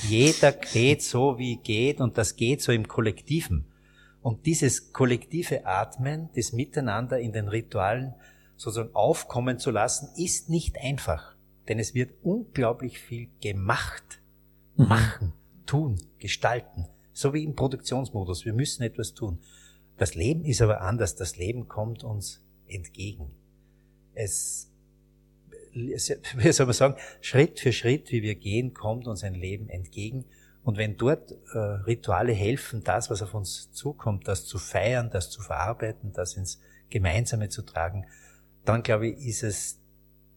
Jeder 0.08 0.52
geht 0.52 1.02
so, 1.02 1.38
wie 1.38 1.56
geht, 1.56 2.00
und 2.00 2.18
das 2.18 2.36
geht 2.36 2.60
so 2.60 2.72
im 2.72 2.86
Kollektiven. 2.86 3.66
Und 4.22 4.46
dieses 4.46 4.92
kollektive 4.92 5.66
Atmen, 5.66 6.30
das 6.34 6.52
Miteinander 6.52 7.18
in 7.18 7.32
den 7.32 7.48
Ritualen, 7.48 8.14
sozusagen 8.56 8.94
aufkommen 8.94 9.58
zu 9.58 9.70
lassen, 9.70 10.08
ist 10.16 10.48
nicht 10.48 10.78
einfach. 10.78 11.36
Denn 11.68 11.78
es 11.78 11.94
wird 11.94 12.12
unglaublich 12.22 12.98
viel 12.98 13.28
gemacht. 13.40 14.20
Mhm. 14.76 14.88
Machen, 14.88 15.32
tun, 15.66 15.98
gestalten. 16.18 16.86
So 17.12 17.32
wie 17.32 17.44
im 17.44 17.54
Produktionsmodus. 17.54 18.44
Wir 18.44 18.52
müssen 18.52 18.82
etwas 18.82 19.14
tun. 19.14 19.38
Das 19.96 20.14
Leben 20.14 20.44
ist 20.44 20.60
aber 20.60 20.80
anders. 20.80 21.14
Das 21.14 21.36
Leben 21.36 21.68
kommt 21.68 22.04
uns 22.04 22.42
entgegen. 22.66 23.30
Es 24.14 24.70
wie 25.74 26.52
soll 26.52 26.66
man 26.66 26.72
sagen, 26.72 26.96
Schritt 27.20 27.58
für 27.58 27.72
Schritt, 27.72 28.12
wie 28.12 28.22
wir 28.22 28.36
gehen, 28.36 28.74
kommt 28.74 29.08
uns 29.08 29.24
ein 29.24 29.34
Leben 29.34 29.68
entgegen. 29.68 30.24
Und 30.62 30.78
wenn 30.78 30.96
dort 30.96 31.32
äh, 31.52 31.58
Rituale 31.58 32.32
helfen, 32.32 32.82
das, 32.84 33.10
was 33.10 33.22
auf 33.22 33.34
uns 33.34 33.72
zukommt, 33.72 34.28
das 34.28 34.46
zu 34.46 34.58
feiern, 34.58 35.10
das 35.10 35.30
zu 35.30 35.42
verarbeiten, 35.42 36.12
das 36.12 36.36
ins 36.36 36.60
Gemeinsame 36.90 37.48
zu 37.48 37.62
tragen, 37.62 38.06
dann 38.64 38.82
glaube 38.82 39.08
ich, 39.08 39.26
ist 39.26 39.42
es, 39.42 39.80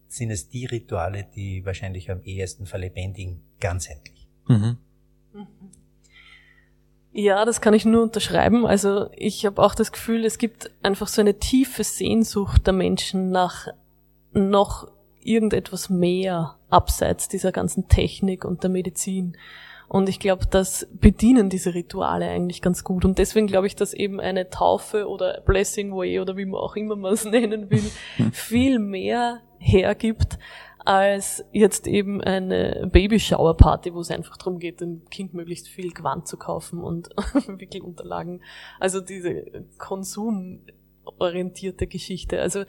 sind 0.08 0.32
es 0.32 0.50
die 0.50 0.66
Rituale, 0.66 1.28
die 1.36 1.66
wahrscheinlich 1.66 2.12
am 2.12 2.22
ehesten 2.24 2.66
verlebendigen, 2.66 3.42
ganzheitlich. 3.60 4.28
Mhm. 4.48 4.78
Mhm. 5.34 5.48
Ja, 7.14 7.46
das 7.46 7.62
kann 7.62 7.74
ich 7.74 7.86
nur 7.86 8.04
unterschreiben. 8.04 8.66
Also 8.66 9.10
ich 9.16 9.46
habe 9.46 9.62
auch 9.62 9.74
das 9.74 9.92
Gefühl, 9.92 10.24
es 10.24 10.38
gibt 10.38 10.70
einfach 10.84 11.08
so 11.08 11.22
eine 11.22 11.40
tiefe 11.40 11.84
Sehnsucht 11.84 12.68
der 12.68 12.74
Menschen 12.74 13.32
nach 13.32 13.68
noch 14.34 14.88
irgendetwas 15.24 15.90
mehr 15.90 16.58
abseits 16.70 17.28
dieser 17.28 17.52
ganzen 17.52 17.88
Technik 17.88 18.46
und 18.46 18.64
der 18.64 18.70
Medizin. 18.70 19.36
Und 19.88 20.10
ich 20.10 20.20
glaube, 20.20 20.46
das 20.50 20.88
bedienen 20.92 21.50
diese 21.50 21.74
Rituale 21.74 22.28
eigentlich 22.28 22.62
ganz 22.62 22.84
gut. 22.84 23.06
Und 23.06 23.20
deswegen 23.20 23.48
glaube 23.48 23.68
ich, 23.68 23.76
dass 23.76 23.94
eben 23.94 24.20
eine 24.20 24.50
Taufe 24.50 25.08
oder 25.08 25.42
Blessing 25.46 25.96
Way 25.96 26.20
oder 26.20 26.36
wie 26.36 26.46
man 26.46 26.60
auch 26.60 26.76
immer 26.76 26.98
man 26.98 27.14
es 27.14 27.24
nennen 27.26 27.70
will, 27.70 27.90
viel 28.32 28.80
mehr 28.80 29.42
hergibt 29.60 30.38
als 30.88 31.44
jetzt 31.52 31.86
eben 31.86 32.22
eine 32.22 32.88
Babyshower-Party, 32.90 33.94
wo 33.94 34.00
es 34.00 34.10
einfach 34.10 34.38
darum 34.38 34.58
geht, 34.58 34.80
dem 34.80 35.04
Kind 35.10 35.34
möglichst 35.34 35.68
viel 35.68 35.92
Gewand 35.92 36.28
zu 36.28 36.38
kaufen 36.38 36.82
und 36.82 37.10
Wickelunterlagen. 37.48 38.42
Also 38.80 39.02
diese 39.02 39.66
konsumorientierte 39.78 41.88
Geschichte. 41.88 42.42
Also 42.42 42.64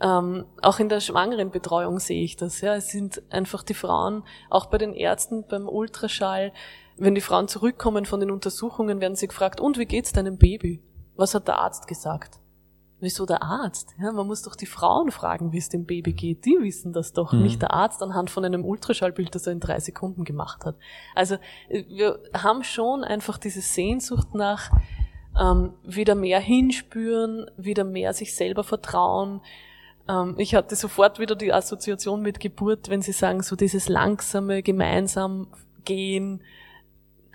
ähm, 0.00 0.46
auch 0.62 0.78
in 0.80 0.88
der 0.88 1.00
schwangeren 1.00 1.50
Betreuung 1.50 1.98
sehe 1.98 2.22
ich 2.22 2.36
das. 2.36 2.60
Ja, 2.60 2.74
es 2.74 2.88
sind 2.88 3.22
einfach 3.30 3.62
die 3.62 3.74
Frauen, 3.74 4.24
auch 4.50 4.66
bei 4.66 4.78
den 4.78 4.92
Ärzten 4.94 5.44
beim 5.46 5.68
Ultraschall, 5.68 6.52
wenn 6.96 7.14
die 7.14 7.20
Frauen 7.20 7.48
zurückkommen 7.48 8.06
von 8.06 8.20
den 8.20 8.30
Untersuchungen, 8.30 9.00
werden 9.00 9.16
sie 9.16 9.28
gefragt: 9.28 9.60
Und 9.60 9.78
wie 9.78 9.86
geht's 9.86 10.12
deinem 10.12 10.38
Baby? 10.38 10.82
Was 11.16 11.34
hat 11.34 11.48
der 11.48 11.58
Arzt 11.58 11.86
gesagt? 11.86 12.40
Wieso 13.00 13.26
der 13.26 13.42
Arzt? 13.42 13.94
Ja, 14.00 14.12
man 14.12 14.26
muss 14.26 14.42
doch 14.42 14.56
die 14.56 14.66
Frauen 14.66 15.10
fragen, 15.10 15.52
wie 15.52 15.58
es 15.58 15.68
dem 15.68 15.84
Baby 15.84 16.12
geht. 16.12 16.44
Die 16.44 16.56
wissen 16.60 16.92
das 16.92 17.12
doch, 17.12 17.32
mhm. 17.32 17.42
nicht 17.42 17.60
der 17.60 17.72
Arzt 17.72 18.02
anhand 18.02 18.30
von 18.30 18.44
einem 18.44 18.64
Ultraschallbild, 18.64 19.34
das 19.34 19.46
er 19.46 19.52
in 19.52 19.60
drei 19.60 19.78
Sekunden 19.78 20.24
gemacht 20.24 20.64
hat. 20.64 20.76
Also 21.14 21.36
wir 21.68 22.18
haben 22.32 22.64
schon 22.64 23.04
einfach 23.04 23.36
diese 23.36 23.60
Sehnsucht 23.60 24.34
nach 24.34 24.70
ähm, 25.38 25.74
wieder 25.82 26.14
mehr 26.14 26.40
hinspüren, 26.40 27.50
wieder 27.56 27.84
mehr 27.84 28.12
sich 28.12 28.34
selber 28.34 28.64
vertrauen. 28.64 29.40
Ähm, 30.08 30.34
ich 30.38 30.54
hatte 30.54 30.76
sofort 30.76 31.18
wieder 31.18 31.36
die 31.36 31.52
Assoziation 31.52 32.22
mit 32.22 32.40
Geburt, 32.40 32.88
wenn 32.88 33.02
Sie 33.02 33.12
sagen, 33.12 33.42
so 33.42 33.56
dieses 33.56 33.88
langsame, 33.88 34.62
gemeinsam 34.62 35.48
gehen, 35.84 36.42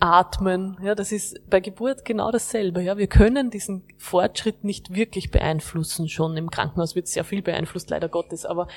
Atmen, 0.01 0.77
ja, 0.81 0.95
das 0.95 1.11
ist 1.11 1.49
bei 1.49 1.59
Geburt 1.59 2.05
genau 2.05 2.31
dasselbe, 2.31 2.81
ja. 2.81 2.97
Wir 2.97 3.07
können 3.07 3.49
diesen 3.49 3.83
Fortschritt 3.97 4.63
nicht 4.63 4.93
wirklich 4.93 5.29
beeinflussen 5.29 6.07
schon. 6.07 6.37
Im 6.37 6.49
Krankenhaus 6.49 6.95
wird 6.95 7.07
sehr 7.07 7.25
viel 7.25 7.41
beeinflusst, 7.41 7.89
leider 7.89 8.07
Gottes, 8.07 8.45
aber 8.45 8.67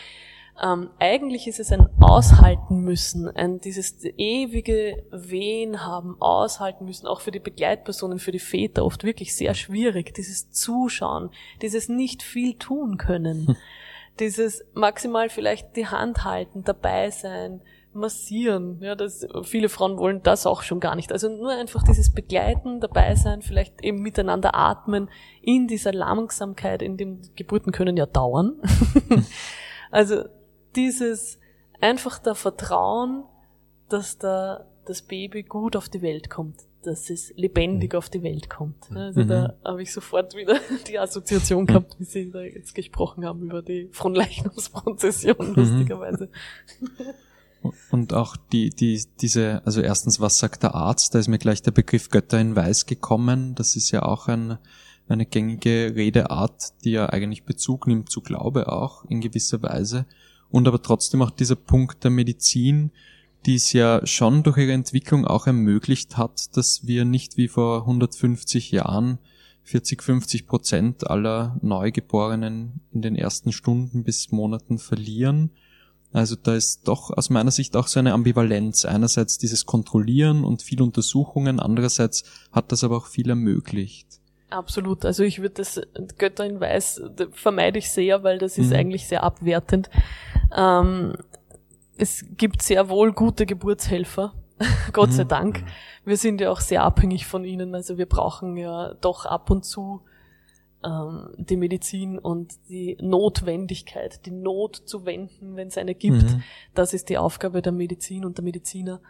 ähm, 0.61 0.90
eigentlich 0.99 1.47
ist 1.47 1.61
es 1.61 1.72
ein 1.72 1.88
Aushalten 2.01 2.80
müssen, 2.80 3.28
ein 3.28 3.61
dieses 3.61 4.05
ewige 4.05 5.05
Wehen 5.11 5.84
haben, 5.84 6.20
aushalten 6.20 6.84
müssen, 6.84 7.07
auch 7.07 7.20
für 7.20 7.30
die 7.30 7.40
Begleitpersonen, 7.40 8.18
für 8.18 8.32
die 8.32 8.38
Väter 8.38 8.84
oft 8.84 9.05
wirklich 9.05 9.34
sehr 9.34 9.55
schwierig, 9.55 10.14
dieses 10.14 10.51
Zuschauen, 10.51 11.30
dieses 11.62 11.88
nicht 11.88 12.22
viel 12.22 12.55
tun 12.55 12.99
können. 12.99 13.57
dieses 14.18 14.64
maximal 14.74 15.28
vielleicht 15.28 15.76
die 15.76 15.86
Hand 15.86 16.24
halten, 16.24 16.64
dabei 16.64 17.10
sein, 17.10 17.60
massieren. 17.94 18.78
Ja, 18.80 18.94
das, 18.94 19.26
viele 19.42 19.68
Frauen 19.68 19.98
wollen 19.98 20.22
das 20.22 20.46
auch 20.46 20.62
schon 20.62 20.80
gar 20.80 20.96
nicht. 20.96 21.12
Also 21.12 21.28
nur 21.28 21.50
einfach 21.50 21.82
dieses 21.82 22.12
Begleiten, 22.12 22.80
dabei 22.80 23.14
sein, 23.14 23.42
vielleicht 23.42 23.82
eben 23.82 24.00
miteinander 24.00 24.54
atmen 24.54 25.10
in 25.40 25.66
dieser 25.66 25.92
Langsamkeit, 25.92 26.82
in 26.82 26.96
dem 26.96 27.20
Geburten 27.36 27.72
können 27.72 27.96
ja 27.96 28.06
dauern. 28.06 28.60
also 29.90 30.24
dieses 30.74 31.38
einfach 31.80 32.18
da 32.18 32.34
Vertrauen, 32.34 33.24
dass 33.88 34.18
da 34.18 34.66
das 34.86 35.02
Baby 35.02 35.42
gut 35.42 35.76
auf 35.76 35.88
die 35.88 36.02
Welt 36.02 36.30
kommt, 36.30 36.60
dass 36.83 37.11
es 37.11 37.33
lebendig 37.37 37.93
mhm. 37.93 37.99
auf 37.99 38.11
die 38.11 38.22
Welt 38.22 38.51
kommt. 38.51 38.91
Also 38.93 39.22
mhm. 39.22 39.28
da 39.28 39.55
habe 39.64 39.83
ich 39.83 39.93
sofort 39.93 40.37
wieder 40.37 40.59
die 40.89 40.99
Assoziation 40.99 41.66
gehabt, 41.66 41.97
wie 41.99 42.05
Sie 42.05 42.30
da 42.30 42.43
jetzt 42.43 42.74
gesprochen 42.74 43.24
haben 43.24 43.43
über 43.43 43.62
die 43.62 43.89
Fronleichnamsprozession, 43.93 45.51
mhm. 45.51 45.55
lustigerweise. 45.55 46.28
Und 47.91 48.12
auch 48.12 48.37
die, 48.37 48.70
die, 48.70 49.03
diese, 49.20 49.62
also 49.64 49.80
erstens, 49.80 50.20
was 50.20 50.39
sagt 50.39 50.62
der 50.62 50.74
Arzt? 50.74 51.14
Da 51.14 51.18
ist 51.18 51.28
mir 51.28 51.39
gleich 51.39 51.62
der 51.62 51.70
Begriff 51.70 52.11
Götter 52.11 52.41
in 52.41 52.57
Weiß 52.57 52.87
gekommen. 52.87 53.55
Das 53.55 53.76
ist 53.76 53.91
ja 53.93 54.03
auch 54.03 54.26
ein, 54.28 54.59
eine 55.09 55.26
gängige 55.26 55.93
Redeart, 55.95 56.85
die 56.85 56.93
ja 56.93 57.09
eigentlich 57.09 57.45
Bezug 57.45 57.87
nimmt 57.87 58.11
zu 58.11 58.20
Glaube 58.20 58.72
auch 58.72 59.05
in 59.05 59.20
gewisser 59.20 59.62
Weise. 59.62 60.07
Und 60.51 60.66
aber 60.66 60.83
trotzdem 60.83 61.22
auch 61.22 61.30
dieser 61.30 61.57
Punkt 61.57 62.05
der 62.05 62.11
Medizin, 62.11 62.91
die 63.47 63.57
es 63.57 63.72
ja 63.72 64.07
schon 64.07 64.43
durch 64.43 64.59
ihre 64.59 64.72
Entwicklung 64.72 65.26
auch 65.26 65.47
ermöglicht 65.47 66.16
hat, 66.16 66.57
dass 66.57 66.86
wir 66.86 67.05
nicht 67.05 67.36
wie 67.36 67.49
vor 67.49 67.82
150 67.82 68.70
Jahren 68.70 69.18
40, 69.64 70.03
50 70.03 70.47
Prozent 70.47 71.09
aller 71.09 71.59
Neugeborenen 71.62 72.80
in 72.93 73.03
den 73.03 73.16
ersten 73.16 73.53
Stunden 73.53 74.05
bis 74.05 74.32
Monaten 74.32 74.78
verlieren, 74.78 75.51
also 76.12 76.36
da 76.36 76.55
ist 76.55 76.88
doch 76.88 77.11
aus 77.11 77.30
meiner 77.30 77.51
Sicht 77.51 77.74
auch 77.76 77.86
so 77.86 77.99
eine 77.99 78.12
Ambivalenz. 78.12 78.84
Einerseits 78.84 79.38
dieses 79.38 79.64
Kontrollieren 79.64 80.45
und 80.45 80.62
viel 80.62 80.82
Untersuchungen, 80.82 81.59
andererseits 81.59 82.24
hat 82.53 82.70
das 82.70 82.84
aber 82.84 82.99
auch 82.99 83.07
viel 83.07 83.30
ermöglicht. 83.30 84.07
Absolut. 84.51 85.07
Also 85.07 85.22
ich 85.22 85.40
würde 85.40 85.55
das 85.55 85.80
Götter 86.18 86.45
in 86.45 86.61
Weiß 86.61 87.01
vermeide 87.32 87.78
ich 87.78 87.90
sehr, 87.90 88.22
weil 88.22 88.38
das 88.38 88.59
ist 88.59 88.68
mhm. 88.68 88.76
eigentlich 88.76 89.07
sehr 89.07 89.22
abwertend. 89.22 89.88
Ähm, 90.55 91.14
es 92.03 92.24
gibt 92.36 92.62
sehr 92.62 92.88
wohl 92.88 93.12
gute 93.12 93.46
Geburtshelfer, 93.46 94.34
Gott 94.92 95.11
mhm. 95.11 95.14
sei 95.14 95.24
Dank. 95.24 95.64
Wir 96.05 96.16
sind 96.16 96.40
ja 96.40 96.50
auch 96.50 96.61
sehr 96.61 96.82
abhängig 96.82 97.26
von 97.26 97.44
ihnen. 97.44 97.74
Also 97.76 97.96
wir 97.96 98.07
brauchen 98.07 98.57
ja 98.57 98.94
doch 98.94 99.24
ab 99.24 99.50
und 99.50 99.64
zu 99.64 100.03
ähm, 100.84 101.28
die 101.36 101.57
Medizin 101.57 102.18
und 102.18 102.55
die 102.68 102.96
Notwendigkeit, 103.00 104.26
die 104.26 104.32
Not 104.32 104.82
zu 104.84 105.05
wenden, 105.07 105.55
wenn 105.55 105.68
es 105.68 105.78
eine 105.78 105.94
gibt. 105.94 106.24
Mhm. 106.24 106.42
Das 106.74 106.92
ist 106.92 107.09
die 107.09 107.18
Aufgabe 107.18 107.62
der 107.62 107.72
Medizin 107.72 108.24
und 108.24 108.36
der 108.36 108.44
Mediziner. 108.44 109.00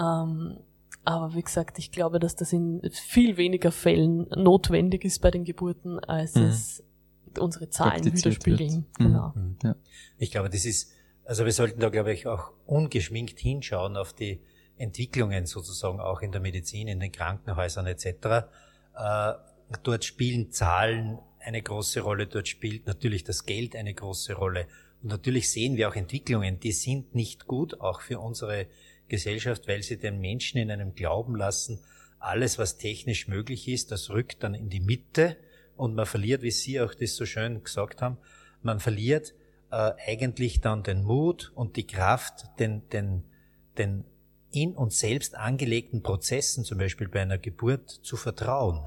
Ähm, 0.00 0.58
aber 1.04 1.34
wie 1.34 1.42
gesagt, 1.42 1.78
ich 1.78 1.90
glaube, 1.90 2.20
dass 2.20 2.36
das 2.36 2.52
in 2.52 2.82
viel 2.92 3.36
weniger 3.36 3.72
Fällen 3.72 4.28
notwendig 4.36 5.04
ist 5.04 5.20
bei 5.20 5.32
den 5.32 5.44
Geburten, 5.44 5.98
als 5.98 6.36
mhm. 6.36 6.42
es 6.44 6.84
unsere 7.38 7.68
Zahlen 7.68 8.04
widerspiegeln. 8.04 8.86
Mhm. 8.98 9.04
Genau. 9.04 9.32
Mhm. 9.34 9.56
Ja. 9.64 9.74
Ich 10.18 10.30
glaube, 10.30 10.50
das 10.50 10.64
ist, 10.64 10.92
also 11.28 11.44
wir 11.44 11.52
sollten 11.52 11.78
da, 11.78 11.90
glaube 11.90 12.14
ich, 12.14 12.26
auch 12.26 12.52
ungeschminkt 12.64 13.38
hinschauen 13.38 13.98
auf 13.98 14.14
die 14.14 14.40
Entwicklungen 14.78 15.44
sozusagen 15.44 16.00
auch 16.00 16.22
in 16.22 16.32
der 16.32 16.40
Medizin, 16.40 16.88
in 16.88 17.00
den 17.00 17.12
Krankenhäusern 17.12 17.86
etc. 17.86 18.06
Äh, 18.96 19.32
Dort 19.82 20.06
spielen 20.06 20.50
Zahlen 20.50 21.18
eine 21.40 21.60
große 21.60 22.00
Rolle, 22.00 22.26
dort 22.26 22.48
spielt 22.48 22.86
natürlich 22.86 23.24
das 23.24 23.44
Geld 23.44 23.76
eine 23.76 23.92
große 23.92 24.32
Rolle. 24.32 24.66
Und 25.02 25.10
natürlich 25.10 25.50
sehen 25.50 25.76
wir 25.76 25.90
auch 25.90 25.96
Entwicklungen, 25.96 26.58
die 26.60 26.72
sind 26.72 27.14
nicht 27.14 27.46
gut, 27.46 27.78
auch 27.78 28.00
für 28.00 28.18
unsere 28.18 28.66
Gesellschaft, 29.08 29.68
weil 29.68 29.82
sie 29.82 29.98
den 29.98 30.20
Menschen 30.20 30.58
in 30.58 30.70
einem 30.70 30.94
Glauben 30.94 31.36
lassen, 31.36 31.80
alles, 32.18 32.58
was 32.58 32.78
technisch 32.78 33.28
möglich 33.28 33.68
ist, 33.68 33.92
das 33.92 34.08
rückt 34.08 34.42
dann 34.42 34.54
in 34.54 34.70
die 34.70 34.80
Mitte 34.80 35.36
und 35.76 35.94
man 35.94 36.06
verliert, 36.06 36.40
wie 36.40 36.50
Sie 36.50 36.80
auch 36.80 36.94
das 36.94 37.14
so 37.14 37.26
schön 37.26 37.62
gesagt 37.62 38.00
haben, 38.00 38.16
man 38.62 38.80
verliert 38.80 39.34
äh, 39.70 39.92
eigentlich 40.06 40.60
dann 40.60 40.82
den 40.82 41.04
Mut 41.04 41.52
und 41.54 41.76
die 41.76 41.86
Kraft, 41.86 42.46
den, 42.58 42.88
den, 42.90 43.24
den 43.76 44.04
in 44.50 44.74
uns 44.74 44.98
selbst 44.98 45.34
angelegten 45.34 46.02
Prozessen, 46.02 46.64
zum 46.64 46.78
Beispiel 46.78 47.08
bei 47.08 47.20
einer 47.20 47.38
Geburt, 47.38 47.90
zu 47.90 48.16
vertrauen. 48.16 48.86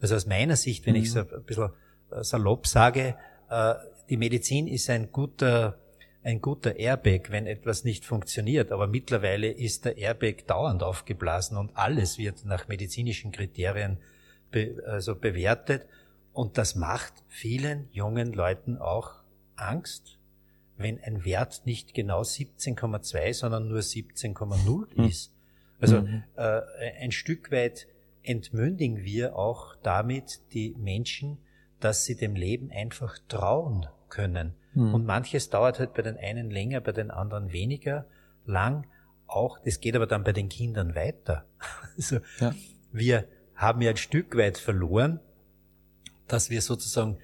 Also 0.00 0.16
aus 0.16 0.26
meiner 0.26 0.56
Sicht, 0.56 0.86
wenn 0.86 0.94
mhm. 0.94 1.02
ich 1.02 1.08
es 1.08 1.16
ein 1.16 1.44
bisschen 1.44 1.70
äh, 2.10 2.22
salopp 2.22 2.66
sage, 2.66 3.16
äh, 3.50 3.74
die 4.08 4.16
Medizin 4.16 4.66
ist 4.66 4.90
ein 4.90 5.12
guter, 5.12 5.78
ein 6.22 6.40
guter 6.40 6.76
Airbag, 6.76 7.30
wenn 7.30 7.46
etwas 7.46 7.84
nicht 7.84 8.04
funktioniert. 8.04 8.72
Aber 8.72 8.86
mittlerweile 8.86 9.50
ist 9.50 9.84
der 9.84 9.96
Airbag 9.96 10.46
dauernd 10.46 10.82
aufgeblasen 10.82 11.56
und 11.56 11.76
alles 11.76 12.18
wird 12.18 12.44
nach 12.44 12.68
medizinischen 12.68 13.32
Kriterien 13.32 13.98
be, 14.50 14.82
also 14.86 15.14
bewertet. 15.14 15.86
Und 16.32 16.58
das 16.58 16.74
macht 16.74 17.12
vielen 17.28 17.88
jungen 17.92 18.32
Leuten 18.32 18.78
auch 18.78 19.23
Angst, 19.56 20.18
wenn 20.76 21.02
ein 21.02 21.24
Wert 21.24 21.62
nicht 21.64 21.94
genau 21.94 22.22
17,2, 22.22 23.32
sondern 23.34 23.68
nur 23.68 23.80
17,0 23.80 24.86
mhm. 24.96 25.04
ist. 25.04 25.32
Also 25.80 26.02
mhm. 26.02 26.24
äh, 26.36 26.60
ein 27.00 27.12
Stück 27.12 27.50
weit 27.52 27.86
entmündigen 28.22 29.04
wir 29.04 29.36
auch 29.36 29.76
damit 29.82 30.40
die 30.52 30.74
Menschen, 30.78 31.38
dass 31.80 32.04
sie 32.04 32.16
dem 32.16 32.34
Leben 32.34 32.70
einfach 32.70 33.18
trauen 33.28 33.86
können. 34.08 34.54
Mhm. 34.72 34.94
Und 34.94 35.04
manches 35.04 35.50
dauert 35.50 35.78
halt 35.78 35.94
bei 35.94 36.02
den 36.02 36.16
einen 36.16 36.50
länger, 36.50 36.80
bei 36.80 36.92
den 36.92 37.10
anderen 37.10 37.52
weniger 37.52 38.06
lang. 38.46 38.86
Auch, 39.26 39.58
das 39.58 39.80
geht 39.80 39.94
aber 39.94 40.06
dann 40.06 40.24
bei 40.24 40.32
den 40.32 40.48
Kindern 40.48 40.94
weiter. 40.94 41.44
Also, 41.96 42.18
ja. 42.40 42.52
wir 42.90 43.28
haben 43.54 43.80
ja 43.80 43.90
ein 43.90 43.96
Stück 43.96 44.36
weit 44.36 44.58
verloren, 44.58 45.20
dass 46.26 46.50
wir 46.50 46.60
sozusagen 46.60 47.18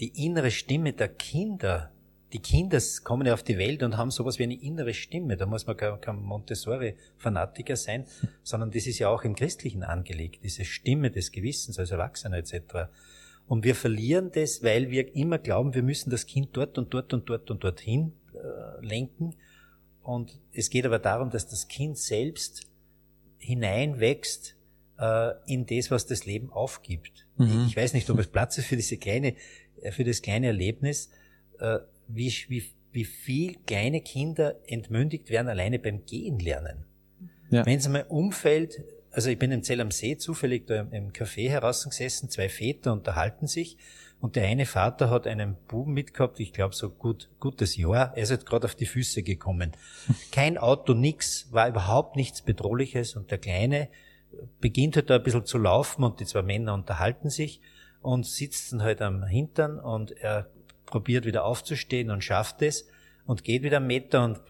die 0.00 0.24
innere 0.24 0.50
Stimme 0.50 0.92
der 0.92 1.08
Kinder, 1.08 1.90
die 2.32 2.40
Kinder 2.40 2.78
kommen 3.04 3.26
ja 3.26 3.34
auf 3.34 3.42
die 3.42 3.56
Welt 3.56 3.82
und 3.82 3.96
haben 3.96 4.10
sowas 4.10 4.38
wie 4.38 4.42
eine 4.42 4.60
innere 4.60 4.94
Stimme. 4.94 5.36
Da 5.36 5.46
muss 5.46 5.66
man 5.66 5.76
kein, 5.76 6.00
kein 6.00 6.16
Montessori-Fanatiker 6.16 7.76
sein, 7.76 8.06
sondern 8.42 8.70
das 8.70 8.86
ist 8.86 8.98
ja 8.98 9.08
auch 9.08 9.22
im 9.24 9.34
Christlichen 9.34 9.82
angelegt, 9.82 10.40
diese 10.42 10.64
Stimme 10.64 11.10
des 11.10 11.32
Gewissens 11.32 11.78
als 11.78 11.92
Erwachsener 11.92 12.36
etc. 12.38 12.88
Und 13.46 13.64
wir 13.64 13.74
verlieren 13.74 14.30
das, 14.32 14.62
weil 14.62 14.90
wir 14.90 15.14
immer 15.14 15.38
glauben, 15.38 15.74
wir 15.74 15.82
müssen 15.82 16.10
das 16.10 16.26
Kind 16.26 16.50
dort 16.52 16.78
und 16.78 16.92
dort 16.92 17.14
und 17.14 17.28
dort 17.28 17.50
und 17.50 17.62
dorthin 17.62 18.12
äh, 18.34 18.84
lenken. 18.84 19.36
Und 20.02 20.38
es 20.52 20.68
geht 20.68 20.84
aber 20.84 20.98
darum, 20.98 21.30
dass 21.30 21.46
das 21.48 21.68
Kind 21.68 21.96
selbst 21.96 22.66
hineinwächst 23.38 24.56
äh, 24.98 25.32
in 25.46 25.66
das, 25.66 25.90
was 25.90 26.06
das 26.06 26.26
Leben 26.26 26.50
aufgibt. 26.52 27.26
Mhm. 27.36 27.66
Ich 27.68 27.76
weiß 27.76 27.92
nicht, 27.92 28.08
ob 28.10 28.18
es 28.18 28.26
Platz 28.26 28.58
ist 28.58 28.66
für 28.66 28.76
diese 28.76 28.96
kleine, 28.96 29.34
für 29.90 30.04
das 30.04 30.22
kleine 30.22 30.48
Erlebnis, 30.48 31.10
äh, 31.58 31.78
wie, 32.08 32.32
wie, 32.48 32.64
wie 32.92 33.04
viel 33.04 33.56
kleine 33.66 34.00
Kinder 34.00 34.56
entmündigt 34.66 35.30
werden 35.30 35.48
alleine 35.48 35.78
beim 35.78 36.04
Gehen 36.06 36.38
lernen. 36.38 36.84
Ja. 37.50 37.64
Wenn 37.64 37.78
es 37.78 37.86
einmal 37.86 38.06
umfällt, 38.08 38.82
also 39.10 39.30
ich 39.30 39.38
bin 39.38 39.52
im 39.52 39.62
Zell 39.62 39.80
am 39.80 39.90
See 39.90 40.16
zufällig 40.16 40.66
da 40.66 40.80
im 40.80 41.12
Café 41.12 41.48
herausgesessen, 41.48 42.28
zwei 42.28 42.48
Väter 42.48 42.92
unterhalten 42.92 43.46
sich 43.46 43.76
und 44.20 44.36
der 44.36 44.46
eine 44.46 44.66
Vater 44.66 45.10
hat 45.10 45.26
einen 45.26 45.56
Buben 45.68 45.92
mitgehabt, 45.92 46.40
ich 46.40 46.52
glaube 46.52 46.74
so 46.74 46.90
gut 46.90 47.30
gutes 47.38 47.76
Jahr, 47.76 48.16
er 48.16 48.22
ist 48.22 48.30
halt 48.30 48.46
gerade 48.46 48.66
auf 48.66 48.74
die 48.74 48.86
Füße 48.86 49.22
gekommen. 49.22 49.72
Kein 50.32 50.58
Auto, 50.58 50.94
nix, 50.94 51.48
war 51.52 51.68
überhaupt 51.68 52.16
nichts 52.16 52.42
Bedrohliches 52.42 53.14
und 53.14 53.30
der 53.30 53.38
Kleine 53.38 53.88
beginnt 54.60 54.96
halt 54.96 55.10
da 55.10 55.16
ein 55.16 55.22
bisschen 55.22 55.46
zu 55.46 55.58
laufen 55.58 56.04
und 56.04 56.20
die 56.20 56.26
zwei 56.26 56.42
Männer 56.42 56.74
unterhalten 56.74 57.30
sich 57.30 57.60
und 58.06 58.24
sitzen 58.24 58.84
halt 58.84 59.02
am 59.02 59.24
Hintern 59.24 59.80
und 59.80 60.12
er 60.12 60.48
probiert 60.84 61.24
wieder 61.26 61.44
aufzustehen 61.44 62.10
und 62.10 62.22
schafft 62.22 62.62
es 62.62 62.86
und 63.26 63.42
geht 63.42 63.64
wieder 63.64 63.78
einen 63.78 63.88
Meter 63.88 64.24
und 64.24 64.40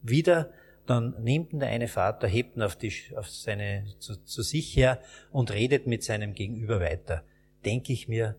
wieder 0.00 0.50
dann 0.86 1.14
nimmt 1.22 1.52
ihn 1.52 1.60
der 1.60 1.68
eine 1.68 1.88
Vater, 1.88 2.26
hebt 2.26 2.56
ihn 2.56 2.62
auf, 2.62 2.76
die, 2.76 2.92
auf 3.16 3.28
seine, 3.28 3.84
zu, 3.98 4.16
zu 4.24 4.42
sich 4.42 4.74
her 4.74 5.00
und 5.30 5.52
redet 5.52 5.86
mit 5.86 6.02
seinem 6.02 6.32
Gegenüber 6.32 6.80
weiter. 6.80 7.24
Denke 7.64 7.92
ich 7.92 8.08
mir, 8.08 8.36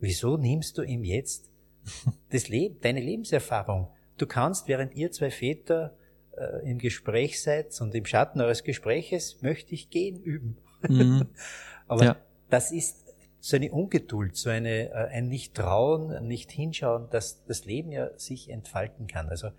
wieso 0.00 0.36
nimmst 0.36 0.78
du 0.78 0.82
ihm 0.82 1.04
jetzt 1.04 1.50
das 2.30 2.48
Leben, 2.48 2.80
deine 2.80 3.00
Lebenserfahrung? 3.00 3.88
Du 4.16 4.26
kannst, 4.26 4.66
während 4.66 4.94
ihr 4.94 5.12
zwei 5.12 5.30
Väter 5.30 5.96
äh, 6.36 6.68
im 6.68 6.78
Gespräch 6.78 7.40
seid 7.40 7.80
und 7.80 7.94
im 7.94 8.04
Schatten 8.04 8.40
eures 8.40 8.64
Gespräches, 8.64 9.42
möchte 9.42 9.74
ich 9.74 9.90
gehen 9.90 10.20
üben. 10.20 10.58
Mhm. 10.88 11.28
Aber 11.86 12.04
ja. 12.04 12.16
das 12.48 12.72
ist 12.72 13.07
so 13.40 13.56
eine 13.56 13.70
Ungeduld, 13.70 14.36
so 14.36 14.50
eine, 14.50 14.90
äh, 14.90 15.08
ein 15.10 15.28
Nicht-Trauen, 15.28 16.26
nicht 16.26 16.50
hinschauen, 16.50 17.08
dass 17.10 17.44
das 17.44 17.64
Leben 17.64 17.92
ja 17.92 18.16
sich 18.18 18.50
entfalten 18.50 19.06
kann. 19.06 19.28
Also 19.28 19.50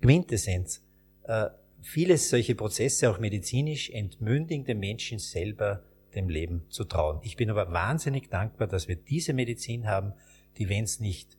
Quintessenz 0.00 0.82
äh, 1.24 1.50
vieles 1.82 2.30
solche 2.30 2.54
Prozesse, 2.54 3.10
auch 3.10 3.18
medizinisch, 3.18 3.90
entmündigen 3.90 4.64
den 4.64 4.78
Menschen 4.78 5.18
selber 5.18 5.84
dem 6.14 6.28
Leben 6.28 6.64
zu 6.68 6.84
trauen. 6.84 7.20
Ich 7.22 7.36
bin 7.36 7.50
aber 7.50 7.72
wahnsinnig 7.72 8.28
dankbar, 8.28 8.68
dass 8.68 8.88
wir 8.88 8.96
diese 8.96 9.32
Medizin 9.32 9.86
haben, 9.86 10.12
die, 10.58 10.68
wenn 10.68 10.84
es 10.84 11.00
nicht 11.00 11.36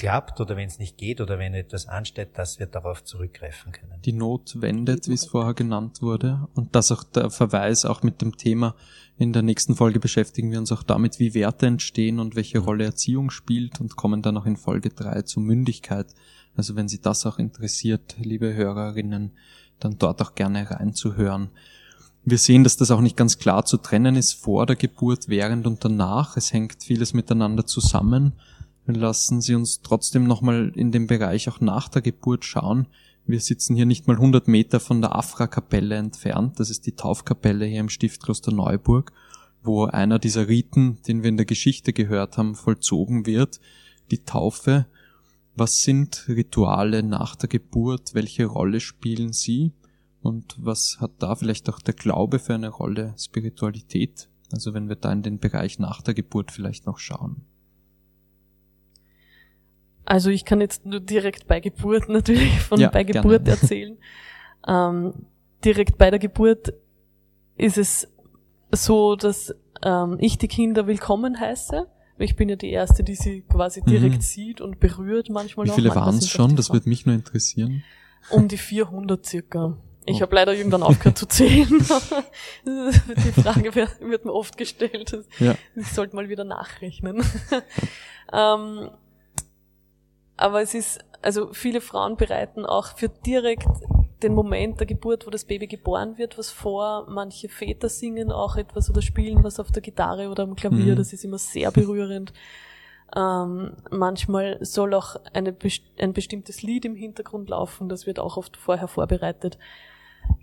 klappt 0.00 0.40
oder 0.40 0.56
wenn 0.56 0.66
es 0.66 0.78
nicht 0.78 0.96
geht 0.96 1.20
oder 1.20 1.38
wenn 1.38 1.52
etwas 1.52 1.86
ansteht, 1.86 2.30
dass 2.38 2.58
wir 2.58 2.64
darauf 2.64 3.04
zurückgreifen 3.04 3.70
können. 3.72 4.00
Die 4.02 4.14
Not 4.14 4.62
wendet, 4.62 5.08
wie 5.08 5.12
es 5.12 5.26
vorher 5.26 5.52
genannt 5.52 6.00
wurde. 6.00 6.48
Und 6.54 6.74
das 6.74 6.90
auch 6.90 7.04
der 7.04 7.28
Verweis 7.28 7.84
auch 7.84 8.02
mit 8.02 8.22
dem 8.22 8.38
Thema. 8.38 8.74
In 9.18 9.34
der 9.34 9.42
nächsten 9.42 9.76
Folge 9.76 10.00
beschäftigen 10.00 10.50
wir 10.52 10.58
uns 10.58 10.72
auch 10.72 10.82
damit, 10.82 11.18
wie 11.18 11.34
Werte 11.34 11.66
entstehen 11.66 12.18
und 12.18 12.34
welche 12.34 12.60
Rolle 12.60 12.84
Erziehung 12.84 13.30
spielt 13.30 13.78
und 13.78 13.96
kommen 13.96 14.22
dann 14.22 14.38
auch 14.38 14.46
in 14.46 14.56
Folge 14.56 14.88
drei 14.88 15.20
zur 15.20 15.42
Mündigkeit. 15.42 16.06
Also 16.56 16.76
wenn 16.76 16.88
Sie 16.88 17.02
das 17.02 17.26
auch 17.26 17.38
interessiert, 17.38 18.16
liebe 18.18 18.54
Hörerinnen, 18.54 19.32
dann 19.80 19.98
dort 19.98 20.22
auch 20.22 20.34
gerne 20.34 20.70
reinzuhören. 20.70 21.50
Wir 22.24 22.38
sehen, 22.38 22.64
dass 22.64 22.78
das 22.78 22.90
auch 22.90 23.02
nicht 23.02 23.18
ganz 23.18 23.36
klar 23.36 23.66
zu 23.66 23.76
trennen 23.76 24.16
ist 24.16 24.32
vor 24.32 24.64
der 24.64 24.76
Geburt, 24.76 25.28
während 25.28 25.66
und 25.66 25.84
danach. 25.84 26.38
Es 26.38 26.54
hängt 26.54 26.82
vieles 26.82 27.12
miteinander 27.12 27.66
zusammen. 27.66 28.32
Lassen 28.86 29.40
Sie 29.40 29.54
uns 29.54 29.82
trotzdem 29.82 30.24
nochmal 30.24 30.72
in 30.74 30.90
dem 30.90 31.06
Bereich 31.06 31.48
auch 31.48 31.60
nach 31.60 31.88
der 31.88 32.02
Geburt 32.02 32.44
schauen. 32.44 32.88
Wir 33.26 33.40
sitzen 33.40 33.76
hier 33.76 33.86
nicht 33.86 34.06
mal 34.06 34.16
100 34.16 34.48
Meter 34.48 34.80
von 34.80 35.00
der 35.00 35.14
Afra-Kapelle 35.14 35.94
entfernt. 35.96 36.58
Das 36.58 36.70
ist 36.70 36.86
die 36.86 36.96
Taufkapelle 36.96 37.66
hier 37.66 37.80
im 37.80 37.88
Stiftkloster 37.88 38.52
Neuburg, 38.52 39.12
wo 39.62 39.84
einer 39.84 40.18
dieser 40.18 40.48
Riten, 40.48 40.98
den 41.06 41.22
wir 41.22 41.28
in 41.28 41.36
der 41.36 41.46
Geschichte 41.46 41.92
gehört 41.92 42.38
haben, 42.38 42.54
vollzogen 42.54 43.26
wird. 43.26 43.60
Die 44.10 44.24
Taufe 44.24 44.86
was 45.60 45.82
sind 45.82 46.24
Rituale 46.26 47.02
nach 47.02 47.36
der 47.36 47.48
Geburt? 47.48 48.14
Welche 48.14 48.46
Rolle 48.46 48.80
spielen 48.80 49.34
sie? 49.34 49.72
Und 50.22 50.56
was 50.58 50.98
hat 51.00 51.12
da 51.18 51.34
vielleicht 51.34 51.68
auch 51.68 51.80
der 51.80 51.92
Glaube 51.94 52.38
für 52.38 52.54
eine 52.54 52.68
Rolle? 52.68 53.14
Spiritualität? 53.18 54.30
Also 54.52 54.74
wenn 54.74 54.88
wir 54.88 54.96
da 54.96 55.12
in 55.12 55.22
den 55.22 55.38
Bereich 55.38 55.78
nach 55.78 56.02
der 56.02 56.14
Geburt 56.14 56.50
vielleicht 56.50 56.86
noch 56.86 56.98
schauen. 56.98 57.42
Also 60.10 60.30
ich 60.30 60.44
kann 60.44 60.60
jetzt 60.60 60.84
nur 60.84 60.98
direkt 60.98 61.46
bei 61.46 61.60
Geburt 61.60 62.08
natürlich 62.08 62.58
von 62.60 62.80
ja, 62.80 62.90
bei 62.90 63.04
Geburt 63.04 63.44
gerne. 63.44 63.50
erzählen. 63.62 63.96
ähm, 64.66 65.14
direkt 65.64 65.98
bei 65.98 66.10
der 66.10 66.18
Geburt 66.18 66.72
ist 67.56 67.78
es 67.78 68.08
so, 68.72 69.14
dass 69.14 69.54
ähm, 69.84 70.16
ich 70.18 70.36
die 70.36 70.48
Kinder 70.48 70.88
willkommen 70.88 71.38
heiße 71.38 71.86
ich 72.18 72.34
bin 72.36 72.48
ja 72.48 72.56
die 72.56 72.70
Erste, 72.70 73.02
die 73.02 73.14
sie 73.14 73.42
quasi 73.42 73.82
direkt 73.82 74.16
mhm. 74.16 74.20
sieht 74.20 74.60
und 74.60 74.80
berührt 74.80 75.30
manchmal 75.30 75.66
Wie 75.66 75.70
viele 75.70 75.94
waren 75.94 76.16
es 76.16 76.28
schon? 76.28 76.56
Das 76.56 76.72
würde 76.72 76.88
mich 76.88 77.06
nur 77.06 77.14
interessieren. 77.14 77.82
Um 78.30 78.48
die 78.48 78.58
400 78.58 79.24
circa. 79.24 79.78
Ich 80.04 80.16
oh. 80.16 80.20
habe 80.22 80.34
leider 80.34 80.54
irgendwann 80.54 80.82
aufgehört 80.82 81.16
zu 81.16 81.26
zählen. 81.26 81.68
die 82.66 83.40
Frage 83.40 83.74
wird, 83.74 84.00
wird 84.00 84.24
mir 84.24 84.34
oft 84.34 84.58
gestellt. 84.58 85.16
Ja. 85.38 85.54
Ich 85.76 85.86
sollte 85.86 86.16
mal 86.16 86.28
wieder 86.28 86.44
nachrechnen. 86.44 87.22
ähm, 88.32 88.90
aber 90.40 90.62
es 90.62 90.74
ist, 90.74 91.04
also 91.22 91.52
viele 91.52 91.80
Frauen 91.80 92.16
bereiten 92.16 92.64
auch 92.64 92.96
für 92.96 93.08
direkt 93.08 93.68
den 94.22 94.34
Moment 94.34 94.80
der 94.80 94.86
Geburt, 94.86 95.26
wo 95.26 95.30
das 95.30 95.44
Baby 95.44 95.66
geboren 95.66 96.16
wird, 96.18 96.38
was 96.38 96.50
vor. 96.50 97.06
Manche 97.08 97.48
Väter 97.48 97.88
singen 97.88 98.32
auch 98.32 98.56
etwas 98.56 98.90
oder 98.90 99.02
spielen 99.02 99.44
was 99.44 99.60
auf 99.60 99.70
der 99.70 99.82
Gitarre 99.82 100.28
oder 100.28 100.44
am 100.44 100.56
Klavier. 100.56 100.94
Mhm. 100.94 100.96
Das 100.96 101.12
ist 101.12 101.24
immer 101.24 101.38
sehr 101.38 101.70
berührend. 101.70 102.32
Ähm, 103.14 103.76
manchmal 103.90 104.58
soll 104.64 104.94
auch 104.94 105.16
eine, 105.32 105.54
ein 105.98 106.12
bestimmtes 106.12 106.62
Lied 106.62 106.84
im 106.84 106.94
Hintergrund 106.94 107.50
laufen. 107.50 107.88
Das 107.88 108.06
wird 108.06 108.18
auch 108.18 108.36
oft 108.36 108.56
vorher 108.56 108.88
vorbereitet. 108.88 109.58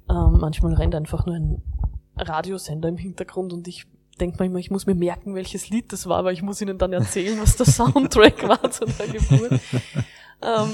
Ähm, 0.09 0.37
manchmal 0.39 0.73
rennt 0.73 0.95
einfach 0.95 1.25
nur 1.25 1.35
ein 1.35 1.61
Radiosender 2.17 2.89
im 2.89 2.97
Hintergrund 2.97 3.53
und 3.53 3.67
ich 3.67 3.87
denke 4.17 4.37
manchmal, 4.39 4.59
ich 4.59 4.71
muss 4.71 4.85
mir 4.85 4.95
merken, 4.95 5.35
welches 5.35 5.69
Lied 5.69 5.91
das 5.93 6.07
war, 6.07 6.23
weil 6.23 6.33
ich 6.33 6.41
muss 6.41 6.61
ihnen 6.61 6.77
dann 6.77 6.93
erzählen, 6.93 7.39
was 7.39 7.55
der 7.55 7.65
Soundtrack 7.67 8.47
war 8.47 8.71
zu 8.71 8.85
der 8.85 9.07
Geburt. 9.07 9.61
Ähm, 10.41 10.71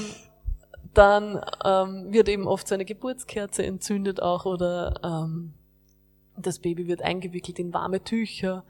dann 0.94 1.40
ähm, 1.64 2.12
wird 2.12 2.28
eben 2.28 2.46
oft 2.46 2.68
so 2.68 2.74
eine 2.74 2.84
Geburtskerze 2.84 3.64
entzündet 3.64 4.22
auch 4.22 4.44
oder 4.44 5.00
ähm, 5.02 5.54
das 6.36 6.58
Baby 6.58 6.86
wird 6.86 7.02
eingewickelt 7.02 7.58
in 7.58 7.72
warme 7.72 8.02
Tücher. 8.02 8.64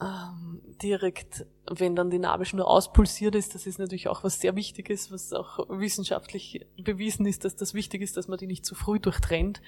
Ähm, 0.00 0.60
direkt, 0.82 1.46
wenn 1.70 1.94
dann 1.94 2.10
die 2.10 2.18
Nabelschnur 2.18 2.66
auspulsiert 2.66 3.34
ist, 3.34 3.54
das 3.54 3.66
ist 3.66 3.78
natürlich 3.78 4.08
auch 4.08 4.24
was 4.24 4.40
sehr 4.40 4.56
Wichtiges, 4.56 5.12
was 5.12 5.32
auch 5.32 5.66
wissenschaftlich 5.68 6.66
bewiesen 6.76 7.26
ist, 7.26 7.44
dass 7.44 7.54
das 7.54 7.74
wichtig 7.74 8.02
ist, 8.02 8.16
dass 8.16 8.26
man 8.26 8.38
die 8.38 8.46
nicht 8.46 8.66
zu 8.66 8.74
früh 8.74 8.98
durchtrennt. 8.98 9.62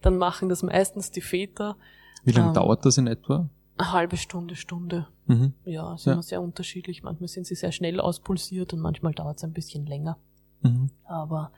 Dann 0.00 0.18
machen 0.18 0.48
das 0.48 0.62
meistens 0.62 1.10
die 1.10 1.20
Väter. 1.20 1.76
Wie 2.24 2.32
lange 2.32 2.48
ähm, 2.48 2.54
dauert 2.54 2.84
das 2.84 2.98
in 2.98 3.06
etwa? 3.06 3.48
Eine 3.78 3.92
halbe 3.92 4.16
Stunde, 4.16 4.54
Stunde. 4.56 5.08
Mhm. 5.26 5.54
Ja, 5.64 5.96
sind 5.96 6.16
ja. 6.16 6.22
sehr 6.22 6.42
unterschiedlich. 6.42 7.02
Manchmal 7.02 7.28
sind 7.28 7.46
sie 7.46 7.54
sehr 7.54 7.72
schnell 7.72 8.00
auspulsiert 8.00 8.72
und 8.72 8.80
manchmal 8.80 9.12
dauert 9.12 9.38
es 9.38 9.44
ein 9.44 9.52
bisschen 9.52 9.86
länger. 9.86 10.18
Mhm. 10.62 10.90
Aber 11.04 11.52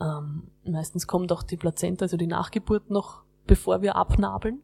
ähm, 0.00 0.44
meistens 0.64 1.06
kommt 1.06 1.32
auch 1.32 1.42
die 1.42 1.56
Plazenta, 1.56 2.04
also 2.04 2.16
die 2.16 2.26
Nachgeburt 2.26 2.90
noch, 2.90 3.22
bevor 3.46 3.82
wir 3.82 3.96
abnabeln. 3.96 4.60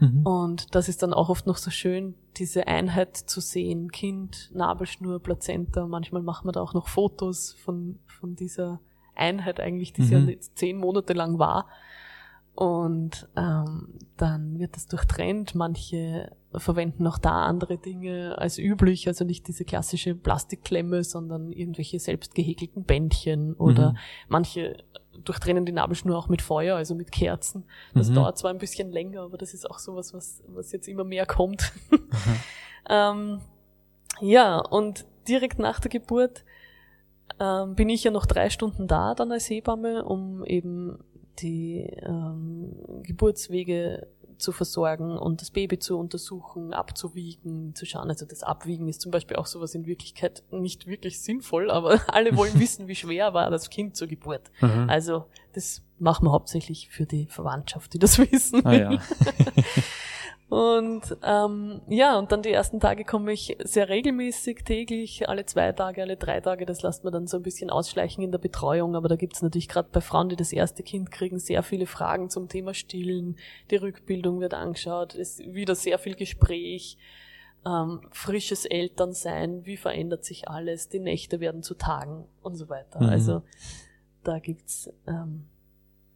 Mhm. 0.00 0.26
Und 0.26 0.74
das 0.74 0.88
ist 0.88 1.02
dann 1.02 1.14
auch 1.14 1.28
oft 1.28 1.46
noch 1.46 1.56
so 1.56 1.70
schön, 1.70 2.14
diese 2.36 2.66
Einheit 2.66 3.16
zu 3.16 3.40
sehen. 3.40 3.90
Kind, 3.92 4.50
Nabelschnur, 4.52 5.20
Plazenta. 5.20 5.86
Manchmal 5.86 6.22
machen 6.22 6.48
wir 6.48 6.52
da 6.52 6.60
auch 6.60 6.74
noch 6.74 6.88
Fotos 6.88 7.52
von, 7.52 7.98
von 8.06 8.34
dieser 8.34 8.80
Einheit 9.14 9.60
eigentlich, 9.60 9.92
die 9.92 10.02
mhm. 10.02 10.28
ja 10.28 10.34
zehn 10.54 10.78
Monate 10.78 11.12
lang 11.12 11.38
war. 11.38 11.68
Und 12.54 13.28
ähm, 13.36 13.98
dann 14.16 14.58
wird 14.58 14.76
das 14.76 14.86
durchtrennt. 14.86 15.54
Manche 15.54 16.30
verwenden 16.54 17.06
auch 17.06 17.18
da 17.18 17.46
andere 17.46 17.78
Dinge 17.78 18.38
als 18.38 18.58
üblich, 18.58 19.08
also 19.08 19.24
nicht 19.24 19.48
diese 19.48 19.64
klassische 19.64 20.14
Plastikklemme, 20.14 21.02
sondern 21.02 21.50
irgendwelche 21.50 21.98
selbst 21.98 22.34
gehäkelten 22.34 22.84
Bändchen 22.84 23.54
oder 23.54 23.92
mhm. 23.92 23.98
manche 24.28 24.76
durchtrennen 25.24 25.64
die 25.64 25.72
Nabelschnur 25.72 26.16
auch 26.16 26.28
mit 26.28 26.42
Feuer, 26.42 26.76
also 26.76 26.94
mit 26.94 27.12
Kerzen. 27.12 27.64
Das 27.94 28.10
mhm. 28.10 28.14
dauert 28.14 28.38
zwar 28.38 28.50
ein 28.50 28.58
bisschen 28.58 28.90
länger, 28.90 29.22
aber 29.22 29.38
das 29.38 29.54
ist 29.54 29.68
auch 29.68 29.78
sowas, 29.78 30.12
was, 30.14 30.42
was 30.48 30.72
jetzt 30.72 30.88
immer 30.88 31.04
mehr 31.04 31.26
kommt. 31.26 31.72
ähm, 32.88 33.40
ja, 34.20 34.58
und 34.58 35.06
direkt 35.28 35.58
nach 35.58 35.80
der 35.80 35.90
Geburt 35.90 36.44
ähm, 37.40 37.74
bin 37.74 37.88
ich 37.88 38.04
ja 38.04 38.10
noch 38.10 38.26
drei 38.26 38.50
Stunden 38.50 38.86
da 38.86 39.14
dann 39.14 39.32
als 39.32 39.48
Hebamme, 39.48 40.04
um 40.04 40.44
eben 40.44 40.98
die 41.40 41.80
ähm, 42.02 42.74
Geburtswege 43.02 44.06
zu 44.38 44.52
versorgen 44.52 45.16
und 45.16 45.40
das 45.40 45.50
Baby 45.50 45.78
zu 45.78 45.98
untersuchen, 45.98 46.72
abzuwiegen, 46.72 47.74
zu 47.74 47.86
schauen. 47.86 48.08
Also 48.08 48.26
das 48.26 48.42
Abwiegen 48.42 48.88
ist 48.88 49.00
zum 49.00 49.10
Beispiel 49.10 49.36
auch 49.36 49.46
sowas 49.46 49.74
in 49.74 49.86
Wirklichkeit 49.86 50.42
nicht 50.50 50.86
wirklich 50.86 51.20
sinnvoll, 51.20 51.70
aber 51.70 52.00
alle 52.08 52.36
wollen 52.36 52.54
wissen, 52.58 52.88
wie 52.88 52.94
schwer 52.94 53.34
war 53.34 53.50
das 53.50 53.70
Kind 53.70 53.96
zur 53.96 54.08
Geburt. 54.08 54.50
Mhm. 54.60 54.88
Also 54.88 55.26
das 55.52 55.82
machen 55.98 56.26
wir 56.26 56.32
hauptsächlich 56.32 56.88
für 56.90 57.06
die 57.06 57.26
Verwandtschaft, 57.26 57.92
die 57.94 57.98
das 57.98 58.18
wissen. 58.32 58.64
Ah, 58.66 58.74
ja. 58.74 58.98
Und 60.54 61.16
ähm, 61.24 61.80
ja, 61.88 62.16
und 62.16 62.30
dann 62.30 62.42
die 62.42 62.52
ersten 62.52 62.78
Tage 62.78 63.04
komme 63.04 63.32
ich 63.32 63.56
sehr 63.64 63.88
regelmäßig, 63.88 64.62
täglich, 64.62 65.28
alle 65.28 65.44
zwei 65.46 65.72
Tage, 65.72 66.00
alle 66.02 66.16
drei 66.16 66.40
Tage. 66.40 66.64
Das 66.64 66.82
lässt 66.82 67.02
man 67.02 67.12
dann 67.12 67.26
so 67.26 67.38
ein 67.38 67.42
bisschen 67.42 67.70
ausschleichen 67.70 68.22
in 68.22 68.30
der 68.30 68.38
Betreuung. 68.38 68.94
Aber 68.94 69.08
da 69.08 69.16
gibt's 69.16 69.42
natürlich 69.42 69.68
gerade 69.68 69.88
bei 69.90 70.00
Frauen, 70.00 70.28
die 70.28 70.36
das 70.36 70.52
erste 70.52 70.84
Kind 70.84 71.10
kriegen, 71.10 71.40
sehr 71.40 71.64
viele 71.64 71.86
Fragen 71.86 72.30
zum 72.30 72.48
Thema 72.48 72.72
Stillen. 72.72 73.36
Die 73.72 73.74
Rückbildung 73.74 74.38
wird 74.38 74.54
angeschaut, 74.54 75.16
es 75.16 75.40
ist 75.40 75.54
wieder 75.54 75.74
sehr 75.74 75.98
viel 75.98 76.14
Gespräch. 76.14 76.98
Ähm, 77.66 78.02
frisches 78.12 78.64
Elternsein, 78.64 79.66
wie 79.66 79.76
verändert 79.76 80.24
sich 80.24 80.48
alles, 80.48 80.88
die 80.88 81.00
Nächte 81.00 81.40
werden 81.40 81.64
zu 81.64 81.74
Tagen 81.74 82.26
und 82.42 82.54
so 82.54 82.68
weiter. 82.68 83.02
Mhm. 83.02 83.08
Also 83.08 83.42
da 84.22 84.38
gibt's 84.38 84.88
ähm, 85.08 85.46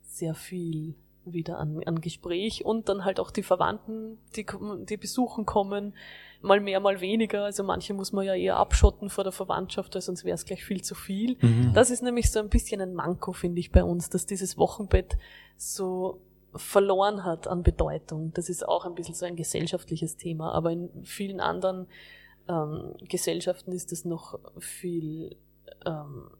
sehr 0.03 0.34
viel 0.36 0.95
wieder 1.25 1.59
an, 1.59 1.83
an 1.85 2.01
Gespräch 2.01 2.64
und 2.64 2.89
dann 2.89 3.05
halt 3.05 3.21
auch 3.21 3.31
die 3.31 3.43
Verwandten, 3.43 4.19
die, 4.37 4.47
die 4.89 4.97
besuchen 4.97 5.47
kommen, 5.47 5.95
mal 6.41 6.61
mehr, 6.61 6.81
mal 6.81 7.01
weniger. 7.01 7.45
Also 7.45 7.64
manche 7.64 7.95
muss 7.95 8.12
man 8.12 8.25
ja 8.25 8.35
eher 8.35 8.57
abschotten 8.57 9.11
vor 9.11 9.25
der 9.25 9.33
Verwandtschaft, 9.33 9.95
weil 9.95 10.03
sonst 10.03 10.25
wäre 10.25 10.35
es 10.35 10.45
gleich 10.45 10.64
viel 10.64 10.83
zu 10.83 10.95
viel. 10.95 11.37
Mhm. 11.41 11.73
Das 11.75 11.91
ist 11.91 12.03
nämlich 12.03 12.31
so 12.31 12.39
ein 12.39 12.49
bisschen 12.49 12.81
ein 12.81 12.95
Manko, 12.95 13.33
finde 13.33 13.61
ich, 13.61 13.73
bei 13.73 13.85
uns, 13.85 14.09
dass 14.11 14.27
dieses 14.27 14.57
Wochenbett 14.57 15.19
so 15.57 16.21
verloren 16.55 17.25
hat 17.25 17.47
an 17.47 17.62
Bedeutung. 17.62 18.33
Das 18.35 18.49
ist 18.49 18.66
auch 18.66 18.87
ein 18.87 18.95
bisschen 18.95 19.14
so 19.14 19.27
ein 19.27 19.37
gesellschaftliches 19.37 20.16
Thema, 20.16 20.53
aber 20.53 20.73
in 20.73 20.91
vielen 21.05 21.41
anderen 21.41 21.87
ähm, 22.49 22.95
Gesellschaften 23.09 23.73
ist 23.73 23.93
es 23.93 24.05
noch 24.05 24.39
viel 24.59 25.37
ähm, 25.85 26.31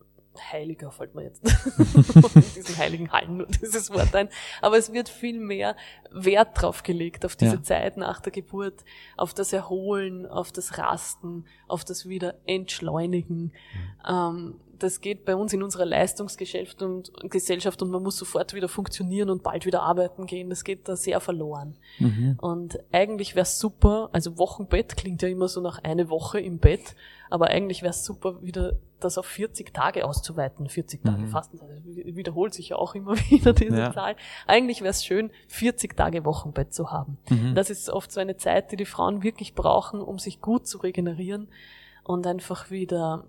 heiliger, 0.41 0.91
fällt 0.91 1.15
mir 1.15 1.25
jetzt 1.25 1.45
in 1.45 2.43
diesen 2.57 2.77
heiligen 2.79 3.13
Hallen 3.13 3.39
nur 3.39 3.47
dieses 3.47 3.91
Wort 3.91 4.15
ein. 4.15 4.29
Aber 4.61 4.79
es 4.79 4.93
wird 4.93 5.09
viel 5.09 5.41
mehr 5.41 5.77
Wert 6.11 6.61
drauf 6.61 6.83
gelegt, 6.83 7.25
auf 7.25 7.37
diese 7.37 7.57
ja. 7.57 7.63
Zeit 7.63 7.97
nach 7.97 8.21
der 8.21 8.33
Geburt, 8.33 8.85
auf 9.17 9.35
das 9.35 9.53
Erholen, 9.53 10.27
auf 10.27 10.53
das 10.53 10.79
Rasten, 10.79 11.47
auf 11.67 11.85
das 11.85 12.09
wieder 12.09 12.35
Entschleunigen. 12.47 13.53
Mhm. 14.07 14.09
Ähm, 14.09 14.61
das 14.79 15.01
geht 15.01 15.25
bei 15.25 15.37
uns 15.37 15.53
in 15.53 15.63
unserer 15.63 15.85
Leistungsgesellschaft 15.85 16.83
und 16.83 17.13
Gesellschaft 17.31 17.83
und 17.83 17.91
man 17.91 18.03
muss 18.03 18.17
sofort 18.17 18.55
wieder 18.55 18.69
funktionieren 18.69 19.31
und 19.31 19.43
bald 19.43 19.67
wieder 19.67 19.83
arbeiten 19.83 20.27
gehen. 20.27 20.51
Das 20.51 20.65
geht 20.65 20.89
da 20.89 20.97
sehr 20.97 21.21
verloren. 21.21 21.77
Mhm. 21.99 22.39
Und 22.41 22.79
eigentlich 22.93 23.35
wäre 23.35 23.45
es 23.45 23.59
super, 23.59 24.09
also 24.13 24.39
Wochenbett 24.39 24.97
klingt 24.97 25.23
ja 25.23 25.29
immer 25.29 25.49
so 25.49 25.61
nach 25.61 25.83
eine 25.83 26.09
Woche 26.11 26.41
im 26.41 26.59
Bett, 26.59 26.95
aber 27.31 27.49
eigentlich 27.49 27.83
wäre 27.83 27.91
es 27.91 28.05
super, 28.05 28.43
wieder 28.43 28.79
das 29.01 29.19
auf 29.19 29.27
40 29.27 29.73
Tage 29.73 30.05
auszuweiten. 30.05 30.69
40 30.69 31.05
Tage 31.05 31.23
mhm. 31.23 31.29
Fastenzeit. 31.29 31.69
Das 31.71 31.85
wiederholt 31.87 32.55
sich 32.55 32.71
ja 32.71 32.77
auch 32.77 32.95
immer 32.95 33.17
wieder 33.31 33.53
diese 33.53 33.79
ja. 33.79 33.93
Zahl. 33.93 34.17
Eigentlich 34.47 34.81
wäre 34.81 34.91
es 34.91 35.05
schön, 35.05 35.31
40 35.49 35.97
Tage 35.97 36.25
Wochenbett 36.25 36.75
zu 36.75 36.91
haben. 36.91 37.19
Mhm. 37.29 37.55
Das 37.55 37.71
ist 37.71 37.91
oft 37.91 38.11
so 38.11 38.21
eine 38.21 38.37
Zeit, 38.37 38.73
die 38.73 38.77
die 38.77 38.87
Frauen 38.87 39.23
wirklich 39.23 39.55
brauchen, 39.55 40.01
um 40.01 40.19
sich 40.19 40.41
gut 40.41 40.67
zu 40.67 40.79
regenerieren 40.79 41.49
und 42.05 42.27
einfach 42.27 42.71
wieder 42.71 43.25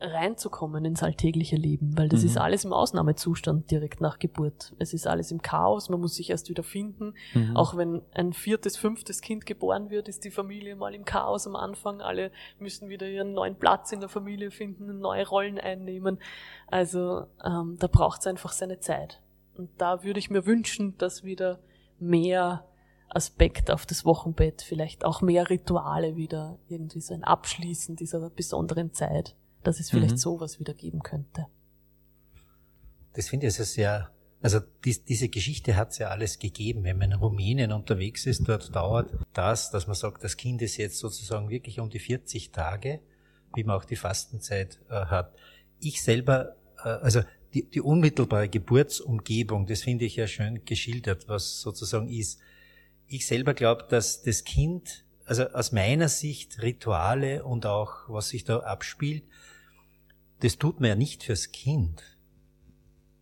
reinzukommen 0.00 0.84
ins 0.84 1.02
alltägliche 1.02 1.56
Leben, 1.56 1.98
weil 1.98 2.08
das 2.08 2.20
mhm. 2.20 2.26
ist 2.26 2.38
alles 2.38 2.64
im 2.64 2.72
Ausnahmezustand 2.72 3.70
direkt 3.70 4.00
nach 4.00 4.18
Geburt. 4.18 4.74
Es 4.78 4.94
ist 4.94 5.06
alles 5.08 5.32
im 5.32 5.42
Chaos, 5.42 5.88
man 5.88 6.00
muss 6.00 6.14
sich 6.14 6.30
erst 6.30 6.48
wieder 6.48 6.62
finden. 6.62 7.14
Mhm. 7.34 7.56
Auch 7.56 7.76
wenn 7.76 8.02
ein 8.14 8.32
viertes, 8.32 8.76
fünftes 8.76 9.20
Kind 9.20 9.44
geboren 9.44 9.90
wird, 9.90 10.08
ist 10.08 10.24
die 10.24 10.30
Familie 10.30 10.76
mal 10.76 10.94
im 10.94 11.04
Chaos 11.04 11.46
am 11.46 11.56
Anfang. 11.56 12.00
Alle 12.00 12.30
müssen 12.60 12.88
wieder 12.88 13.08
ihren 13.08 13.32
neuen 13.32 13.56
Platz 13.56 13.90
in 13.90 13.98
der 13.98 14.08
Familie 14.08 14.52
finden, 14.52 15.00
neue 15.00 15.26
Rollen 15.26 15.58
einnehmen. 15.58 16.18
Also 16.68 17.26
ähm, 17.44 17.76
da 17.80 17.88
braucht 17.88 18.20
es 18.20 18.26
einfach 18.28 18.52
seine 18.52 18.78
Zeit. 18.78 19.20
Und 19.56 19.70
da 19.78 20.04
würde 20.04 20.20
ich 20.20 20.30
mir 20.30 20.46
wünschen, 20.46 20.96
dass 20.98 21.24
wieder 21.24 21.58
mehr 21.98 22.64
Aspekt 23.08 23.72
auf 23.72 23.84
das 23.84 24.04
Wochenbett, 24.04 24.62
vielleicht 24.62 25.04
auch 25.04 25.22
mehr 25.22 25.50
Rituale 25.50 26.14
wieder, 26.14 26.58
irgendwie 26.68 27.00
so 27.00 27.14
ein 27.14 27.24
Abschließen 27.24 27.96
dieser 27.96 28.30
besonderen 28.30 28.92
Zeit 28.92 29.34
dass 29.68 29.80
es 29.80 29.90
vielleicht 29.90 30.12
mhm. 30.12 30.16
sowas 30.16 30.58
wieder 30.58 30.72
geben 30.72 31.02
könnte. 31.02 31.46
Das 33.12 33.28
finde 33.28 33.46
ich 33.46 33.52
also 33.52 33.64
sehr, 33.64 34.10
also 34.40 34.60
dies, 34.82 35.04
diese 35.04 35.28
Geschichte 35.28 35.76
hat 35.76 35.90
es 35.90 35.98
ja 35.98 36.08
alles 36.08 36.38
gegeben. 36.38 36.84
Wenn 36.84 36.96
man 36.96 37.12
in 37.12 37.18
Rumänien 37.18 37.72
unterwegs 37.72 38.24
ist, 38.24 38.48
dort 38.48 38.74
dauert 38.74 39.12
das, 39.34 39.70
dass 39.70 39.86
man 39.86 39.94
sagt, 39.94 40.24
das 40.24 40.38
Kind 40.38 40.62
ist 40.62 40.78
jetzt 40.78 40.98
sozusagen 40.98 41.50
wirklich 41.50 41.80
um 41.80 41.90
die 41.90 41.98
40 41.98 42.50
Tage, 42.50 43.00
wie 43.54 43.64
man 43.64 43.76
auch 43.76 43.84
die 43.84 43.96
Fastenzeit 43.96 44.80
äh, 44.88 44.94
hat. 44.94 45.34
Ich 45.80 46.02
selber, 46.02 46.56
äh, 46.82 46.88
also 46.88 47.20
die, 47.52 47.68
die 47.68 47.82
unmittelbare 47.82 48.48
Geburtsumgebung, 48.48 49.66
das 49.66 49.82
finde 49.82 50.06
ich 50.06 50.16
ja 50.16 50.26
schön 50.26 50.64
geschildert, 50.64 51.28
was 51.28 51.60
sozusagen 51.60 52.08
ist. 52.08 52.40
Ich 53.06 53.26
selber 53.26 53.52
glaube, 53.52 53.84
dass 53.90 54.22
das 54.22 54.44
Kind, 54.44 55.04
also 55.26 55.46
aus 55.48 55.72
meiner 55.72 56.08
Sicht 56.08 56.62
Rituale 56.62 57.44
und 57.44 57.66
auch 57.66 58.08
was 58.08 58.30
sich 58.30 58.44
da 58.44 58.60
abspielt, 58.60 59.24
das 60.40 60.58
tut 60.58 60.80
man 60.80 60.90
ja 60.90 60.94
nicht 60.94 61.24
fürs 61.24 61.50
Kind, 61.52 62.02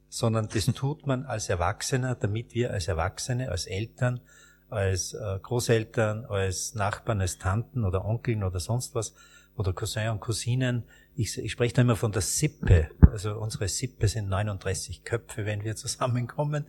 sondern 0.09 0.49
das 0.49 0.67
tut 0.67 1.07
man 1.07 1.25
als 1.25 1.49
Erwachsener, 1.49 2.15
damit 2.15 2.55
wir 2.55 2.73
als 2.73 2.89
Erwachsene, 2.89 3.51
als 3.51 3.67
Eltern, 3.67 4.21
als 4.69 5.15
äh, 5.15 5.39
Großeltern, 5.41 6.27
als 6.27 6.75
Nachbarn, 6.75 7.21
als 7.21 7.39
Tanten 7.39 7.85
oder 7.85 8.05
Onkeln 8.05 8.43
oder 8.45 8.61
sonst 8.61 8.95
was 8.95 9.15
oder 9.57 9.73
Cousin 9.73 10.11
und 10.11 10.21
Cousinen. 10.21 10.85
Ich, 11.15 11.39
ich 11.39 11.53
spreche 11.53 11.75
da 11.75 11.83
immer 11.83 11.97
von 11.97 12.13
der 12.13 12.23
Sippe. 12.23 12.91
Also 13.11 13.39
unsere 13.39 13.69
Sippe 13.69 14.09
sind 14.09 14.29
39 14.29 15.05
Köpfe, 15.05 15.47
wenn 15.47 15.65
wir 15.65 15.77
zusammenkommen. 15.77 16.67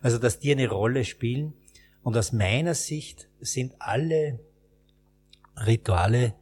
Also 0.00 0.18
dass 0.18 0.38
die 0.38 0.52
eine 0.52 0.68
Rolle 0.68 1.04
spielen. 1.04 1.54
Und 2.02 2.16
aus 2.16 2.32
meiner 2.32 2.74
Sicht 2.74 3.28
sind 3.40 3.74
alle 3.80 4.38
Rituale 5.56 6.34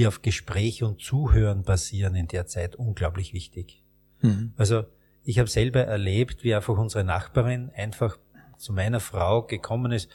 die 0.00 0.06
auf 0.06 0.22
Gespräch 0.22 0.82
und 0.82 1.02
Zuhören 1.02 1.62
basieren 1.62 2.14
in 2.14 2.26
der 2.26 2.46
Zeit 2.46 2.74
unglaublich 2.74 3.34
wichtig. 3.34 3.82
Mhm. 4.22 4.54
Also 4.56 4.84
ich 5.24 5.38
habe 5.38 5.50
selber 5.50 5.80
erlebt, 5.80 6.42
wie 6.42 6.54
einfach 6.54 6.78
unsere 6.78 7.04
Nachbarin 7.04 7.70
einfach 7.76 8.18
zu 8.56 8.72
meiner 8.72 9.00
Frau 9.00 9.42
gekommen 9.42 9.92
ist. 9.92 10.08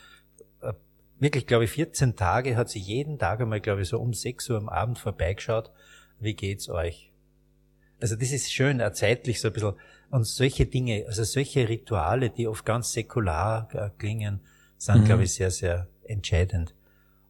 Äh, 0.61 0.73
wirklich, 1.19 1.45
glaube 1.45 1.65
ich, 1.65 1.69
14 1.69 2.15
Tage 2.15 2.57
hat 2.57 2.67
sie 2.67 2.79
jeden 2.79 3.19
Tag 3.19 3.41
einmal, 3.41 3.61
glaube 3.61 3.83
ich, 3.83 3.89
so 3.89 3.99
um 3.99 4.15
6 4.15 4.49
Uhr 4.49 4.57
am 4.57 4.69
Abend 4.69 4.97
vorbeigeschaut. 4.97 5.69
Wie 6.19 6.33
geht's 6.33 6.67
euch? 6.67 7.11
Also 8.01 8.15
das 8.15 8.31
ist 8.31 8.51
schön, 8.51 8.81
auch 8.81 8.91
zeitlich 8.91 9.39
so 9.39 9.49
ein 9.49 9.53
bisschen. 9.53 9.73
Und 10.09 10.25
solche 10.25 10.65
Dinge, 10.65 11.05
also 11.07 11.23
solche 11.23 11.69
Rituale, 11.69 12.31
die 12.31 12.47
oft 12.47 12.65
ganz 12.65 12.91
säkular 12.91 13.69
äh, 13.75 13.91
klingen, 13.99 14.39
sind, 14.79 15.01
mhm. 15.01 15.05
glaube 15.05 15.23
ich, 15.25 15.33
sehr, 15.35 15.51
sehr 15.51 15.87
entscheidend. 16.05 16.73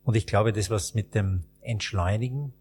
Und 0.06 0.16
ich 0.16 0.26
glaube, 0.26 0.54
das, 0.54 0.70
was 0.70 0.94
mit 0.94 1.16
dem 1.16 1.44
entschleunigen. 1.66 2.54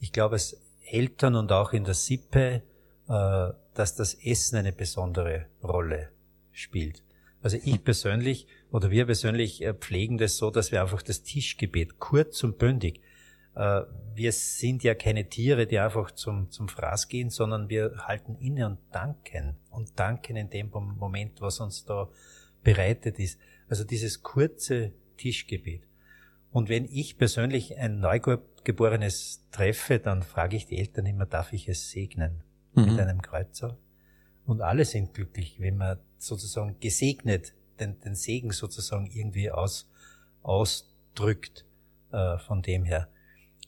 Ich 0.00 0.12
glaube, 0.12 0.34
als 0.34 0.60
Eltern 0.84 1.34
und 1.34 1.50
auch 1.52 1.72
in 1.72 1.84
der 1.84 1.94
Sippe, 1.94 2.62
äh, 3.08 3.48
dass 3.74 3.94
das 3.96 4.14
Essen 4.14 4.56
eine 4.56 4.72
besondere 4.72 5.46
Rolle 5.62 6.10
spielt. 6.52 7.02
Also 7.42 7.58
ich 7.62 7.84
persönlich 7.84 8.46
oder 8.70 8.90
wir 8.90 9.06
persönlich 9.06 9.62
äh, 9.62 9.74
pflegen 9.74 10.18
das 10.18 10.36
so, 10.36 10.50
dass 10.50 10.72
wir 10.72 10.80
einfach 10.82 11.02
das 11.02 11.22
Tischgebet 11.22 11.98
kurz 11.98 12.42
und 12.42 12.58
bündig. 12.58 13.00
Äh, 13.54 13.82
wir 14.14 14.32
sind 14.32 14.82
ja 14.82 14.94
keine 14.94 15.28
Tiere, 15.28 15.66
die 15.66 15.78
einfach 15.78 16.10
zum, 16.12 16.50
zum 16.50 16.68
Fraß 16.68 17.08
gehen, 17.08 17.30
sondern 17.30 17.68
wir 17.68 17.94
halten 17.98 18.36
inne 18.40 18.66
und 18.66 18.78
danken. 18.92 19.56
Und 19.70 19.98
danken 19.98 20.36
in 20.36 20.50
dem 20.50 20.70
Moment, 20.70 21.40
was 21.40 21.60
uns 21.60 21.84
da 21.84 22.08
bereitet 22.62 23.18
ist. 23.18 23.38
Also 23.68 23.84
dieses 23.84 24.22
kurze 24.22 24.92
Tischgebet. 25.16 25.82
Und 26.54 26.68
wenn 26.68 26.84
ich 26.84 27.18
persönlich 27.18 27.78
ein 27.78 27.98
Neugeborenes 27.98 29.44
treffe, 29.50 29.98
dann 29.98 30.22
frage 30.22 30.56
ich 30.56 30.66
die 30.66 30.78
Eltern 30.78 31.04
immer, 31.04 31.26
darf 31.26 31.52
ich 31.52 31.68
es 31.68 31.90
segnen 31.90 32.44
mhm. 32.74 32.84
mit 32.84 33.00
einem 33.00 33.22
Kreuzer? 33.22 33.76
Und 34.46 34.60
alle 34.60 34.84
sind 34.84 35.14
glücklich, 35.14 35.58
wenn 35.58 35.76
man 35.76 35.98
sozusagen 36.16 36.78
gesegnet 36.78 37.54
den, 37.80 37.98
den 37.98 38.14
Segen 38.14 38.52
sozusagen 38.52 39.10
irgendwie 39.10 39.50
aus, 39.50 39.90
ausdrückt 40.44 41.64
äh, 42.12 42.38
von 42.38 42.62
dem 42.62 42.84
her. 42.84 43.08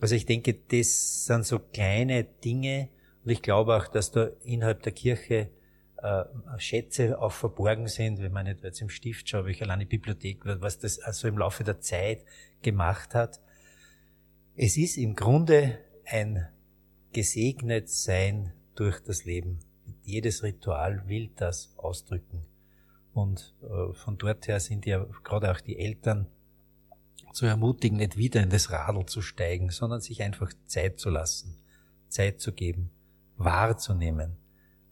Also 0.01 0.15
ich 0.15 0.25
denke, 0.25 0.55
das 0.55 1.25
sind 1.25 1.45
so 1.45 1.59
kleine 1.59 2.23
Dinge 2.23 2.91
und 3.25 3.33
ich 3.33 3.43
glaube 3.43 3.75
auch, 3.75 3.89
dass 3.89 4.13
da 4.13 4.29
innerhalb 4.45 4.85
der 4.85 4.93
Kirche 4.93 5.51
äh, 5.99 6.25
Schätze 6.59 7.21
auch 7.21 7.33
verborgen 7.33 7.89
sind, 7.89 8.21
wenn 8.21 8.33
man 8.33 8.47
jetzt 8.47 8.81
im 8.81 8.89
Stift 8.89 9.29
schaue, 9.29 9.51
ich 9.51 9.63
allein 9.63 9.81
die 9.81 9.87
Bibliothek, 9.87 10.41
was 10.45 10.79
das 10.79 10.99
also 10.99 11.29
im 11.29 11.39
Laufe 11.39 11.65
der 11.65 11.81
Zeit 11.81 12.25
gemacht 12.63 13.15
hat. 13.15 13.41
Es 14.57 14.77
ist 14.77 14.97
im 14.97 15.15
Grunde 15.15 15.79
ein 16.05 16.49
gesegnet 17.13 17.89
sein 17.89 18.53
durch 18.75 19.01
das 19.01 19.25
Leben. 19.25 19.61
Jedes 20.03 20.43
Ritual 20.43 21.09
will 21.09 21.31
das 21.35 21.73
ausdrücken. 21.77 22.45
Und 23.13 23.55
äh, 23.63 23.95
von 23.95 24.19
dort 24.19 24.47
her 24.47 24.61
sind 24.61 24.85
ja 24.85 25.07
gerade 25.25 25.51
auch 25.51 25.61
die 25.61 25.79
Eltern 25.79 26.27
zu 27.33 27.47
ermutigen, 27.47 27.99
nicht 27.99 28.17
wieder 28.17 28.43
in 28.43 28.51
das 28.51 28.71
Radl 28.71 29.07
zu 29.07 29.23
steigen, 29.23 29.71
sondern 29.71 30.01
sich 30.01 30.23
einfach 30.23 30.53
Zeit 30.67 30.99
zu 30.99 31.11
lassen, 31.11 31.57
Zeit 32.09 32.41
zu 32.41 32.53
geben, 32.53 32.91
wahrzunehmen, 33.37 34.37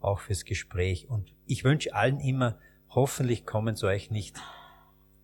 auch 0.05 0.21
fürs 0.21 0.45
Gespräch. 0.45 1.09
Und 1.09 1.35
ich 1.47 1.65
wünsche 1.65 1.95
allen 1.95 2.21
immer, 2.21 2.59
hoffentlich 2.89 3.47
kommen 3.47 3.77
zu 3.77 3.87
euch 3.87 4.11
nicht 4.11 4.37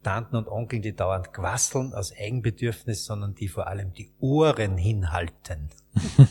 Tanten 0.02 0.36
und 0.36 0.48
Onkeln, 0.48 0.82
die 0.82 0.96
dauernd 0.96 1.32
quasseln 1.32 1.92
aus 1.92 2.12
Eigenbedürfnis, 2.16 3.04
sondern 3.04 3.34
die 3.34 3.48
vor 3.48 3.66
allem 3.66 3.92
die 3.92 4.10
Ohren 4.18 4.78
hinhalten. 4.78 5.68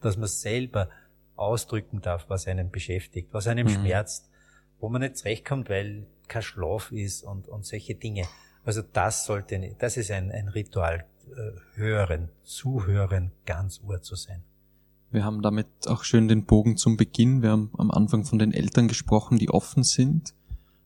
Dass 0.00 0.16
man 0.16 0.28
selber 0.28 0.88
ausdrücken 1.36 2.00
darf, 2.00 2.26
was 2.28 2.46
einen 2.46 2.70
beschäftigt, 2.70 3.28
was 3.32 3.46
einem 3.46 3.66
mhm. 3.66 3.72
schmerzt, 3.72 4.30
wo 4.80 4.88
man 4.88 5.02
nicht 5.02 5.16
zurechtkommt, 5.16 5.68
weil 5.68 6.06
kein 6.28 6.42
Schlaf 6.42 6.92
ist 6.92 7.22
und, 7.22 7.48
und 7.48 7.64
solche 7.66 7.94
Dinge. 7.94 8.26
Also 8.64 8.82
das 8.82 9.24
sollte, 9.24 9.76
das 9.78 9.96
ist 9.96 10.10
ein, 10.10 10.30
ein 10.30 10.48
Ritual, 10.48 11.04
äh, 11.30 11.78
hören, 11.78 12.30
zuhören, 12.42 13.32
ganz 13.44 13.80
Ohr 13.82 14.00
zu 14.02 14.14
sein. 14.14 14.44
Wir 15.10 15.24
haben 15.24 15.40
damit 15.40 15.66
auch 15.86 16.04
schön 16.04 16.28
den 16.28 16.44
Bogen 16.44 16.76
zum 16.76 16.98
Beginn. 16.98 17.40
Wir 17.40 17.50
haben 17.50 17.70
am 17.78 17.90
Anfang 17.90 18.24
von 18.24 18.38
den 18.38 18.52
Eltern 18.52 18.88
gesprochen, 18.88 19.38
die 19.38 19.48
offen 19.48 19.82
sind, 19.82 20.34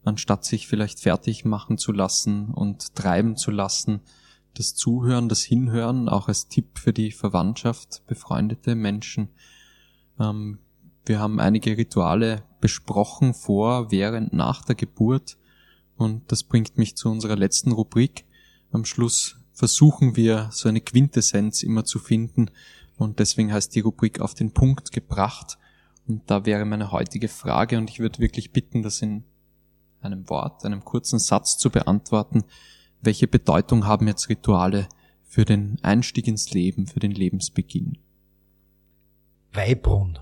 anstatt 0.05 0.45
sich 0.45 0.69
vielleicht 0.69 1.01
fertig 1.01 1.45
machen 1.45 1.77
zu 1.77 1.91
lassen 1.91 2.51
und 2.51 2.95
treiben 2.95 3.37
zu 3.37 3.51
lassen. 3.51 4.01
Das 4.55 4.75
Zuhören, 4.75 5.29
das 5.29 5.43
Hinhören, 5.43 6.09
auch 6.09 6.29
als 6.29 6.47
Tipp 6.47 6.79
für 6.79 6.93
die 6.93 7.11
Verwandtschaft, 7.11 8.07
befreundete 8.07 8.77
Menschen. 8.77 9.31
Ähm, 10.21 10.59
wir 11.05 11.19
haben 11.19 11.41
einige 11.41 11.77
Rituale 11.77 12.45
besprochen 12.61 13.35
vor, 13.35 13.91
während, 13.91 14.33
nach 14.33 14.65
der 14.65 14.77
Geburt. 14.77 15.37
Und 15.97 16.31
das 16.31 16.45
bringt 16.45 16.79
mich 16.79 16.97
zu 16.97 17.11
unserer 17.11 17.37
letzten 17.37 17.73
Rubrik. 17.73 18.25
Am 18.71 18.85
Schluss 18.85 19.37
versuchen 19.53 20.15
wir 20.15 20.49
so 20.53 20.69
eine 20.69 20.81
Quintessenz 20.81 21.65
immer 21.65 21.85
zu 21.85 21.99
finden, 21.99 22.51
und 23.03 23.19
deswegen 23.19 23.53
heißt 23.53 23.75
die 23.75 23.81
Rubrik 23.81 24.21
auf 24.21 24.35
den 24.35 24.53
Punkt 24.53 24.93
gebracht. 24.93 25.59
Und 26.07 26.23
da 26.31 26.47
wäre 26.47 26.65
meine 26.65 26.93
heutige 26.93 27.29
Frage 27.29 27.79
und 27.79 27.91
ich 27.91 28.01
würde 28.01 28.19
wirklich 28.19 28.53
bitten, 28.53 28.83
das 28.83 29.03
in 29.03 29.25
einem 30.01 30.29
Wort, 30.29 30.65
einem 30.65 30.85
kurzen 30.85 31.19
Satz 31.19 31.59
zu 31.59 31.71
beantworten. 31.71 32.45
Welche 33.01 33.29
Bedeutung 33.29 33.87
haben 33.87 34.09
jetzt 34.09 34.29
Rituale 34.29 34.89
für 35.25 35.45
den 35.45 35.79
Einstieg 35.83 36.27
ins 36.27 36.53
Leben, 36.53 36.87
für 36.87 37.01
den 37.01 37.13
Lebensbeginn? 37.13 37.99
Weihbrunn. 39.53 40.19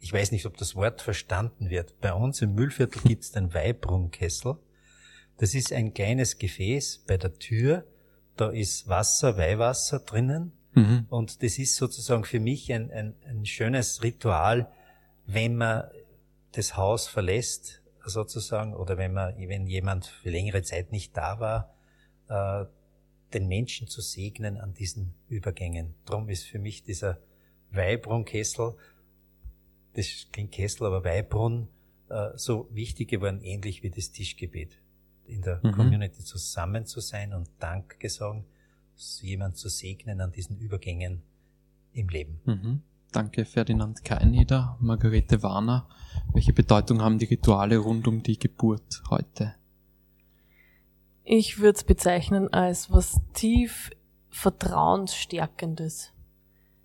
Ich 0.00 0.12
weiß 0.12 0.32
nicht, 0.32 0.46
ob 0.46 0.56
das 0.56 0.74
Wort 0.74 1.02
verstanden 1.02 1.70
wird. 1.70 2.00
Bei 2.00 2.12
uns 2.12 2.42
im 2.42 2.54
Müllviertel 2.54 3.02
gibt 3.06 3.22
es 3.22 3.32
den 3.32 3.54
Weihbrunnkessel. 3.54 4.56
Das 5.36 5.54
ist 5.54 5.72
ein 5.72 5.94
kleines 5.94 6.38
Gefäß 6.38 7.04
bei 7.06 7.16
der 7.16 7.38
Tür. 7.38 7.86
Da 8.36 8.50
ist 8.50 8.88
Wasser, 8.88 9.36
Weihwasser 9.36 10.00
drinnen 10.00 10.52
Mhm. 10.74 11.06
Und 11.08 11.42
das 11.42 11.58
ist 11.58 11.76
sozusagen 11.76 12.24
für 12.24 12.40
mich 12.40 12.72
ein, 12.72 12.90
ein, 12.90 13.14
ein 13.26 13.44
schönes 13.46 14.02
Ritual, 14.02 14.70
wenn 15.26 15.56
man 15.56 15.84
das 16.52 16.76
Haus 16.76 17.06
verlässt, 17.06 17.82
sozusagen, 18.04 18.74
oder 18.74 18.96
wenn 18.98 19.12
man, 19.12 19.36
wenn 19.36 19.66
jemand 19.66 20.06
für 20.06 20.30
längere 20.30 20.62
Zeit 20.62 20.92
nicht 20.92 21.16
da 21.16 21.38
war, 21.40 21.74
äh, 22.28 22.66
den 23.32 23.48
Menschen 23.48 23.86
zu 23.88 24.00
segnen 24.00 24.58
an 24.58 24.74
diesen 24.74 25.14
Übergängen. 25.28 25.94
Drum 26.04 26.28
ist 26.28 26.44
für 26.44 26.58
mich 26.58 26.82
dieser 26.82 27.18
Weihbrunnkessel, 27.70 28.74
das 29.94 30.26
klingt 30.32 30.52
Kessel, 30.52 30.86
aber 30.86 31.04
Weihbrunn, 31.04 31.68
äh, 32.08 32.30
so 32.34 32.68
wichtig 32.70 33.08
geworden, 33.08 33.40
ähnlich 33.42 33.82
wie 33.82 33.90
das 33.90 34.10
Tischgebet. 34.10 34.78
In 35.26 35.42
der 35.42 35.60
mhm. 35.62 35.72
Community 35.72 36.24
zusammen 36.24 36.86
zu 36.86 37.00
sein 37.00 37.32
und 37.32 37.48
Dank 37.58 37.96
sagen 38.08 38.44
jemand 39.22 39.56
zu 39.56 39.68
segnen 39.68 40.20
an 40.20 40.32
diesen 40.32 40.58
Übergängen 40.58 41.22
im 41.92 42.08
Leben. 42.08 42.40
Mhm. 42.44 42.82
Danke, 43.12 43.44
Ferdinand 43.44 44.04
Keineder, 44.04 44.78
Margarete 44.80 45.42
Warner. 45.42 45.86
Welche 46.32 46.54
Bedeutung 46.54 47.02
haben 47.02 47.18
die 47.18 47.26
Rituale 47.26 47.76
rund 47.76 48.08
um 48.08 48.22
die 48.22 48.38
Geburt 48.38 49.02
heute? 49.10 49.54
Ich 51.24 51.58
würde 51.58 51.76
es 51.76 51.84
bezeichnen 51.84 52.52
als 52.52 52.90
was 52.90 53.20
tief 53.34 53.90
Vertrauensstärkendes. 54.30 56.12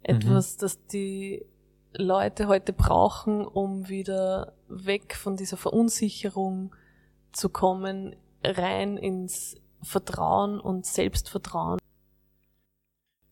Etwas, 0.04 0.56
mhm. 0.56 0.60
das 0.60 0.86
die 0.88 1.46
Leute 1.94 2.48
heute 2.48 2.74
brauchen, 2.74 3.46
um 3.46 3.88
wieder 3.88 4.54
weg 4.68 5.16
von 5.16 5.38
dieser 5.38 5.58
Verunsicherung 5.58 6.76
zu 7.32 7.50
kommen, 7.50 8.16
rein 8.44 8.98
ins 8.98 9.56
Vertrauen 9.82 10.60
und 10.60 10.86
Selbstvertrauen. 10.86 11.80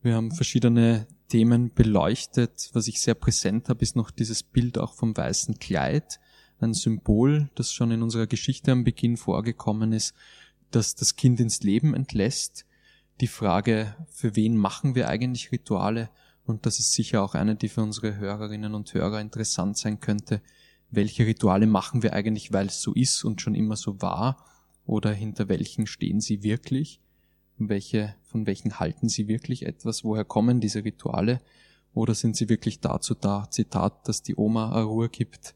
Wir 0.05 0.13
haben 0.13 0.29
verschiedene 0.29 1.07
Themen 1.29 1.73
beleuchtet. 1.73 2.69
Was 2.73 2.87
ich 2.87 3.01
sehr 3.01 3.15
präsent 3.15 3.69
habe, 3.69 3.81
ist 3.81 3.95
noch 3.95 4.11
dieses 4.11 4.43
Bild 4.43 4.77
auch 4.77 4.93
vom 4.93 5.17
weißen 5.17 5.57
Kleid. 5.57 6.19
Ein 6.59 6.75
Symbol, 6.75 7.49
das 7.55 7.73
schon 7.73 7.89
in 7.89 8.03
unserer 8.03 8.27
Geschichte 8.27 8.71
am 8.71 8.83
Beginn 8.83 9.17
vorgekommen 9.17 9.93
ist, 9.93 10.13
dass 10.69 10.93
das 10.93 11.15
Kind 11.15 11.39
ins 11.39 11.63
Leben 11.63 11.95
entlässt. 11.95 12.67
Die 13.19 13.25
Frage, 13.25 13.95
für 14.11 14.35
wen 14.35 14.57
machen 14.57 14.93
wir 14.93 15.07
eigentlich 15.07 15.51
Rituale? 15.51 16.11
Und 16.45 16.67
das 16.67 16.77
ist 16.77 16.93
sicher 16.93 17.23
auch 17.23 17.33
eine, 17.33 17.55
die 17.55 17.67
für 17.67 17.81
unsere 17.81 18.15
Hörerinnen 18.15 18.75
und 18.75 18.93
Hörer 18.93 19.19
interessant 19.21 19.75
sein 19.75 20.01
könnte. 20.01 20.43
Welche 20.91 21.25
Rituale 21.25 21.65
machen 21.65 22.03
wir 22.03 22.13
eigentlich, 22.13 22.53
weil 22.53 22.67
es 22.67 22.79
so 22.79 22.93
ist 22.93 23.23
und 23.23 23.41
schon 23.41 23.55
immer 23.55 23.75
so 23.75 23.99
war? 24.03 24.45
Oder 24.85 25.11
hinter 25.13 25.49
welchen 25.49 25.87
stehen 25.87 26.21
sie 26.21 26.43
wirklich? 26.43 27.01
Welche, 27.57 28.15
von 28.23 28.47
welchen 28.47 28.79
halten 28.79 29.09
sie 29.09 29.27
wirklich 29.27 29.65
etwas, 29.65 30.03
woher 30.03 30.25
kommen 30.25 30.59
diese 30.59 30.83
Rituale, 30.83 31.39
oder 31.93 32.13
sind 32.13 32.35
sie 32.35 32.49
wirklich 32.49 32.81
dazu 32.81 33.13
da, 33.13 33.47
Zitat, 33.49 34.07
dass 34.07 34.21
die 34.21 34.35
Oma 34.35 34.81
Ruhe 34.81 35.09
gibt. 35.09 35.55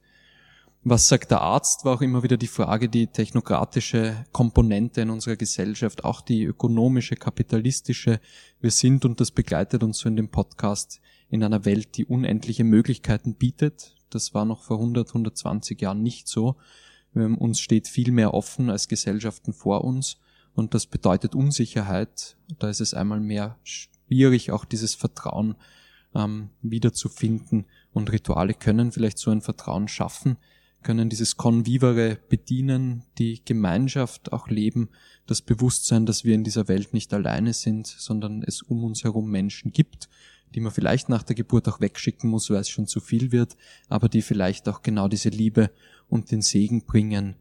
Was 0.85 1.09
sagt 1.09 1.31
der 1.31 1.41
Arzt, 1.41 1.83
war 1.83 1.95
auch 1.95 2.01
immer 2.01 2.23
wieder 2.23 2.37
die 2.37 2.47
Frage, 2.47 2.87
die 2.87 3.07
technokratische 3.07 4.25
Komponente 4.31 5.01
in 5.01 5.09
unserer 5.09 5.35
Gesellschaft, 5.35 6.05
auch 6.05 6.21
die 6.21 6.45
ökonomische, 6.45 7.17
kapitalistische. 7.17 8.21
Wir 8.61 8.71
sind, 8.71 9.03
und 9.03 9.19
das 9.19 9.31
begleitet 9.31 9.83
uns 9.83 9.97
so 9.99 10.07
in 10.07 10.15
dem 10.15 10.29
Podcast, 10.29 11.01
in 11.29 11.43
einer 11.43 11.65
Welt, 11.65 11.97
die 11.97 12.05
unendliche 12.05 12.63
Möglichkeiten 12.63 13.35
bietet. 13.35 13.93
Das 14.09 14.33
war 14.33 14.45
noch 14.45 14.63
vor 14.63 14.77
100, 14.77 15.09
120 15.09 15.81
Jahren 15.81 16.01
nicht 16.01 16.29
so. 16.29 16.55
Uns 17.13 17.59
steht 17.59 17.89
viel 17.89 18.13
mehr 18.13 18.33
offen 18.33 18.69
als 18.69 18.87
Gesellschaften 18.87 19.51
vor 19.51 19.83
uns. 19.83 20.17
Und 20.59 20.73
das 20.73 20.87
bedeutet 20.87 21.35
Unsicherheit. 21.35 22.35
Da 22.59 22.67
ist 22.69 22.81
es 22.81 22.93
einmal 22.93 23.21
mehr 23.21 23.57
schwierig, 23.63 24.51
auch 24.51 24.65
dieses 24.65 24.93
Vertrauen 24.93 25.55
ähm, 26.13 26.49
wiederzufinden. 26.61 27.65
Und 27.93 28.11
Rituale 28.11 28.53
können 28.53 28.91
vielleicht 28.91 29.19
so 29.19 29.31
ein 29.31 29.39
Vertrauen 29.39 29.87
schaffen, 29.87 30.35
können 30.83 31.09
dieses 31.09 31.37
Convivere 31.37 32.19
bedienen, 32.27 33.05
die 33.17 33.41
Gemeinschaft 33.45 34.33
auch 34.33 34.49
leben, 34.49 34.89
das 35.27 35.41
Bewusstsein, 35.41 36.05
dass 36.05 36.25
wir 36.25 36.35
in 36.35 36.43
dieser 36.43 36.67
Welt 36.67 36.93
nicht 36.93 37.13
alleine 37.13 37.53
sind, 37.53 37.87
sondern 37.87 38.43
es 38.43 38.61
um 38.61 38.83
uns 38.83 39.05
herum 39.05 39.31
Menschen 39.31 39.71
gibt, 39.71 40.09
die 40.55 40.59
man 40.59 40.73
vielleicht 40.73 41.07
nach 41.07 41.23
der 41.23 41.37
Geburt 41.37 41.69
auch 41.69 41.79
wegschicken 41.79 42.29
muss, 42.29 42.49
weil 42.49 42.59
es 42.59 42.69
schon 42.69 42.85
zu 42.85 42.99
viel 42.99 43.31
wird, 43.31 43.55
aber 43.87 44.09
die 44.09 44.21
vielleicht 44.21 44.67
auch 44.67 44.81
genau 44.81 45.07
diese 45.07 45.29
Liebe 45.29 45.71
und 46.09 46.31
den 46.31 46.41
Segen 46.41 46.83
bringen, 46.83 47.35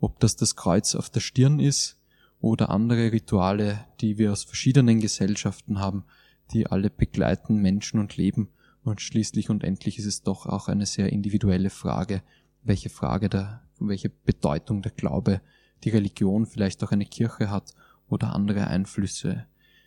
ob 0.00 0.18
das 0.18 0.34
das 0.34 0.56
Kreuz 0.56 0.96
auf 0.96 1.08
der 1.08 1.20
Stirn 1.20 1.60
ist, 1.60 2.00
oder 2.40 2.70
andere 2.70 3.12
Rituale, 3.12 3.86
die 4.00 4.18
wir 4.18 4.32
aus 4.32 4.44
verschiedenen 4.44 5.00
Gesellschaften 5.00 5.78
haben, 5.78 6.04
die 6.52 6.66
alle 6.66 6.90
begleiten 6.90 7.56
Menschen 7.56 8.00
und 8.00 8.16
Leben. 8.16 8.48
Und 8.84 9.00
schließlich 9.00 9.48
und 9.48 9.64
endlich 9.64 9.98
ist 9.98 10.06
es 10.06 10.22
doch 10.22 10.46
auch 10.46 10.68
eine 10.68 10.86
sehr 10.86 11.10
individuelle 11.10 11.70
Frage, 11.70 12.22
welche 12.62 12.90
Frage 12.90 13.28
der, 13.28 13.62
welche 13.78 14.10
Bedeutung 14.10 14.82
der 14.82 14.92
Glaube, 14.92 15.40
die 15.84 15.90
Religion 15.90 16.46
vielleicht 16.46 16.84
auch 16.84 16.92
eine 16.92 17.06
Kirche 17.06 17.50
hat 17.50 17.74
oder 18.08 18.34
andere 18.34 18.66
Einflüsse. 18.66 19.46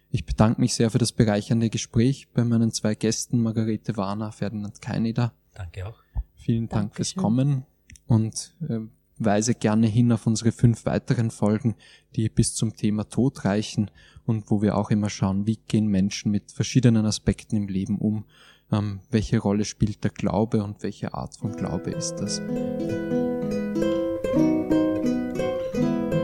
Ich 0.09 0.25
bedanke 0.25 0.61
mich 0.61 0.73
sehr 0.73 0.89
für 0.89 0.97
das 0.97 1.11
bereichernde 1.11 1.69
Gespräch 1.69 2.29
bei 2.33 2.43
meinen 2.43 2.71
zwei 2.71 2.95
Gästen, 2.95 3.39
Margarete 3.41 3.97
Warner, 3.97 4.31
Ferdinand 4.31 4.81
Keineder. 4.81 5.33
Danke 5.53 5.87
auch. 5.87 6.01
Vielen 6.33 6.69
Dank 6.69 6.93
Dankeschön. 6.93 6.95
fürs 6.95 7.15
Kommen 7.15 7.65
und 8.07 8.55
äh, 8.67 8.79
weise 9.19 9.53
gerne 9.55 9.87
hin 9.87 10.11
auf 10.11 10.27
unsere 10.27 10.51
fünf 10.51 10.85
weiteren 10.85 11.31
Folgen, 11.31 11.75
die 12.15 12.29
bis 12.29 12.53
zum 12.55 12.75
Thema 12.75 13.09
Tod 13.09 13.45
reichen 13.45 13.91
und 14.25 14.49
wo 14.51 14.61
wir 14.61 14.77
auch 14.77 14.91
immer 14.91 15.09
schauen, 15.09 15.47
wie 15.47 15.59
gehen 15.67 15.87
Menschen 15.87 16.31
mit 16.31 16.51
verschiedenen 16.51 17.05
Aspekten 17.05 17.55
im 17.55 17.67
Leben 17.67 17.97
um, 17.97 18.25
ähm, 18.71 18.99
welche 19.09 19.39
Rolle 19.39 19.65
spielt 19.65 20.03
der 20.03 20.11
Glaube 20.11 20.63
und 20.63 20.83
welche 20.83 21.13
Art 21.13 21.35
von 21.37 21.55
Glaube 21.55 21.91
ist 21.91 22.15
das. 22.15 22.41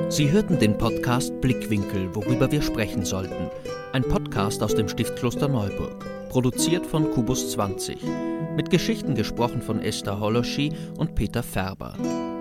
Sie 0.09 0.29
hörten 0.31 0.59
den 0.59 0.77
Podcast 0.77 1.41
Blickwinkel, 1.41 2.13
worüber 2.13 2.51
wir 2.51 2.61
sprechen 2.61 3.03
sollten. 3.03 3.49
Ein 3.93 4.03
Podcast 4.03 4.61
aus 4.61 4.75
dem 4.75 4.87
Stiftkloster 4.87 5.47
Neuburg, 5.47 6.05
produziert 6.29 6.85
von 6.85 7.09
Kubus 7.09 7.51
20. 7.51 7.97
Mit 8.55 8.69
Geschichten 8.69 9.15
gesprochen 9.15 9.63
von 9.63 9.79
Esther 9.79 10.19
Holoschi 10.19 10.71
und 10.97 11.15
Peter 11.15 11.41
Färber. 11.41 11.95